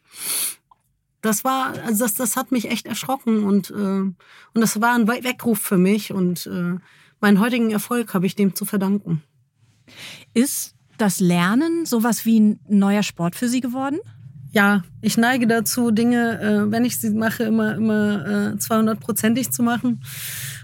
das 1.22 1.44
war, 1.44 1.74
also 1.84 2.04
das, 2.04 2.14
das 2.14 2.36
hat 2.36 2.52
mich 2.52 2.70
echt 2.70 2.86
erschrocken 2.86 3.44
und, 3.44 3.70
äh, 3.70 3.74
und 3.74 4.16
das 4.54 4.80
war 4.80 4.94
ein 4.94 5.08
Weckruf 5.08 5.58
für 5.58 5.78
mich 5.78 6.12
und 6.12 6.46
äh, 6.46 6.76
meinen 7.20 7.40
heutigen 7.40 7.70
Erfolg 7.70 8.14
habe 8.14 8.26
ich 8.26 8.36
dem 8.36 8.54
zu 8.54 8.64
verdanken. 8.64 9.22
Ist 10.34 10.74
das 10.98 11.20
Lernen 11.20 11.86
sowas 11.86 12.24
wie 12.24 12.40
ein 12.40 12.60
neuer 12.68 13.02
Sport 13.02 13.34
für 13.36 13.48
Sie 13.48 13.60
geworden? 13.60 13.98
Ja, 14.52 14.84
ich 15.02 15.18
neige 15.18 15.46
dazu, 15.46 15.90
Dinge, 15.90 16.40
äh, 16.40 16.70
wenn 16.70 16.84
ich 16.84 16.98
sie 16.98 17.10
mache, 17.10 17.44
immer, 17.44 17.74
immer 17.74 18.54
äh, 18.54 18.56
200-prozentig 18.56 19.50
zu 19.50 19.62
machen. 19.62 20.02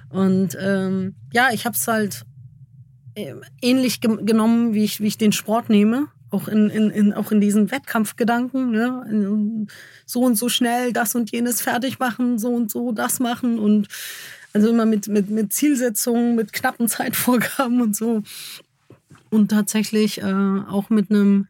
Und 0.08 0.56
ähm, 0.58 1.14
ja, 1.32 1.48
ich 1.52 1.66
habe 1.66 1.76
es 1.76 1.86
halt 1.86 2.24
äh, 3.14 3.34
ähnlich 3.60 4.00
ge 4.00 4.18
genommen, 4.22 4.72
wie 4.72 4.84
ich, 4.84 5.00
wie 5.00 5.08
ich 5.08 5.18
den 5.18 5.32
Sport 5.32 5.68
nehme 5.68 6.08
auch 6.32 6.48
in, 6.48 6.70
in, 6.70 6.90
in, 6.90 7.12
auch 7.12 7.30
in 7.30 7.40
diesen 7.40 7.70
Wettkampfgedanken, 7.70 8.70
ne? 8.70 9.66
so 10.06 10.20
und 10.20 10.36
so 10.36 10.48
schnell 10.48 10.92
das 10.92 11.14
und 11.14 11.30
jenes 11.30 11.60
fertig 11.60 11.98
machen, 11.98 12.38
so 12.38 12.48
und 12.48 12.70
so 12.70 12.92
das 12.92 13.20
machen 13.20 13.58
und 13.58 13.88
also 14.52 14.68
immer 14.68 14.86
mit, 14.86 15.08
mit, 15.08 15.30
mit 15.30 15.52
Zielsetzungen, 15.52 16.34
mit 16.34 16.52
knappen 16.52 16.88
Zeitvorgaben 16.88 17.80
und 17.80 17.96
so. 17.96 18.22
Und 19.30 19.50
tatsächlich 19.50 20.20
äh, 20.20 20.24
auch 20.24 20.90
mit 20.90 21.10
einem 21.10 21.46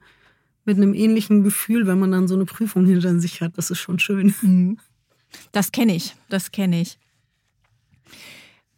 mit 0.65 0.77
einem 0.77 0.95
ähnlichen 0.95 1.43
Gefühl, 1.43 1.89
wenn 1.89 1.99
man 1.99 2.13
dann 2.13 2.29
so 2.29 2.37
eine 2.37 2.45
Prüfung 2.45 2.87
hinter 2.87 3.19
sich 3.19 3.41
hat. 3.41 3.59
Das 3.59 3.71
ist 3.71 3.81
schon 3.81 3.99
schön. 3.99 4.35
Mhm. 4.43 4.79
Das 5.51 5.73
kenne 5.73 5.97
ich, 5.97 6.15
das 6.29 6.53
kenne 6.53 6.83
ich. 6.83 6.99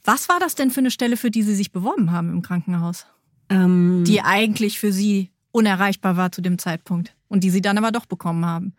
Was 0.05 0.29
war 0.29 0.39
das 0.39 0.55
denn 0.55 0.71
für 0.71 0.79
eine 0.79 0.93
Stelle, 0.93 1.17
für 1.17 1.33
die 1.33 1.43
Sie 1.43 1.57
sich 1.57 1.73
beworben 1.73 2.13
haben 2.13 2.31
im 2.31 2.43
Krankenhaus? 2.43 3.07
Ähm, 3.49 4.05
die 4.07 4.21
eigentlich 4.21 4.79
für 4.79 4.93
Sie 4.93 5.31
unerreichbar 5.55 6.17
war 6.17 6.33
zu 6.33 6.43
dem 6.43 6.59
Zeitpunkt 6.59 7.15
und 7.29 7.45
die 7.45 7.51
sie 7.51 7.63
dann 7.63 7.79
aber 7.79 7.93
doch 7.93 8.07
bekommen 8.07 8.45
haben. 8.45 8.75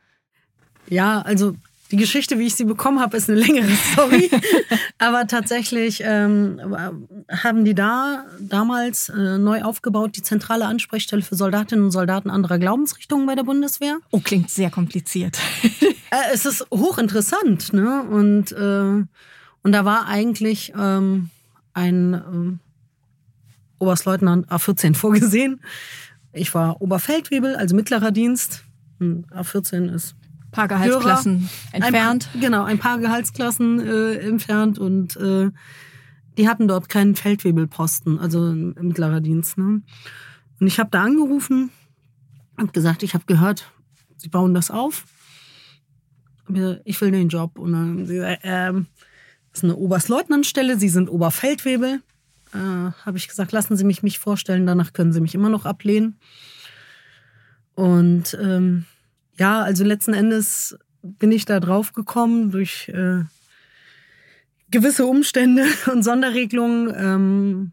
Ja, 0.87 1.21
also 1.21 1.55
die 1.91 1.95
Geschichte, 1.97 2.37
wie 2.37 2.47
ich 2.47 2.55
sie 2.55 2.65
bekommen 2.65 2.99
habe, 2.99 3.15
ist 3.15 3.29
eine 3.29 3.39
längere 3.39 3.71
Story. 3.93 4.29
aber 4.97 5.25
tatsächlich 5.27 6.01
ähm, 6.03 6.59
haben 7.31 7.63
die 7.63 7.75
da 7.75 8.25
damals 8.39 9.07
äh, 9.09 9.37
neu 9.37 9.63
aufgebaut, 9.63 10.17
die 10.17 10.21
zentrale 10.21 10.65
Ansprechstelle 10.65 11.21
für 11.21 11.35
Soldatinnen 11.35 11.85
und 11.85 11.91
Soldaten 11.91 12.29
anderer 12.29 12.59
Glaubensrichtungen 12.59 13.25
bei 13.25 13.35
der 13.35 13.43
Bundeswehr. 13.43 13.99
Oh, 14.11 14.19
klingt 14.19 14.49
sehr 14.49 14.69
kompliziert. 14.69 15.39
äh, 15.81 16.33
es 16.33 16.45
ist 16.45 16.67
hochinteressant, 16.71 17.71
ne? 17.71 18.03
Und, 18.03 18.51
äh, 18.51 19.05
und 19.63 19.71
da 19.71 19.85
war 19.85 20.07
eigentlich 20.07 20.73
ähm, 20.77 21.29
ein 21.73 22.13
äh, 22.13 23.79
Oberstleutnant 23.79 24.51
A14 24.51 24.93
vorgesehen 24.93 25.61
ich 26.35 26.53
war 26.53 26.81
Oberfeldwebel, 26.81 27.55
also 27.55 27.75
mittlerer 27.75 28.11
Dienst. 28.11 28.63
A14 28.99 29.93
ist 29.93 30.15
paar 30.55 30.67
Gehaltsklassen 30.67 31.41
Hörer, 31.41 31.85
entfernt. 31.85 32.27
Ein 32.27 32.31
paar, 32.31 32.41
genau, 32.41 32.63
ein 32.63 32.79
paar 32.79 32.99
Gehaltsklassen 32.99 33.79
äh, 33.79 34.15
entfernt 34.19 34.79
und 34.79 35.17
äh, 35.17 35.51
die 36.37 36.49
hatten 36.49 36.67
dort 36.67 36.89
keinen 36.89 37.15
Feldwebelposten, 37.15 38.19
also 38.19 38.41
mittlerer 38.41 39.21
Dienst. 39.21 39.57
Ne? 39.57 39.81
Und 40.59 40.67
ich 40.67 40.79
habe 40.79 40.89
da 40.89 41.03
angerufen, 41.03 41.71
habe 42.57 42.71
gesagt, 42.71 43.03
ich 43.03 43.13
habe 43.13 43.25
gehört, 43.25 43.71
sie 44.17 44.29
bauen 44.29 44.53
das 44.53 44.71
auf. 44.71 45.05
Ich 46.83 47.01
will 47.01 47.11
den 47.11 47.29
Job. 47.29 47.57
Und 47.57 47.71
dann 47.71 47.81
haben 47.81 48.05
sie 48.05 48.15
gesagt, 48.15 48.41
ähm, 48.43 48.87
das 49.51 49.59
ist 49.59 49.63
eine 49.63 49.75
Oberstleutnantstelle, 49.77 50.77
Sie 50.77 50.89
sind 50.89 51.09
Oberfeldwebel. 51.09 52.01
Äh, 52.55 52.91
habe 53.05 53.17
ich 53.17 53.27
gesagt, 53.27 53.51
lassen 53.51 53.75
Sie 53.75 53.83
mich 53.83 54.01
mich 54.01 54.19
vorstellen, 54.19 54.65
danach 54.65 54.93
können 54.93 55.11
Sie 55.11 55.21
mich 55.21 55.35
immer 55.35 55.49
noch 55.49 55.65
ablehnen. 55.65 56.17
Und 57.75 58.37
ähm, 58.41 58.85
ja, 59.37 59.61
also 59.61 59.83
letzten 59.83 60.13
Endes 60.13 60.77
bin 61.01 61.31
ich 61.31 61.45
da 61.45 61.59
drauf 61.59 61.91
gekommen 61.91 62.51
durch 62.51 62.87
äh, 62.89 63.23
gewisse 64.71 65.05
Umstände 65.05 65.65
und 65.91 66.03
Sonderregelungen, 66.03 66.93
ähm, 66.97 67.71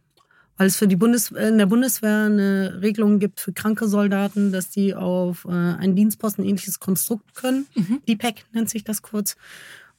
weil 0.56 0.66
es 0.66 0.76
für 0.76 0.88
die 0.88 0.96
Bundes 0.96 1.30
in 1.30 1.58
der 1.58 1.66
Bundeswehr 1.66 2.24
eine 2.24 2.80
Regelung 2.82 3.20
gibt 3.20 3.40
für 3.40 3.52
kranke 3.52 3.86
Soldaten, 3.86 4.52
dass 4.52 4.70
die 4.70 4.94
auf 4.94 5.44
äh, 5.44 5.50
ein 5.50 5.94
Dienstposten 5.94 6.44
ähnliches 6.44 6.80
Konstrukt 6.80 7.34
können. 7.34 7.66
Mhm. 7.74 8.02
DPEC 8.08 8.44
nennt 8.52 8.68
sich 8.68 8.84
das 8.84 9.02
kurz. 9.02 9.36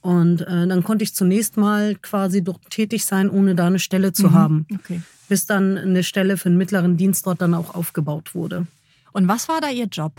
Und 0.04 0.42
äh, 0.42 0.68
dann 0.68 0.84
konnte 0.84 1.04
ich 1.04 1.16
zunächst 1.16 1.56
mal 1.56 1.96
quasi 1.96 2.44
dort 2.44 2.70
tätig 2.70 3.06
sein, 3.06 3.30
ohne 3.30 3.56
da 3.56 3.68
eine 3.68 3.80
Stelle 3.80 4.12
zu 4.12 4.28
mhm. 4.28 4.34
haben. 4.34 4.68
Okay. 4.76 5.02
Bis 5.30 5.46
dann 5.46 5.78
eine 5.78 6.04
Stelle 6.04 6.36
für 6.36 6.50
den 6.50 6.58
mittleren 6.58 6.98
Dienst 6.98 7.26
dort 7.26 7.42
dann 7.42 7.54
auch 7.54 7.74
aufgebaut 7.74 8.36
wurde. 8.36 8.68
Und 9.14 9.30
was 9.30 9.48
war 9.48 9.62
da 9.62 9.70
Ihr 9.70 9.86
Job? 9.86 10.12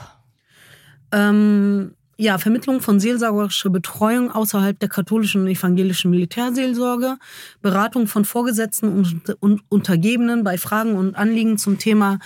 Ähm, 1.13 1.93
ja, 2.17 2.39
Vermittlung 2.39 2.81
von 2.81 3.01
seelsorgerischer 3.01 3.71
Betreuung 3.71 4.31
außerhalb 4.31 4.79
der 4.79 4.89
katholischen 4.89 5.43
und 5.43 5.49
evangelischen 5.49 6.11
Militärseelsorge, 6.11 7.17
Beratung 7.61 8.07
von 8.07 8.25
Vorgesetzten 8.25 8.89
und, 8.89 9.37
und 9.41 9.63
Untergebenen 9.69 10.45
bei 10.45 10.59
Fragen 10.59 10.95
und 10.95 11.17
Anliegen 11.17 11.59
zum 11.59 11.79
Thema 11.79 12.19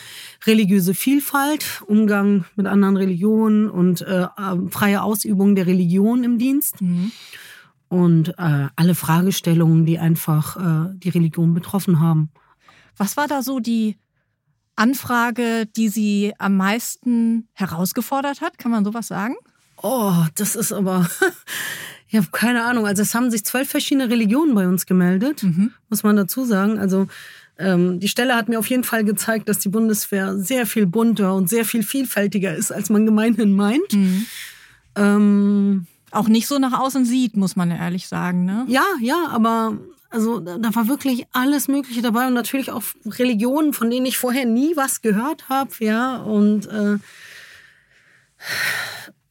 religiöse 0.47 0.95
Vielfalt, 0.95 1.83
Umgang 1.87 2.45
mit 2.57 2.67
anderen 2.67 2.97
Religionen 2.97 3.71
und 3.71 4.03
äh, 4.03 4.25
äh 4.25 4.29
freie 4.71 5.03
Ausübung 5.03 5.55
der 5.55 5.67
Religion 5.67 6.25
im 6.25 6.39
Dienst. 6.39 6.81
Mhm. 6.81 7.13
Und 7.89 8.29
äh, 8.39 8.67
alle 8.77 8.95
Fragestellungen, 8.95 9.87
die 9.87 9.99
einfach 9.99 10.57
äh, 10.57 10.95
die 10.99 11.09
Religion 11.09 11.55
betroffen 11.55 12.01
haben. 12.01 12.31
Was 12.99 13.17
war 13.17 13.29
da 13.29 13.43
so 13.43 13.61
die 13.61 13.97
Anfrage, 14.77 15.67
die 15.67 15.89
Sie 15.89 16.35
am 16.39 16.57
meisten 16.57 17.49
herausgefordert 17.55 18.43
hat? 18.43 18.59
Kann 18.59 18.71
man 18.71 18.85
sowas 18.85 19.09
sagen? 19.09 19.35
Oh, 19.83 20.25
das 20.35 20.57
ist 20.57 20.73
aber, 20.73 21.09
ich 22.09 22.17
habe 22.17 22.29
keine 22.33 22.65
Ahnung. 22.65 22.87
Also 22.87 23.03
es 23.03 23.15
haben 23.15 23.31
sich 23.31 23.45
zwölf 23.45 23.69
verschiedene 23.69 24.11
Religionen 24.11 24.55
bei 24.55 24.67
uns 24.67 24.87
gemeldet, 24.87 25.43
mhm. 25.43 25.73
muss 25.89 26.03
man 26.03 26.17
dazu 26.17 26.45
sagen. 26.45 26.79
Also 26.79 27.07
ähm, 27.59 28.01
die 28.01 28.09
Stelle 28.09 28.37
hat 28.37 28.49
mir 28.49 28.59
auf 28.59 28.69
jeden 28.69 28.85
Fall 28.85 29.05
gezeigt, 29.05 29.49
dass 29.49 29.59
die 29.59 29.69
Bundeswehr 29.69 30.37
sehr 30.37 30.67
viel 30.67 30.87
bunter 30.87 31.35
und 31.35 31.49
sehr 31.49 31.65
viel 31.65 31.83
vielfältiger 31.83 32.55
ist, 32.55 32.71
als 32.71 32.91
man 32.91 33.05
gemeinhin 33.05 33.53
meint. 33.53 33.93
Mhm. 33.93 34.27
Ähm, 34.95 35.87
auch 36.11 36.29
nicht 36.29 36.47
so 36.47 36.59
nach 36.59 36.79
außen 36.79 37.05
sieht, 37.05 37.37
muss 37.37 37.57
man 37.57 37.71
ehrlich 37.71 38.09
sagen. 38.09 38.45
Ne? 38.45 38.65
Ja, 38.69 38.85
ja, 39.01 39.27
aber 39.31 39.77
also 40.11 40.41
da 40.41 40.75
war 40.75 40.89
wirklich 40.89 41.27
alles 41.33 41.69
Mögliche 41.69 42.01
dabei 42.01 42.29
und 42.29 42.35
natürlich 42.35 42.71
auch 42.71 42.83
Religionen, 43.05 43.75
von 43.75 43.91
denen 43.91 44.07
ich 44.07 44.17
vorher 44.17 44.47
nie 44.47 44.75
was 44.75 45.03
gehört 45.03 45.49
habe, 45.49 45.71
ja. 45.81 46.17
Und 46.17 46.67
äh, 46.67 46.97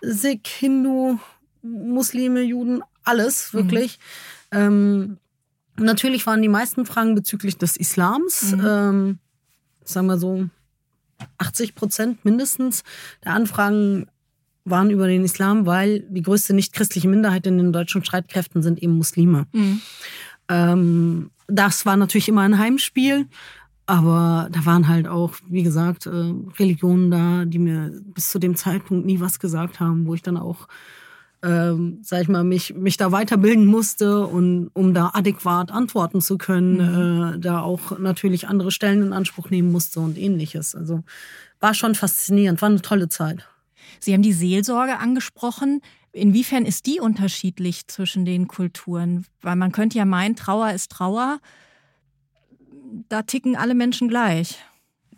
Sikh, 0.02 0.48
Hindu, 0.48 1.20
Muslime, 1.62 2.42
Juden, 2.42 2.82
alles 3.04 3.54
wirklich. 3.54 4.00
Mhm. 4.52 4.58
Ähm, 4.58 5.18
natürlich 5.78 6.26
waren 6.28 6.42
die 6.42 6.50
meisten 6.50 6.86
Fragen 6.86 7.16
bezüglich 7.16 7.58
des 7.58 7.78
Islams. 7.78 8.56
Mhm. 8.56 8.66
Ähm, 8.66 9.20
sagen 9.84 10.08
wir 10.08 10.18
so 10.18 10.50
80 11.38 11.76
Prozent 11.76 12.26
mindestens 12.26 12.84
der 13.24 13.34
Anfragen 13.34 14.08
waren 14.66 14.90
über 14.90 15.08
den 15.08 15.24
Islam, 15.24 15.66
weil 15.66 16.02
die 16.10 16.22
größte 16.22 16.54
nicht-christliche 16.54 17.08
Minderheit 17.08 17.48
in 17.48 17.58
den 17.58 17.72
deutschen 17.72 18.04
Streitkräften 18.04 18.62
sind 18.62 18.84
eben 18.84 18.98
Muslime. 18.98 19.48
Mhm. 19.54 19.82
Ähm, 20.50 21.32
das 21.48 21.86
war 21.86 21.96
natürlich 21.96 22.28
immer 22.28 22.42
ein 22.42 22.58
Heimspiel, 22.58 23.28
aber 23.88 24.50
da 24.52 24.66
waren 24.66 24.90
halt 24.90 25.08
auch, 25.08 25.32
wie 25.48 25.64
gesagt, 25.64 26.06
äh, 26.06 26.34
Religionen 26.60 27.10
da, 27.10 27.46
die 27.46 27.58
mir 27.58 28.00
bis 28.04 28.30
zu 28.30 28.38
dem 28.38 28.58
Zeitpunkt 28.58 29.06
nie 29.06 29.22
was 29.22 29.40
gesagt 29.40 29.80
haben, 29.80 30.06
wo 30.06 30.14
ich 30.14 30.22
dann 30.22 30.36
auch, 30.36 30.68
ähm, 31.42 32.00
sag 32.02 32.22
ich 32.22 32.28
mal, 32.28 32.44
mich, 32.44 32.76
mich 32.76 32.98
da 32.98 33.14
weiterbilden 33.14 33.66
musste 33.66 34.28
und 34.28 34.70
um 34.74 34.94
da 34.94 35.12
adäquat 35.14 35.72
antworten 35.72 36.20
zu 36.20 36.38
können, 36.38 36.74
mhm. 36.74 37.36
äh, 37.36 37.40
da 37.40 37.62
auch 37.62 37.98
natürlich 37.98 38.50
andere 38.50 38.72
Stellen 38.72 39.02
in 39.04 39.14
Anspruch 39.14 39.50
nehmen 39.50 39.72
musste 39.72 40.02
und 40.02 40.18
ähnliches. 40.18 40.76
Also 40.76 41.04
war 41.62 41.74
schon 41.74 41.96
faszinierend, 41.96 42.62
war 42.62 42.70
eine 42.70 42.82
tolle 42.82 43.08
Zeit. 43.08 43.48
Sie 44.02 44.14
haben 44.14 44.22
die 44.22 44.34
Seelsorge 44.34 44.98
angesprochen. 44.98 45.82
Inwiefern 46.12 46.66
ist 46.66 46.88
die 46.88 47.00
unterschiedlich 47.00 47.88
zwischen 47.88 48.26
den 48.26 48.50
Kulturen? 48.50 49.26
Weil 49.42 49.56
man 49.56 49.72
könnte 49.72 49.98
ja 49.98 50.04
meinen, 50.04 50.36
Trauer 50.36 50.72
ist 50.72 50.92
Trauer. 50.92 51.40
Da 53.10 53.22
ticken 53.24 53.56
alle 53.56 53.76
Menschen 53.76 54.08
gleich. 54.08 54.58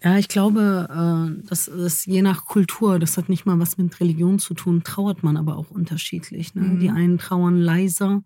Ja, 0.02 0.18
ich 0.18 0.30
glaube, 0.30 0.88
äh, 0.90 1.48
das 1.48 1.68
ist 1.68 2.06
je 2.06 2.22
nach 2.22 2.46
Kultur, 2.46 3.00
das 3.00 3.18
hat 3.18 3.28
nicht 3.28 3.46
mal 3.46 3.60
was 3.60 3.78
mit 3.78 4.00
Religion 4.00 4.40
zu 4.40 4.54
tun, 4.54 4.84
trauert 4.84 5.24
man 5.24 5.36
aber 5.36 5.58
auch 5.58 5.72
unterschiedlich. 5.72 6.56
Ne? 6.56 6.62
Mhm. 6.62 6.80
Die 6.80 6.90
einen 6.90 7.18
trauern 7.18 7.58
leiser 7.58 8.24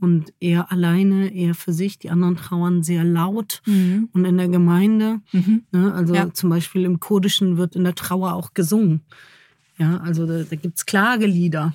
und 0.00 0.32
eher 0.40 0.72
alleine, 0.72 1.32
eher 1.32 1.54
für 1.54 1.72
sich, 1.72 1.98
die 1.98 2.10
anderen 2.10 2.36
trauern 2.36 2.82
sehr 2.82 3.04
laut 3.04 3.62
mhm. 3.66 4.08
und 4.12 4.24
in 4.24 4.36
der 4.36 4.48
Gemeinde. 4.48 5.20
Mhm. 5.30 5.62
Ne? 5.70 5.94
Also 5.94 6.14
ja. 6.14 6.32
zum 6.32 6.50
Beispiel 6.50 6.84
im 6.84 6.98
Kurdischen 6.98 7.56
wird 7.56 7.76
in 7.76 7.84
der 7.84 7.94
Trauer 7.94 8.32
auch 8.32 8.52
gesungen. 8.52 9.02
Ja, 9.78 9.98
also 9.98 10.26
da, 10.26 10.42
da 10.42 10.56
gibt 10.56 10.78
es 10.78 10.86
Klagelieder. 10.86 11.72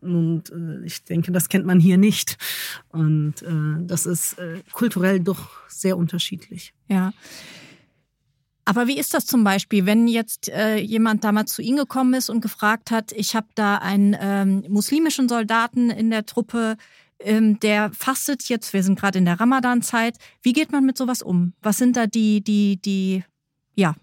Und 0.00 0.50
äh, 0.50 0.84
ich 0.84 1.04
denke, 1.04 1.32
das 1.32 1.48
kennt 1.48 1.66
man 1.66 1.80
hier 1.80 1.98
nicht. 1.98 2.36
Und 2.88 3.42
äh, 3.42 3.84
das 3.86 4.06
ist 4.06 4.38
äh, 4.38 4.62
kulturell 4.72 5.20
doch 5.20 5.50
sehr 5.68 5.96
unterschiedlich. 5.96 6.72
Ja. 6.88 7.12
Aber 8.64 8.86
wie 8.86 8.98
ist 8.98 9.14
das 9.14 9.26
zum 9.26 9.42
Beispiel, 9.42 9.86
wenn 9.86 10.06
jetzt 10.06 10.48
äh, 10.48 10.76
jemand 10.76 11.24
damals 11.24 11.52
zu 11.52 11.62
Ihnen 11.62 11.78
gekommen 11.78 12.14
ist 12.14 12.30
und 12.30 12.40
gefragt 12.40 12.90
hat, 12.90 13.10
ich 13.12 13.34
habe 13.34 13.48
da 13.54 13.76
einen 13.78 14.16
ähm, 14.20 14.64
muslimischen 14.68 15.28
Soldaten 15.28 15.90
in 15.90 16.10
der 16.10 16.24
Truppe, 16.24 16.76
ähm, 17.18 17.58
der 17.60 17.90
fastet 17.92 18.48
jetzt, 18.48 18.72
wir 18.72 18.82
sind 18.82 18.98
gerade 18.98 19.18
in 19.18 19.24
der 19.24 19.40
Ramadan-Zeit. 19.40 20.18
Wie 20.42 20.52
geht 20.52 20.72
man 20.72 20.86
mit 20.86 20.96
sowas 20.96 21.22
um? 21.22 21.52
Was 21.62 21.78
sind 21.78 21.96
da 21.96 22.06
die, 22.06 22.42
die, 22.42 22.80
die, 22.80 23.24
ja, 23.74 23.96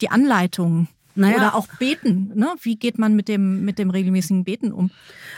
die 0.00 0.10
Anleitungen? 0.10 0.88
Naja. 1.16 1.36
Oder 1.36 1.54
auch 1.54 1.66
beten. 1.78 2.32
Ne? 2.34 2.48
Wie 2.60 2.76
geht 2.76 2.98
man 2.98 3.16
mit 3.16 3.28
dem, 3.28 3.64
mit 3.64 3.78
dem 3.78 3.90
regelmäßigen 3.90 4.44
Beten 4.44 4.72
um? 4.72 4.90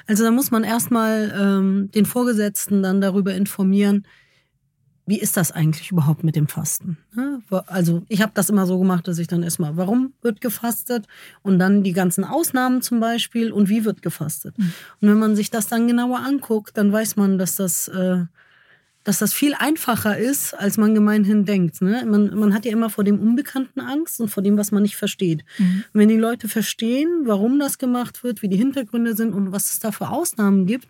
Also 0.07 0.25
da 0.25 0.31
muss 0.31 0.51
man 0.51 0.65
erstmal 0.65 1.33
ähm, 1.39 1.91
den 1.93 2.05
Vorgesetzten 2.05 2.83
dann 2.83 3.01
darüber 3.01 3.35
informieren, 3.35 4.05
wie 5.09 5.19
ist 5.19 5.39
das 5.39 5.53
eigentlich 5.53 5.91
überhaupt 5.91 6.23
mit 6.23 6.37
dem 6.37 6.49
Fasten? 6.49 6.99
Ne? 7.15 7.41
Also 7.67 8.03
ich 8.09 8.21
habe 8.21 8.33
das 8.35 8.51
immer 8.51 8.67
so 8.67 8.79
gemacht, 8.79 9.09
dass 9.09 9.19
ich 9.19 9.27
dann 9.27 9.43
erstmal, 9.43 9.79
warum 9.79 10.13
wird 10.21 10.43
gefastet 10.43 11.07
und 11.43 11.59
dann 11.59 11.83
die 11.83 11.95
ganzen 11.95 12.25
Ausnahmen 12.25 12.83
zum 12.83 13.01
Beispiel 13.01 13.51
und 13.51 13.71
wie 13.71 13.87
wird 13.87 14.03
gefastet. 14.03 14.59
Mhm. 14.59 14.73
Und 15.01 15.09
wenn 15.09 15.19
man 15.19 15.35
sich 15.35 15.51
das 15.51 15.67
dann 15.67 15.89
genauer 15.89 16.19
anguckt, 16.19 16.77
dann 16.77 16.93
weiß 16.93 17.17
man, 17.17 17.39
dass 17.39 17.57
das 17.57 17.89
äh, 17.89 18.25
dass 19.09 19.21
das 19.21 19.33
viel 19.33 19.55
einfacher 19.55 20.19
ist, 20.19 20.53
als 20.53 20.77
man 20.77 20.95
gemeinhin 20.95 21.47
denkt. 21.47 21.81
Ne? 21.81 22.05
Man, 22.07 22.39
man 22.39 22.53
hat 22.53 22.67
ja 22.67 22.73
immer 22.73 22.91
vor 22.91 23.05
dem 23.05 23.19
Unbekannten 23.19 23.81
Angst 23.81 24.21
und 24.21 24.29
vor 24.29 24.43
dem, 24.43 24.59
was 24.59 24.71
man 24.71 24.83
nicht 24.83 24.97
versteht. 24.97 25.47
Mhm. 25.57 25.85
Und 25.95 26.01
wenn 26.01 26.09
die 26.11 26.19
Leute 26.19 26.47
verstehen, 26.47 27.23
warum 27.25 27.59
das 27.59 27.79
gemacht 27.79 28.23
wird, 28.23 28.43
wie 28.43 28.51
die 28.51 28.59
Hintergründe 28.59 29.17
sind 29.17 29.33
und 29.33 29.51
was 29.51 29.73
es 29.73 29.79
da 29.79 29.93
für 29.93 30.11
Ausnahmen 30.11 30.67
gibt, 30.67 30.89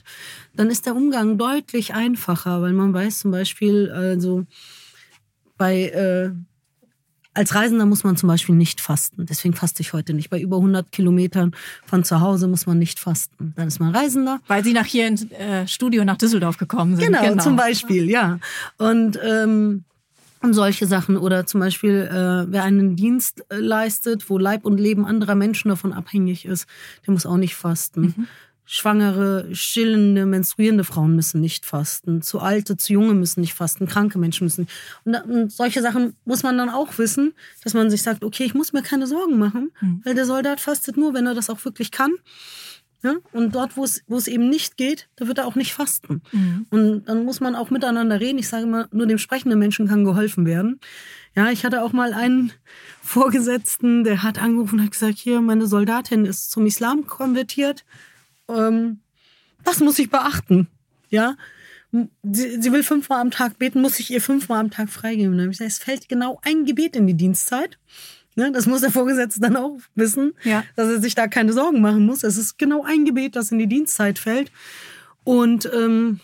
dann 0.57 0.69
ist 0.69 0.87
der 0.87 0.97
Umgang 0.97 1.39
deutlich 1.39 1.95
einfacher, 1.95 2.61
weil 2.61 2.73
man 2.73 2.93
weiß 2.93 3.21
zum 3.21 3.31
Beispiel, 3.31 3.89
also 3.93 4.47
bei 5.57 5.85
äh, 5.85 6.31
als 7.39 7.55
Reisender 7.55 7.87
muss 7.87 8.03
man 8.03 8.17
zum 8.17 8.29
Beispiel 8.29 8.57
nicht 8.57 8.81
fasten. 8.81 9.25
Deswegen 9.25 9.55
faste 9.55 9.81
ich 9.81 9.93
heute 9.93 10.13
nicht. 10.13 10.29
Bei 10.29 10.41
über 10.41 10.57
100 10.57 10.91
Kilometern 10.91 11.55
von 11.87 12.03
zu 12.03 12.21
Hause 12.21 12.49
muss 12.49 12.67
man 12.67 12.81
nicht 12.81 12.99
fasten. 12.99 13.53
Dann 13.55 13.69
ist 13.69 13.79
man 13.79 13.95
Reisender. 13.95 14.41
Weil 14.49 14.65
Sie 14.65 14.73
nach 14.73 14.87
hier 14.87 15.07
ins 15.07 15.31
äh, 15.31 15.67
Studio 15.69 16.05
nach 16.05 16.17
Düsseldorf 16.17 16.57
gekommen 16.57 16.97
sind. 16.97 17.07
Genau, 17.07 17.23
genau. 17.23 17.43
zum 17.43 17.55
Beispiel, 17.55 18.11
ja. 18.11 18.41
Und 18.77 19.21
ähm, 19.23 19.85
und 20.41 20.55
solche 20.55 20.87
Sachen. 20.87 21.17
Oder 21.17 21.47
zum 21.47 21.61
Beispiel, 21.61 22.09
äh, 22.11 22.51
wer 22.53 22.65
einen 22.65 22.97
Dienst 22.97 23.45
äh, 23.51 23.57
leistet, 23.57 24.29
wo 24.31 24.39
Leib 24.39 24.65
und 24.65 24.79
Leben 24.79 25.05
anderer 25.05 25.35
Menschen 25.35 25.69
davon 25.69 25.93
abhängig 25.93 26.45
ist, 26.45 26.67
der 27.07 27.13
muss 27.13 27.27
auch 27.27 27.37
nicht 27.37 27.55
fasten. 27.55 28.15
Mhm. 28.17 28.27
Schwangere, 28.71 29.49
stillende, 29.55 30.27
menstruierende 30.27 30.85
Frauen 30.85 31.17
müssen 31.17 31.41
nicht 31.41 31.65
fasten. 31.65 32.21
Zu 32.21 32.41
alte, 32.41 32.77
zu 32.77 32.93
junge 32.93 33.15
müssen 33.15 33.41
nicht 33.41 33.55
fasten. 33.55 33.87
Kranke 33.87 34.19
Menschen 34.19 34.45
müssen. 34.45 34.69
Und, 35.05 35.15
und 35.15 35.51
solche 35.51 35.81
Sachen 35.81 36.15
muss 36.27 36.43
man 36.43 36.59
dann 36.59 36.69
auch 36.69 36.99
wissen, 36.99 37.33
dass 37.65 37.73
man 37.73 37.89
sich 37.89 38.03
sagt, 38.03 38.23
okay, 38.23 38.45
ich 38.45 38.53
muss 38.53 38.75
mir 38.75 38.83
keine 38.83 39.07
Sorgen 39.07 39.39
machen, 39.39 39.71
mhm. 39.81 40.03
weil 40.05 40.15
der 40.15 40.27
Soldat 40.27 40.61
fastet 40.61 40.99
nur, 40.99 41.15
wenn 41.15 41.27
er 41.27 41.35
das 41.35 41.49
auch 41.49 41.65
wirklich 41.65 41.91
kann. 41.91 42.11
Ja? 43.03 43.15
Und 43.33 43.55
dort, 43.55 43.79
wo 43.79 43.85
es, 43.85 44.03
wo 44.07 44.19
es 44.19 44.29
eben 44.29 44.51
nicht 44.51 44.77
geht, 44.77 45.09
da 45.17 45.27
wird 45.27 45.39
er 45.39 45.47
auch 45.47 45.55
nicht 45.55 45.73
fasten. 45.73 46.21
Mhm. 46.33 46.67
Und 46.69 47.05
dann 47.07 47.25
muss 47.25 47.41
man 47.41 47.55
auch 47.55 47.71
miteinander 47.71 48.21
reden. 48.21 48.39
Ich 48.39 48.49
sage 48.49 48.65
immer, 48.65 48.87
nur 48.93 49.07
dem 49.07 49.17
sprechenden 49.17 49.59
Menschen 49.59 49.89
kann 49.89 50.05
geholfen 50.05 50.45
werden. 50.45 50.79
Ja, 51.35 51.51
ich 51.51 51.65
hatte 51.65 51.83
auch 51.83 51.95
mal 51.95 52.13
einen 52.13 52.53
Vorgesetzten, 53.01 54.05
der 54.05 54.23
hat 54.23 54.43
angerufen 54.43 54.79
und 54.79 54.85
hat 54.85 54.91
gesagt, 54.91 55.17
hier, 55.17 55.41
meine 55.41 55.67
Soldatin 55.67 56.27
ist 56.27 56.51
zum 56.51 56.67
Islam 56.67 57.07
konvertiert. 57.07 57.87
Ähm, 58.49 59.01
was 59.65 59.81
muss 59.81 59.99
ich 59.99 60.11
beachten? 60.11 60.69
Ja, 61.11 61.37
sie, 61.93 62.61
sie 62.61 62.73
will 62.73 62.83
fünfmal 62.83 63.21
am 63.21 63.31
Tag 63.31 63.59
beten, 63.59 63.81
muss 63.81 63.99
ich 63.99 64.11
ihr 64.11 64.21
fünfmal 64.21 64.61
am 64.61 64.71
Tag 64.71 64.91
freigeben. 64.91 65.33
Dann 65.33 65.43
habe 65.43 65.53
ich 65.53 65.59
gesagt, 65.59 65.73
es 65.73 65.79
fällt 65.79 66.09
genau 66.09 66.41
ein 66.43 66.65
Gebet 66.65 66.97
in 66.97 67.07
die 67.07 67.15
Dienstzeit. 67.15 67.79
Ne, 68.37 68.53
das 68.53 68.67
muss 68.67 68.83
der 68.83 68.93
Vorgesetzte 68.93 69.41
dann 69.41 69.57
auch 69.57 69.79
wissen, 69.97 70.33
ja. 70.45 70.63
dass 70.77 70.89
er 70.89 71.01
sich 71.01 71.17
da 71.17 71.27
keine 71.27 71.53
Sorgen 71.53 71.81
machen 71.81 72.07
muss. 72.07 72.23
Es 72.23 72.37
ist 72.37 72.57
genau 72.57 72.85
ein 72.85 73.05
Gebet, 73.05 73.35
das 73.35 73.51
in 73.51 73.59
die 73.59 73.67
Dienstzeit 73.67 74.19
fällt. 74.21 74.53
Und 75.25 75.69
ähm, 75.75 76.21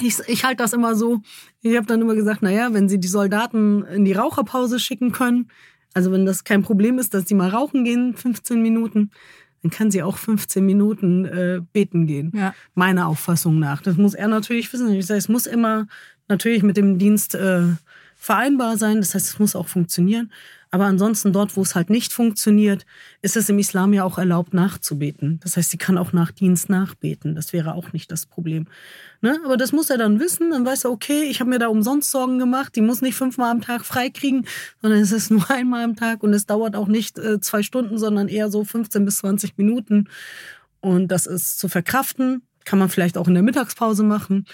ich, 0.00 0.20
ich 0.28 0.44
halte 0.44 0.62
das 0.62 0.72
immer 0.72 0.94
so. 0.94 1.20
Ich 1.60 1.76
habe 1.76 1.86
dann 1.86 2.00
immer 2.00 2.14
gesagt, 2.14 2.42
naja, 2.42 2.72
wenn 2.72 2.88
Sie 2.88 3.00
die 3.00 3.08
Soldaten 3.08 3.84
in 3.86 4.04
die 4.04 4.12
Raucherpause 4.12 4.78
schicken 4.78 5.10
können, 5.10 5.50
also 5.94 6.12
wenn 6.12 6.26
das 6.26 6.44
kein 6.44 6.62
Problem 6.62 6.98
ist, 7.00 7.12
dass 7.12 7.28
sie 7.28 7.34
mal 7.34 7.48
rauchen 7.48 7.82
gehen, 7.82 8.14
15 8.14 8.62
Minuten, 8.62 9.10
dann 9.62 9.70
kann 9.70 9.90
sie 9.90 10.02
auch 10.02 10.16
15 10.16 10.64
Minuten 10.64 11.24
äh, 11.24 11.60
beten 11.72 12.06
gehen. 12.06 12.32
Ja. 12.34 12.54
Meiner 12.74 13.08
Auffassung 13.08 13.58
nach. 13.58 13.82
Das 13.82 13.96
muss 13.96 14.14
er 14.14 14.28
natürlich 14.28 14.72
wissen. 14.72 14.92
Ich 14.92 15.06
sage, 15.06 15.18
es 15.18 15.28
muss 15.28 15.46
immer 15.46 15.86
natürlich 16.28 16.62
mit 16.62 16.76
dem 16.76 16.98
Dienst 16.98 17.34
äh, 17.34 17.62
vereinbar 18.16 18.76
sein. 18.76 18.98
Das 18.98 19.14
heißt, 19.14 19.26
es 19.26 19.38
muss 19.38 19.56
auch 19.56 19.68
funktionieren. 19.68 20.32
Aber 20.70 20.84
ansonsten 20.84 21.32
dort, 21.32 21.56
wo 21.56 21.62
es 21.62 21.74
halt 21.74 21.88
nicht 21.88 22.12
funktioniert, 22.12 22.84
ist 23.22 23.36
es 23.36 23.48
im 23.48 23.58
Islam 23.58 23.94
ja 23.94 24.04
auch 24.04 24.18
erlaubt 24.18 24.52
nachzubeten. 24.52 25.40
Das 25.42 25.56
heißt, 25.56 25.70
sie 25.70 25.78
kann 25.78 25.96
auch 25.96 26.12
nach 26.12 26.30
Dienst 26.30 26.68
nachbeten. 26.68 27.34
Das 27.34 27.52
wäre 27.52 27.74
auch 27.74 27.92
nicht 27.92 28.12
das 28.12 28.26
Problem. 28.26 28.66
Ne? 29.22 29.38
Aber 29.44 29.56
das 29.56 29.72
muss 29.72 29.88
er 29.88 29.96
dann 29.96 30.20
wissen. 30.20 30.50
Dann 30.50 30.66
weiß 30.66 30.84
er, 30.84 30.90
okay, 30.90 31.22
ich 31.24 31.40
habe 31.40 31.50
mir 31.50 31.58
da 31.58 31.68
umsonst 31.68 32.10
Sorgen 32.10 32.38
gemacht. 32.38 32.76
Die 32.76 32.82
muss 32.82 33.00
nicht 33.00 33.16
fünfmal 33.16 33.50
am 33.50 33.62
Tag 33.62 33.84
freikriegen, 33.84 34.46
sondern 34.82 35.00
es 35.00 35.12
ist 35.12 35.30
nur 35.30 35.50
einmal 35.50 35.84
am 35.84 35.96
Tag 35.96 36.22
und 36.22 36.34
es 36.34 36.44
dauert 36.44 36.76
auch 36.76 36.88
nicht 36.88 37.18
äh, 37.18 37.40
zwei 37.40 37.62
Stunden, 37.62 37.96
sondern 37.96 38.28
eher 38.28 38.50
so 38.50 38.62
15 38.62 39.04
bis 39.04 39.18
20 39.18 39.56
Minuten. 39.56 40.08
Und 40.80 41.08
das 41.08 41.26
ist 41.26 41.58
zu 41.58 41.68
verkraften. 41.68 42.42
Kann 42.64 42.78
man 42.78 42.90
vielleicht 42.90 43.16
auch 43.16 43.26
in 43.26 43.34
der 43.34 43.42
Mittagspause 43.42 44.02
machen. 44.02 44.44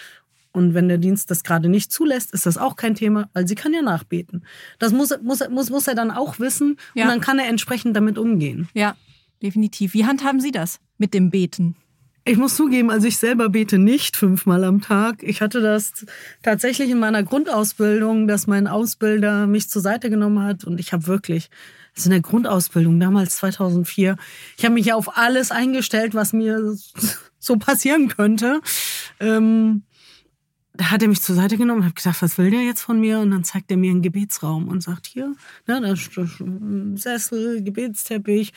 Und 0.55 0.73
wenn 0.73 0.87
der 0.87 0.97
Dienst 0.97 1.29
das 1.29 1.43
gerade 1.43 1.67
nicht 1.67 1.91
zulässt, 1.91 2.33
ist 2.33 2.45
das 2.45 2.57
auch 2.57 2.77
kein 2.77 2.95
Thema, 2.95 3.29
weil 3.33 3.45
sie 3.45 3.55
kann 3.55 3.73
ja 3.73 3.81
nachbeten. 3.81 4.45
Das 4.79 4.93
muss, 4.93 5.13
muss, 5.21 5.47
muss, 5.49 5.69
muss 5.69 5.85
er 5.85 5.95
dann 5.95 6.11
auch 6.11 6.39
wissen 6.39 6.77
ja. 6.93 7.03
und 7.03 7.09
dann 7.09 7.19
kann 7.19 7.39
er 7.39 7.49
entsprechend 7.49 7.95
damit 7.95 8.17
umgehen. 8.17 8.69
Ja, 8.73 8.95
definitiv. 9.43 9.93
Wie 9.93 10.05
handhaben 10.05 10.39
Sie 10.39 10.51
das 10.51 10.79
mit 10.97 11.13
dem 11.13 11.29
Beten? 11.29 11.75
Ich 12.23 12.37
muss 12.37 12.55
zugeben, 12.55 12.89
also 12.89 13.05
ich 13.05 13.17
selber 13.17 13.49
bete 13.49 13.77
nicht 13.77 14.15
fünfmal 14.15 14.63
am 14.63 14.79
Tag. 14.79 15.23
Ich 15.23 15.41
hatte 15.41 15.59
das 15.59 16.05
tatsächlich 16.41 16.89
in 16.89 16.99
meiner 16.99 17.21
Grundausbildung, 17.21 18.27
dass 18.27 18.47
mein 18.47 18.67
Ausbilder 18.67 19.47
mich 19.47 19.69
zur 19.69 19.81
Seite 19.81 20.09
genommen 20.09 20.41
hat 20.41 20.63
und 20.63 20.79
ich 20.79 20.93
habe 20.93 21.05
wirklich, 21.05 21.49
also 21.97 22.07
in 22.07 22.11
der 22.11 22.21
Grundausbildung 22.21 22.97
damals 22.97 23.35
2004, 23.35 24.15
ich 24.57 24.63
habe 24.63 24.73
mich 24.73 24.85
ja 24.85 24.95
auf 24.95 25.17
alles 25.17 25.51
eingestellt, 25.51 26.15
was 26.15 26.31
mir 26.31 26.75
so 27.39 27.57
passieren 27.57 28.07
könnte. 28.07 28.61
Ähm, 29.19 29.83
da 30.77 30.91
hat 30.91 31.01
er 31.01 31.07
mich 31.07 31.21
zur 31.21 31.35
Seite 31.35 31.57
genommen 31.57 31.81
und 31.81 31.87
hat 31.87 31.95
gesagt, 31.95 32.21
was 32.21 32.37
will 32.37 32.51
der 32.51 32.61
jetzt 32.61 32.81
von 32.81 32.99
mir? 32.99 33.19
Und 33.19 33.31
dann 33.31 33.43
zeigt 33.43 33.71
er 33.71 33.77
mir 33.77 33.91
einen 33.91 34.01
Gebetsraum 34.01 34.67
und 34.67 34.81
sagt, 34.81 35.07
hier, 35.07 35.35
ne, 35.67 35.81
da 35.81 35.91
ist 35.91 36.17
ein 36.17 36.97
Sessel, 36.97 37.63
Gebetsteppich, 37.63 38.53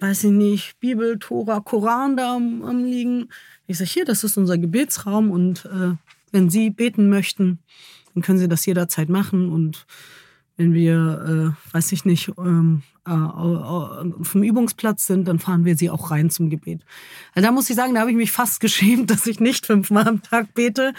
weiß 0.00 0.24
ich 0.24 0.30
nicht, 0.30 0.80
Bibel, 0.80 1.18
Tora, 1.18 1.60
Koran 1.60 2.16
da 2.16 2.36
am, 2.36 2.62
am 2.62 2.84
liegen. 2.84 3.28
Ich 3.66 3.78
sage, 3.78 3.90
hier, 3.90 4.04
das 4.04 4.24
ist 4.24 4.36
unser 4.36 4.58
Gebetsraum 4.58 5.30
und 5.30 5.64
äh, 5.66 5.94
wenn 6.32 6.50
Sie 6.50 6.70
beten 6.70 7.08
möchten, 7.08 7.58
dann 8.14 8.22
können 8.22 8.38
Sie 8.38 8.48
das 8.48 8.66
jederzeit 8.66 9.08
machen 9.08 9.50
und 9.50 9.86
wenn 10.56 10.74
wir, 10.74 11.54
äh, 11.54 11.74
weiß 11.74 11.92
ich 11.92 12.04
nicht, 12.04 12.32
ähm, 12.38 12.82
äh, 12.82 12.97
vom 13.08 14.42
Übungsplatz 14.42 15.06
sind, 15.06 15.26
dann 15.26 15.38
fahren 15.38 15.64
wir 15.64 15.76
sie 15.76 15.90
auch 15.90 16.10
rein 16.10 16.30
zum 16.30 16.50
Gebet. 16.50 16.82
Also 17.34 17.46
da 17.46 17.52
muss 17.52 17.70
ich 17.70 17.76
sagen, 17.76 17.94
da 17.94 18.00
habe 18.00 18.10
ich 18.10 18.16
mich 18.16 18.32
fast 18.32 18.60
geschämt, 18.60 19.10
dass 19.10 19.26
ich 19.26 19.40
nicht 19.40 19.66
fünfmal 19.66 20.06
am 20.06 20.22
Tag 20.22 20.54
bete. 20.54 20.92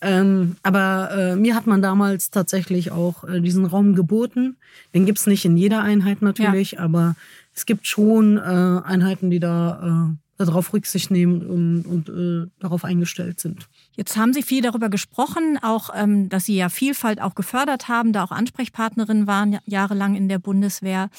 Ähm, 0.00 0.56
aber 0.62 1.10
äh, 1.12 1.36
mir 1.36 1.54
hat 1.54 1.66
man 1.66 1.80
damals 1.82 2.30
tatsächlich 2.30 2.90
auch 2.90 3.24
äh, 3.24 3.40
diesen 3.40 3.66
Raum 3.66 3.94
geboten. 3.94 4.56
Den 4.94 5.06
gibt's 5.06 5.26
nicht 5.26 5.44
in 5.44 5.56
jeder 5.56 5.82
Einheit 5.82 6.22
natürlich, 6.22 6.72
ja. 6.72 6.80
aber 6.80 7.14
es 7.54 7.66
gibt 7.66 7.86
schon 7.86 8.38
äh, 8.38 8.40
Einheiten, 8.40 9.30
die 9.30 9.40
da 9.40 10.10
äh, 10.10 10.21
darauf 10.44 10.72
Rücksicht 10.72 11.10
nehmen 11.10 11.42
und, 11.42 11.86
und 11.86 12.08
äh, 12.08 12.50
darauf 12.58 12.84
eingestellt 12.84 13.40
sind. 13.40 13.68
Jetzt 13.96 14.16
haben 14.16 14.32
Sie 14.32 14.42
viel 14.42 14.62
darüber 14.62 14.88
gesprochen, 14.88 15.58
auch 15.62 15.90
ähm, 15.94 16.28
dass 16.28 16.44
Sie 16.44 16.56
ja 16.56 16.68
Vielfalt 16.68 17.20
auch 17.20 17.34
gefördert 17.34 17.88
haben, 17.88 18.12
da 18.12 18.24
auch 18.24 18.32
Ansprechpartnerin 18.32 19.26
waren 19.26 19.58
jahrelang 19.66 20.14
in 20.14 20.28
der 20.28 20.38
Bundeswehr. 20.38 21.10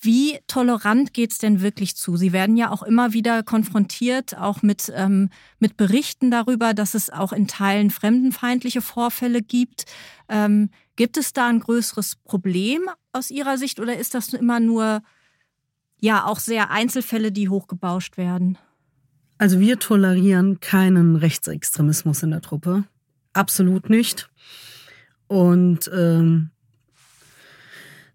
Wie 0.00 0.38
tolerant 0.46 1.12
geht's 1.12 1.38
denn 1.38 1.60
wirklich 1.60 1.96
zu? 1.96 2.16
Sie 2.16 2.32
werden 2.32 2.56
ja 2.56 2.70
auch 2.70 2.84
immer 2.84 3.12
wieder 3.12 3.42
konfrontiert, 3.42 4.38
auch 4.38 4.62
mit, 4.62 4.92
ähm, 4.94 5.30
mit 5.58 5.76
Berichten 5.76 6.30
darüber, 6.30 6.72
dass 6.72 6.94
es 6.94 7.10
auch 7.10 7.32
in 7.32 7.48
Teilen 7.48 7.90
fremdenfeindliche 7.90 8.80
Vorfälle 8.80 9.42
gibt. 9.42 9.86
Ähm, 10.28 10.70
gibt 10.94 11.16
es 11.16 11.32
da 11.32 11.48
ein 11.48 11.60
größeres 11.60 12.16
Problem 12.16 12.82
aus 13.12 13.30
Ihrer 13.30 13.58
Sicht 13.58 13.80
oder 13.80 13.96
ist 13.96 14.14
das 14.14 14.32
immer 14.32 14.60
nur 14.60 15.02
ja 16.00 16.24
auch 16.24 16.38
sehr 16.38 16.70
Einzelfälle, 16.70 17.32
die 17.32 17.48
hochgebauscht 17.48 18.16
werden. 18.16 18.58
Also 19.38 19.60
wir 19.60 19.78
tolerieren 19.78 20.60
keinen 20.60 21.16
Rechtsextremismus 21.16 22.22
in 22.22 22.30
der 22.30 22.40
Truppe. 22.40 22.84
Absolut 23.32 23.88
nicht. 23.88 24.28
Und 25.28 25.88
ähm, 25.94 26.50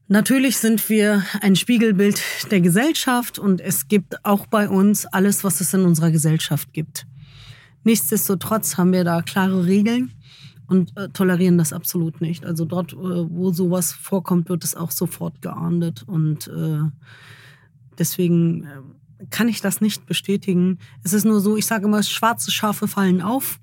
natürlich 0.08 0.58
sind 0.58 0.89
wir 0.89 1.24
ein 1.41 1.56
Spiegelbild 1.56 2.22
der 2.52 2.60
Gesellschaft 2.60 3.39
und 3.39 3.62
es 3.62 3.88
gibt 3.88 4.26
auch 4.26 4.48
bei 4.48 4.67
uns 4.67 5.06
alles, 5.06 5.43
was 5.43 5.62
es 5.62 5.74
in 5.74 5.86
unserer 5.86 6.12
Gesellschaft 6.12 6.74
gibt. 6.74 7.06
Nichtsdestotrotz 7.84 8.78
haben 8.78 8.91
wir 8.91 9.04
da 9.04 9.22
klare 9.22 9.65
Regeln 9.65 10.12
und 10.67 10.98
äh, 10.98 11.10
tolerieren 11.10 11.58
das 11.58 11.72
absolut 11.72 12.19
nicht. 12.19 12.46
Also 12.46 12.65
dort, 12.65 12.93
äh, 12.93 12.98
wo 12.98 13.52
sowas 13.52 13.93
vorkommt, 13.93 14.50
wird 14.50 14.63
es 14.63 14.76
auch 14.76 14.91
sofort 14.91 15.41
geahndet 15.41 16.04
und 16.08 16.48
äh, 16.48 16.80
Deswegen 17.97 18.63
äh, 18.63 19.25
kann 19.29 19.47
ich 19.47 19.62
das 19.62 19.82
nicht 19.82 20.06
bestätigen. 20.06 20.79
Es 21.03 21.13
ist 21.13 21.25
nur 21.25 21.39
so, 21.39 21.58
ich 21.58 21.65
sage 21.65 21.86
immer, 21.86 22.03
schwarze 22.03 22.51
Schafe 22.51 22.88
fallen 22.88 23.21
auf. 23.21 23.60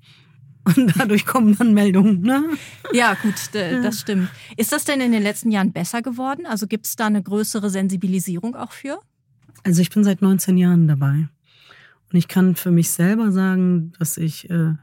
Und 0.63 0.93
dadurch 0.95 1.25
kommen 1.25 1.57
dann 1.57 1.73
Meldungen. 1.73 2.21
Ne? 2.21 2.43
Ja, 2.93 3.15
gut, 3.15 3.33
das 3.51 4.01
stimmt. 4.01 4.29
Ist 4.57 4.71
das 4.71 4.85
denn 4.85 5.01
in 5.01 5.11
den 5.11 5.23
letzten 5.23 5.49
Jahren 5.49 5.71
besser 5.71 6.03
geworden? 6.03 6.45
Also 6.45 6.67
gibt 6.67 6.85
es 6.85 6.95
da 6.95 7.07
eine 7.07 7.23
größere 7.23 7.71
Sensibilisierung 7.71 8.55
auch 8.55 8.71
für? 8.71 8.99
Also 9.63 9.81
ich 9.81 9.89
bin 9.89 10.03
seit 10.03 10.21
19 10.21 10.57
Jahren 10.57 10.87
dabei. 10.87 11.27
Und 12.11 12.17
ich 12.17 12.27
kann 12.27 12.55
für 12.55 12.69
mich 12.69 12.91
selber 12.91 13.31
sagen, 13.31 13.93
dass 13.97 14.17
ich 14.17 14.51
äh, 14.51 14.73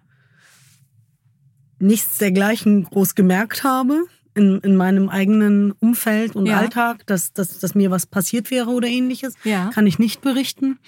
nichts 1.79 2.19
dergleichen 2.19 2.83
groß 2.83 3.15
gemerkt 3.15 3.63
habe 3.63 4.05
in, 4.39 4.61
in 4.61 4.77
meinem 4.77 5.09
eigenen 5.09 5.73
Umfeld 5.73 6.35
und 6.37 6.47
ja. 6.47 6.59
Alltag, 6.59 7.07
dass, 7.07 7.33
dass, 7.33 7.59
dass 7.59 7.75
mir 7.75 7.91
was 7.91 8.07
passiert 8.07 8.51
wäre 8.51 8.71
oder 8.71 8.89
ähnliches, 8.89 9.35
ja. 9.45 9.71
kann 9.75 9.87
ich 9.87 9.99
nicht 9.99 10.23
berichten. 10.23 10.79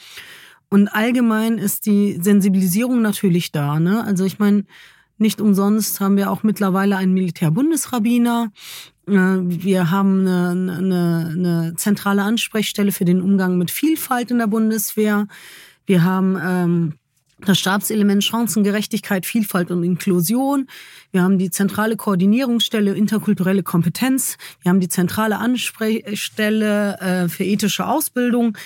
Und 0.71 0.89
allgemein 0.89 1.59
ist 1.59 1.85
die 1.87 2.19
Sensibilisierung 2.21 3.03
natürlich 3.03 3.51
da. 3.51 3.81
Ne? 3.81 4.05
Also 4.05 4.25
ich 4.25 4.39
meine, 4.39 4.65
nicht 5.19 5.41
umsonst 5.41 6.01
haben 6.01 6.17
wir 6.17 6.31
auch 6.31 6.45
mittlerweile 6.45 6.97
einen 6.97 7.13
Militärbundesrabbiner. 7.13 8.53
Äh, 9.07 9.13
wir 9.13 9.91
haben 9.91 10.21
eine, 10.21 10.73
eine, 10.73 11.31
eine 11.33 11.75
zentrale 11.77 12.23
Ansprechstelle 12.23 12.93
für 12.93 13.05
den 13.05 13.21
Umgang 13.21 13.59
mit 13.59 13.71
Vielfalt 13.71 14.31
in 14.31 14.39
der 14.39 14.47
Bundeswehr. 14.47 15.27
Wir 15.87 16.05
haben 16.05 16.39
ähm, 16.41 16.95
das 17.47 17.59
Stabselement 17.59 18.23
Chancengerechtigkeit, 18.25 19.27
Vielfalt 19.27 19.71
und 19.71 19.83
Inklusion. 19.83 20.67
Wir 21.13 21.23
haben 21.23 21.39
die 21.39 21.51
zentrale 21.51 21.97
Koordinierungsstelle 21.97 22.95
interkulturelle 22.95 23.63
Kompetenz. 23.63 24.37
Wir 24.63 24.71
haben 24.71 24.81
die 24.81 24.89
zentrale 24.89 25.39
Ansprechstelle 25.39 26.99
äh, 27.01 27.29
für 27.29 27.45
ethische 27.45 27.87
Ausbildung. 27.87 28.57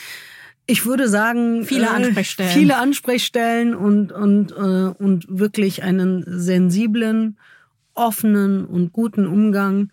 Ich 0.66 0.87
würde 0.87 1.09
sagen, 1.09 1.64
viele 1.64 1.85
äh, 1.85 1.89
Ansprechstellen, 1.89 2.51
viele 2.51 2.77
Ansprechstellen 2.77 3.75
und 3.75 4.12
und 4.12 4.53
äh, 4.53 5.03
und 5.03 5.27
wirklich 5.29 5.83
einen 5.83 6.25
sensiblen, 6.27 7.39
offenen 7.95 8.64
und 8.64 8.93
guten 8.93 9.27
Umgang 9.27 9.91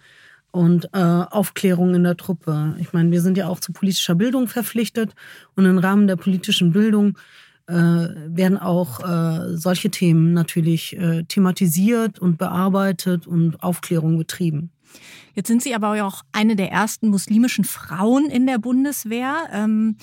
und 0.51 0.89
äh, 0.93 0.99
Aufklärung 0.99 1.95
in 1.95 2.03
der 2.03 2.17
Truppe. 2.17 2.75
Ich 2.79 2.93
meine, 2.93 3.11
wir 3.11 3.21
sind 3.21 3.37
ja 3.37 3.47
auch 3.47 3.59
zu 3.59 3.73
politischer 3.73 4.15
Bildung 4.15 4.47
verpflichtet 4.47 5.13
und 5.55 5.65
im 5.65 5.77
Rahmen 5.77 6.07
der 6.07 6.17
politischen 6.17 6.71
Bildung 6.71 7.17
werden 7.73 8.57
auch 8.57 8.99
äh, 8.99 9.57
solche 9.57 9.89
Themen 9.89 10.33
natürlich 10.33 10.97
äh, 10.97 11.23
thematisiert 11.23 12.19
und 12.19 12.37
bearbeitet 12.37 13.27
und 13.27 13.61
Aufklärung 13.63 14.17
betrieben. 14.17 14.71
Jetzt 15.35 15.47
sind 15.47 15.63
Sie 15.63 15.73
aber 15.73 16.03
auch 16.05 16.23
eine 16.31 16.55
der 16.55 16.71
ersten 16.71 17.07
muslimischen 17.09 17.63
Frauen 17.63 18.29
in 18.29 18.45
der 18.45 18.57
Bundeswehr. 18.57 19.35
Ähm, 19.53 19.95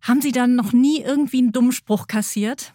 Haben 0.00 0.20
Sie 0.20 0.32
dann 0.32 0.56
noch 0.56 0.72
nie 0.72 1.00
irgendwie 1.00 1.38
einen 1.38 1.52
dummen 1.52 1.72
Spruch 1.72 2.06
kassiert? 2.06 2.72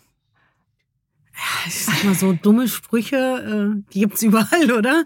Ich 1.68 1.86
sag 1.86 2.04
mal 2.04 2.16
so, 2.16 2.34
dumme 2.34 2.68
Sprüche, 2.68 3.76
äh, 3.78 3.84
die 3.94 4.00
gibt's 4.00 4.24
überall, 4.24 4.72
oder? 4.72 5.04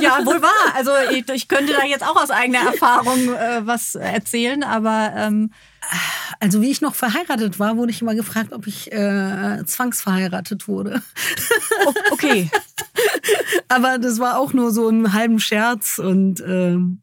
Ja, 0.00 0.24
wohl 0.24 0.40
wahr. 0.40 0.74
Also 0.74 0.92
ich, 1.10 1.28
ich 1.28 1.48
könnte 1.48 1.72
da 1.72 1.84
jetzt 1.84 2.04
auch 2.04 2.16
aus 2.16 2.30
eigener 2.30 2.60
Erfahrung 2.60 3.34
äh, 3.34 3.66
was 3.66 3.94
erzählen, 3.94 4.62
aber 4.62 5.12
ähm 5.16 5.50
also 6.40 6.60
wie 6.60 6.70
ich 6.70 6.80
noch 6.80 6.94
verheiratet 6.94 7.58
war, 7.58 7.76
wurde 7.76 7.92
ich 7.92 8.02
immer 8.02 8.14
gefragt, 8.14 8.52
ob 8.52 8.66
ich 8.66 8.92
äh, 8.92 9.64
zwangsverheiratet 9.64 10.68
wurde. 10.68 11.02
Okay. 12.10 12.50
aber 13.68 13.98
das 13.98 14.18
war 14.18 14.38
auch 14.38 14.52
nur 14.52 14.70
so 14.70 14.88
ein 14.88 15.12
halben 15.12 15.38
Scherz 15.38 15.98
und, 15.98 16.40
ähm, 16.40 17.00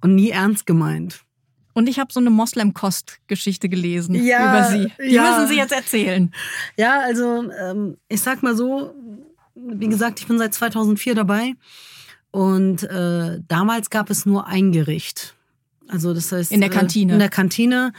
und 0.00 0.14
nie 0.14 0.30
ernst 0.30 0.66
gemeint. 0.66 1.24
Und 1.80 1.88
ich 1.88 1.98
habe 1.98 2.12
so 2.12 2.20
eine 2.20 2.28
Moslem-Kost-Geschichte 2.28 3.70
gelesen 3.70 4.14
ja, 4.14 4.50
über 4.50 4.68
Sie. 4.68 4.92
Die 5.02 5.14
ja. 5.14 5.30
müssen 5.30 5.48
Sie 5.48 5.56
jetzt 5.56 5.72
erzählen. 5.72 6.30
Ja, 6.76 7.00
also 7.00 7.50
ähm, 7.58 7.96
ich 8.06 8.20
sag 8.20 8.42
mal 8.42 8.54
so, 8.54 8.94
wie 9.54 9.88
gesagt, 9.88 10.20
ich 10.20 10.26
bin 10.26 10.36
seit 10.36 10.52
2004 10.52 11.14
dabei 11.14 11.54
und 12.32 12.82
äh, 12.82 13.38
damals 13.48 13.88
gab 13.88 14.10
es 14.10 14.26
nur 14.26 14.46
ein 14.46 14.72
Gericht. 14.72 15.34
Also 15.88 16.12
das 16.12 16.30
heißt 16.30 16.52
in 16.52 16.60
der 16.60 16.68
Kantine. 16.68 17.12
Äh, 17.12 17.14
in 17.14 17.18
der 17.18 17.30
Kantine 17.30 17.94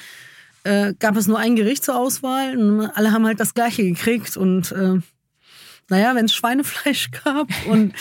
äh, 0.63 0.93
gab 0.99 1.17
es 1.17 1.25
nur 1.25 1.39
ein 1.39 1.55
Gericht 1.55 1.84
zur 1.84 1.97
Auswahl 1.97 2.55
und 2.55 2.86
alle 2.86 3.11
haben 3.11 3.25
halt 3.25 3.39
das 3.39 3.55
gleiche 3.55 3.84
gekriegt 3.84 4.38
und 4.38 4.71
äh, 4.73 4.99
naja, 5.89 6.13
wenn 6.13 6.25
es 6.25 6.36
Schweinefleisch 6.36 7.09
gab 7.23 7.47
und 7.65 7.93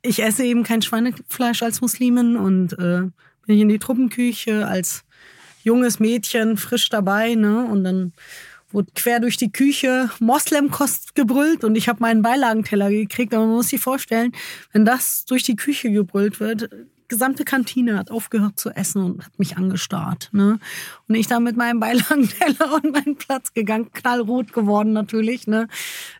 ich 0.00 0.22
esse 0.22 0.42
eben 0.46 0.62
kein 0.62 0.80
Schweinefleisch 0.80 1.62
als 1.62 1.82
Muslimin 1.82 2.38
und 2.38 2.72
äh, 2.78 3.02
bin 3.44 3.56
ich 3.56 3.60
in 3.60 3.68
die 3.68 3.78
Truppenküche 3.78 4.66
als 4.66 5.04
junges 5.68 6.00
Mädchen, 6.00 6.56
frisch 6.56 6.88
dabei, 6.88 7.34
ne? 7.34 7.64
Und 7.64 7.84
dann 7.84 8.12
wurde 8.70 8.90
quer 8.94 9.20
durch 9.20 9.36
die 9.36 9.52
Küche 9.52 10.10
Moslemkost 10.18 11.14
gebrüllt 11.14 11.64
und 11.64 11.74
ich 11.76 11.88
habe 11.88 12.00
meinen 12.00 12.22
Beilagenteller 12.22 12.90
gekriegt. 12.90 13.32
Aber 13.34 13.46
man 13.46 13.56
muss 13.56 13.68
sich 13.68 13.80
vorstellen, 13.80 14.32
wenn 14.72 14.84
das 14.84 15.24
durch 15.24 15.42
die 15.42 15.56
Küche 15.56 15.90
gebrüllt 15.90 16.40
wird, 16.40 16.68
gesamte 17.08 17.44
Kantine 17.44 17.96
hat 17.96 18.10
aufgehört 18.10 18.58
zu 18.58 18.70
essen 18.70 19.02
und 19.02 19.24
hat 19.24 19.38
mich 19.38 19.56
angestarrt. 19.56 20.28
Ne? 20.32 20.58
Und 21.08 21.14
ich 21.14 21.26
da 21.26 21.40
mit 21.40 21.56
meinem 21.56 21.80
Beilagenteller 21.80 22.74
und 22.82 22.92
meinen 22.92 23.16
Platz 23.16 23.54
gegangen, 23.54 23.90
knallrot 23.92 24.52
geworden 24.52 24.92
natürlich. 24.92 25.46
Ne? 25.46 25.68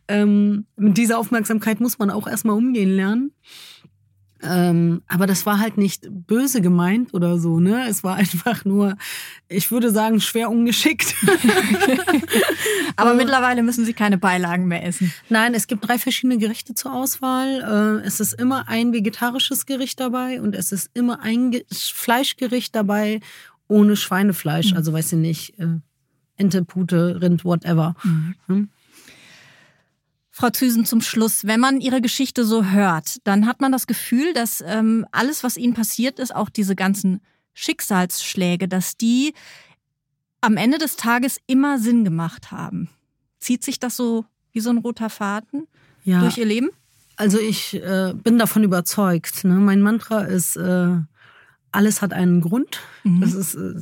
Ähm, 0.08 0.64
mit 0.76 0.96
dieser 0.96 1.18
Aufmerksamkeit 1.18 1.80
muss 1.80 1.98
man 1.98 2.10
auch 2.10 2.26
erstmal 2.26 2.56
umgehen 2.56 2.90
lernen. 2.96 3.32
Ähm, 4.42 5.02
aber 5.08 5.26
das 5.26 5.46
war 5.46 5.58
halt 5.58 5.78
nicht 5.78 6.06
böse 6.08 6.60
gemeint 6.60 7.12
oder 7.12 7.38
so, 7.38 7.58
ne? 7.58 7.86
Es 7.88 8.04
war 8.04 8.16
einfach 8.16 8.64
nur, 8.64 8.96
ich 9.48 9.70
würde 9.70 9.90
sagen, 9.90 10.20
schwer 10.20 10.50
ungeschickt. 10.50 11.14
aber 12.96 13.14
mittlerweile 13.14 13.62
müssen 13.62 13.84
Sie 13.84 13.94
keine 13.94 14.18
Beilagen 14.18 14.66
mehr 14.66 14.84
essen. 14.84 15.12
Nein, 15.28 15.54
es 15.54 15.66
gibt 15.66 15.88
drei 15.88 15.98
verschiedene 15.98 16.38
Gerichte 16.38 16.74
zur 16.74 16.94
Auswahl. 16.94 18.00
Äh, 18.02 18.06
es 18.06 18.20
ist 18.20 18.34
immer 18.34 18.68
ein 18.68 18.92
vegetarisches 18.92 19.66
Gericht 19.66 20.00
dabei 20.00 20.40
und 20.40 20.54
es 20.54 20.72
ist 20.72 20.90
immer 20.94 21.20
ein 21.20 21.56
Fleischgericht 21.72 22.74
dabei 22.74 23.20
ohne 23.66 23.96
Schweinefleisch. 23.96 24.70
Mhm. 24.70 24.76
Also 24.76 24.92
weiß 24.92 25.12
ich 25.12 25.18
nicht, 25.18 25.58
äh, 25.58 25.78
Ente, 26.36 26.64
Pute, 26.64 27.20
Rind, 27.20 27.44
whatever. 27.44 27.94
Mhm. 28.04 28.34
Hm? 28.46 28.68
Frau 30.38 30.50
Züsen, 30.50 30.84
zum 30.84 31.00
Schluss, 31.00 31.48
wenn 31.48 31.58
man 31.58 31.80
Ihre 31.80 32.00
Geschichte 32.00 32.44
so 32.44 32.66
hört, 32.66 33.16
dann 33.24 33.44
hat 33.44 33.60
man 33.60 33.72
das 33.72 33.88
Gefühl, 33.88 34.32
dass 34.34 34.62
ähm, 34.64 35.04
alles, 35.10 35.42
was 35.42 35.56
Ihnen 35.56 35.74
passiert 35.74 36.20
ist, 36.20 36.32
auch 36.32 36.48
diese 36.48 36.76
ganzen 36.76 37.20
Schicksalsschläge, 37.54 38.68
dass 38.68 38.96
die 38.96 39.34
am 40.40 40.56
Ende 40.56 40.78
des 40.78 40.94
Tages 40.94 41.40
immer 41.48 41.80
Sinn 41.80 42.04
gemacht 42.04 42.52
haben. 42.52 42.88
Zieht 43.40 43.64
sich 43.64 43.80
das 43.80 43.96
so 43.96 44.26
wie 44.52 44.60
so 44.60 44.70
ein 44.70 44.78
roter 44.78 45.10
Faden 45.10 45.66
ja. 46.04 46.20
durch 46.20 46.38
Ihr 46.38 46.46
Leben? 46.46 46.70
Also 47.16 47.40
ich 47.40 47.74
äh, 47.74 48.14
bin 48.14 48.38
davon 48.38 48.62
überzeugt. 48.62 49.42
Ne? 49.42 49.54
Mein 49.54 49.82
Mantra 49.82 50.20
ist, 50.20 50.54
äh, 50.54 50.98
alles 51.72 52.02
hat 52.02 52.12
einen 52.12 52.40
Grund. 52.40 52.80
Mhm. 53.04 53.20
Das 53.20 53.34
ist, 53.34 53.54
äh, 53.54 53.74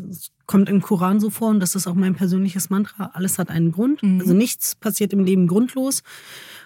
kommt 0.47 0.68
im 0.68 0.80
Koran 0.80 1.20
so 1.20 1.30
vor 1.30 1.51
und 1.51 1.61
das 1.61 1.74
ist 1.74 1.87
auch 1.87 1.95
mein 1.95 2.14
persönliches 2.14 2.70
Mantra. 2.70 3.11
Alles 3.14 3.39
hat 3.39 3.51
einen 3.51 3.72
Grund. 3.72 4.03
Mhm. 4.03 4.20
Also 4.20 4.34
nichts 4.34 4.74
passiert 4.74 5.12
im 5.12 5.24
Leben 5.24 5.47
grundlos. 5.47 6.03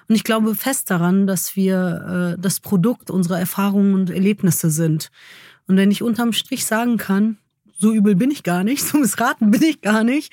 Und 0.09 0.14
ich 0.14 0.25
glaube 0.25 0.55
fest 0.55 0.91
daran, 0.91 1.27
dass 1.27 1.57
wir 1.57 2.35
äh, 2.37 2.41
das 2.41 2.61
Produkt 2.61 3.11
unserer 3.11 3.39
Erfahrungen 3.39 3.95
und 3.95 4.11
Erlebnisse 4.11 4.71
sind. 4.71 5.11
Und 5.66 5.77
wenn 5.77 5.91
ich 5.91 6.03
unterm 6.03 6.33
Strich 6.33 6.66
sagen 6.66 6.97
kann, 6.97 7.39
so 7.79 7.93
übel 7.93 8.14
bin 8.14 8.31
ich 8.31 8.43
gar 8.43 8.62
nicht, 8.62 8.83
so 8.87 8.99
missraten 8.99 9.51
bin 9.51 9.62
ich 9.62 9.81
gar 9.81 10.05
nicht, 10.05 10.33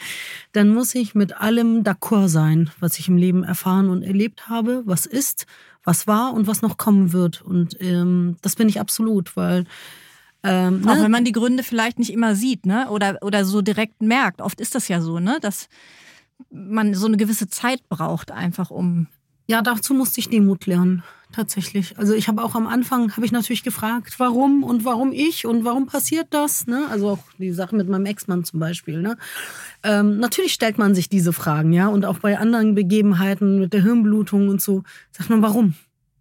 dann 0.51 0.69
muss 0.69 0.93
ich 0.95 1.15
mit 1.15 1.37
allem 1.37 1.83
d'accord 1.83 2.27
sein, 2.27 2.69
was 2.79 2.99
ich 2.99 3.07
im 3.07 3.17
Leben 3.17 3.43
erfahren 3.43 3.89
und 3.89 4.03
erlebt 4.03 4.49
habe, 4.49 4.83
was 4.85 5.05
ist, 5.05 5.45
was 5.83 6.07
war 6.07 6.33
und 6.33 6.47
was 6.47 6.61
noch 6.61 6.77
kommen 6.77 7.13
wird. 7.13 7.41
Und 7.41 7.77
ähm, 7.79 8.35
das 8.41 8.55
bin 8.55 8.67
ich 8.67 8.79
absolut, 8.79 9.37
weil 9.37 9.65
ähm, 10.43 10.81
ne? 10.81 10.91
Auch 10.91 11.01
wenn 11.01 11.11
man 11.11 11.25
die 11.25 11.31
Gründe 11.31 11.63
vielleicht 11.63 11.99
nicht 11.99 12.11
immer 12.11 12.35
sieht, 12.35 12.65
ne? 12.65 12.89
Oder, 12.89 13.17
oder 13.21 13.45
so 13.45 13.61
direkt 13.61 14.01
merkt. 14.01 14.41
Oft 14.41 14.61
ist 14.61 14.75
das 14.75 14.87
ja 14.87 15.01
so, 15.01 15.19
ne? 15.19 15.39
Dass 15.41 15.67
man 16.49 16.93
so 16.93 17.07
eine 17.07 17.17
gewisse 17.17 17.47
Zeit 17.47 17.87
braucht, 17.89 18.31
einfach 18.31 18.69
um. 18.69 19.07
Ja, 19.49 19.61
dazu 19.61 19.93
musste 19.93 20.19
ich 20.19 20.29
Demut 20.29 20.65
lernen, 20.65 21.03
tatsächlich. 21.31 21.97
Also 21.97 22.13
ich 22.13 22.27
habe 22.27 22.43
auch 22.43 22.53
am 22.53 22.67
Anfang, 22.67 23.13
habe 23.13 23.25
ich 23.25 23.31
natürlich 23.31 23.63
gefragt, 23.63 24.15
warum 24.19 24.63
und 24.63 24.83
warum 24.83 25.13
ich 25.13 25.45
und 25.45 25.63
warum 25.63 25.87
passiert 25.87 26.27
das? 26.31 26.67
Ne? 26.67 26.85
Also 26.89 27.11
auch 27.11 27.19
die 27.37 27.53
Sache 27.53 27.73
mit 27.75 27.87
meinem 27.87 28.05
Ex-Mann 28.05 28.43
zum 28.43 28.59
Beispiel. 28.59 29.01
Ne? 29.01 29.17
Ähm, 29.83 30.19
natürlich 30.19 30.51
stellt 30.51 30.77
man 30.77 30.95
sich 30.95 31.07
diese 31.07 31.31
Fragen, 31.31 31.71
ja. 31.71 31.87
Und 31.87 32.03
auch 32.03 32.19
bei 32.19 32.37
anderen 32.37 32.75
Begebenheiten 32.75 33.59
mit 33.59 33.71
der 33.71 33.83
Hirnblutung 33.83 34.49
und 34.49 34.61
so, 34.61 34.83
sagt 35.11 35.29
man, 35.29 35.41
warum? 35.41 35.75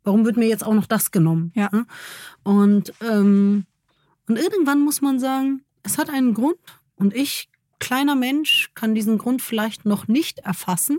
Warum 0.05 0.25
wird 0.25 0.37
mir 0.37 0.47
jetzt 0.47 0.65
auch 0.65 0.75
noch 0.75 0.87
das 0.87 1.11
genommen? 1.11 1.51
Ja. 1.57 1.69
Ne? 1.73 1.85
Und 2.45 2.93
ähm, 3.01 3.67
und 4.29 4.39
irgendwann 4.39 4.81
muss 4.81 5.01
man 5.01 5.19
sagen, 5.19 5.63
es 5.83 5.99
hat 5.99 6.11
einen 6.11 6.35
Grund 6.35 6.59
und 6.97 7.15
ich, 7.15 7.49
kleiner 7.79 8.17
Mensch, 8.17 8.71
kann 8.75 8.95
diesen 8.95 9.19
Grund 9.19 9.43
vielleicht 9.43 9.85
noch 9.85 10.09
nicht 10.09 10.41
erfassen, 10.41 10.99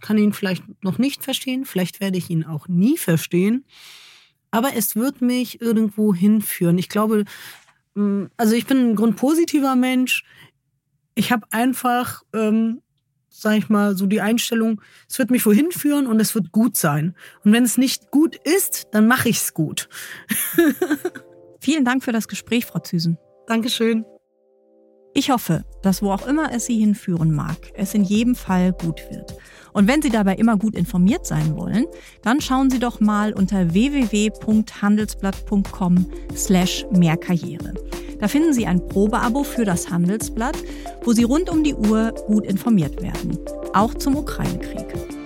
kann 0.00 0.18
ihn 0.18 0.32
vielleicht 0.32 0.64
noch 0.82 0.98
nicht 0.98 1.24
verstehen, 1.24 1.64
vielleicht 1.64 2.00
werde 2.00 2.18
ich 2.18 2.30
ihn 2.30 2.44
auch 2.44 2.68
nie 2.68 2.98
verstehen, 2.98 3.64
aber 4.50 4.74
es 4.74 4.96
wird 4.96 5.20
mich 5.22 5.60
irgendwo 5.60 6.14
hinführen. 6.14 6.78
Ich 6.78 6.88
glaube, 6.88 7.24
mm, 7.94 8.24
also 8.36 8.54
ich 8.54 8.66
bin 8.66 8.90
ein 8.90 8.96
grundpositiver 8.96 9.76
Mensch. 9.76 10.24
Ich 11.14 11.30
habe 11.30 11.46
einfach, 11.50 12.22
ähm, 12.32 12.82
sag 13.28 13.56
ich 13.56 13.68
mal, 13.68 13.96
so 13.96 14.06
die 14.06 14.20
Einstellung, 14.20 14.80
es 15.08 15.18
wird 15.18 15.30
mich 15.30 15.46
wohin 15.46 15.70
führen 15.70 16.06
und 16.06 16.18
es 16.20 16.34
wird 16.34 16.50
gut 16.50 16.76
sein. 16.76 17.14
Und 17.44 17.52
wenn 17.52 17.64
es 17.64 17.78
nicht 17.78 18.10
gut 18.10 18.36
ist, 18.36 18.88
dann 18.92 19.06
mache 19.06 19.28
ich 19.28 19.38
es 19.38 19.54
gut. 19.54 19.88
Vielen 21.60 21.84
Dank 21.84 22.02
für 22.02 22.12
das 22.12 22.26
Gespräch, 22.26 22.64
Frau 22.64 22.78
Züsen. 22.78 23.18
Dankeschön. 23.46 24.06
Ich 25.12 25.30
hoffe, 25.30 25.64
dass 25.82 26.02
wo 26.02 26.12
auch 26.12 26.24
immer 26.26 26.50
es 26.52 26.64
Sie 26.66 26.78
hinführen 26.78 27.34
mag, 27.34 27.56
es 27.74 27.94
in 27.94 28.04
jedem 28.04 28.36
Fall 28.36 28.72
gut 28.72 29.00
wird. 29.10 29.34
Und 29.72 29.88
wenn 29.88 30.02
Sie 30.02 30.10
dabei 30.10 30.34
immer 30.36 30.56
gut 30.56 30.74
informiert 30.74 31.26
sein 31.26 31.56
wollen, 31.56 31.86
dann 32.22 32.40
schauen 32.40 32.70
Sie 32.70 32.78
doch 32.78 33.00
mal 33.00 33.32
unter 33.32 33.74
www.handelsblatt.com 33.74 36.06
slash 36.34 36.86
mehrkarriere. 36.92 37.74
Da 38.20 38.28
finden 38.28 38.54
Sie 38.54 38.66
ein 38.66 38.86
Probeabo 38.86 39.42
für 39.42 39.64
das 39.64 39.90
Handelsblatt, 39.90 40.56
wo 41.02 41.12
Sie 41.12 41.24
rund 41.24 41.50
um 41.50 41.64
die 41.64 41.74
Uhr 41.74 42.14
gut 42.26 42.46
informiert 42.46 43.02
werden. 43.02 43.36
Auch 43.74 43.94
zum 43.94 44.16
Ukraine-Krieg. 44.16 45.19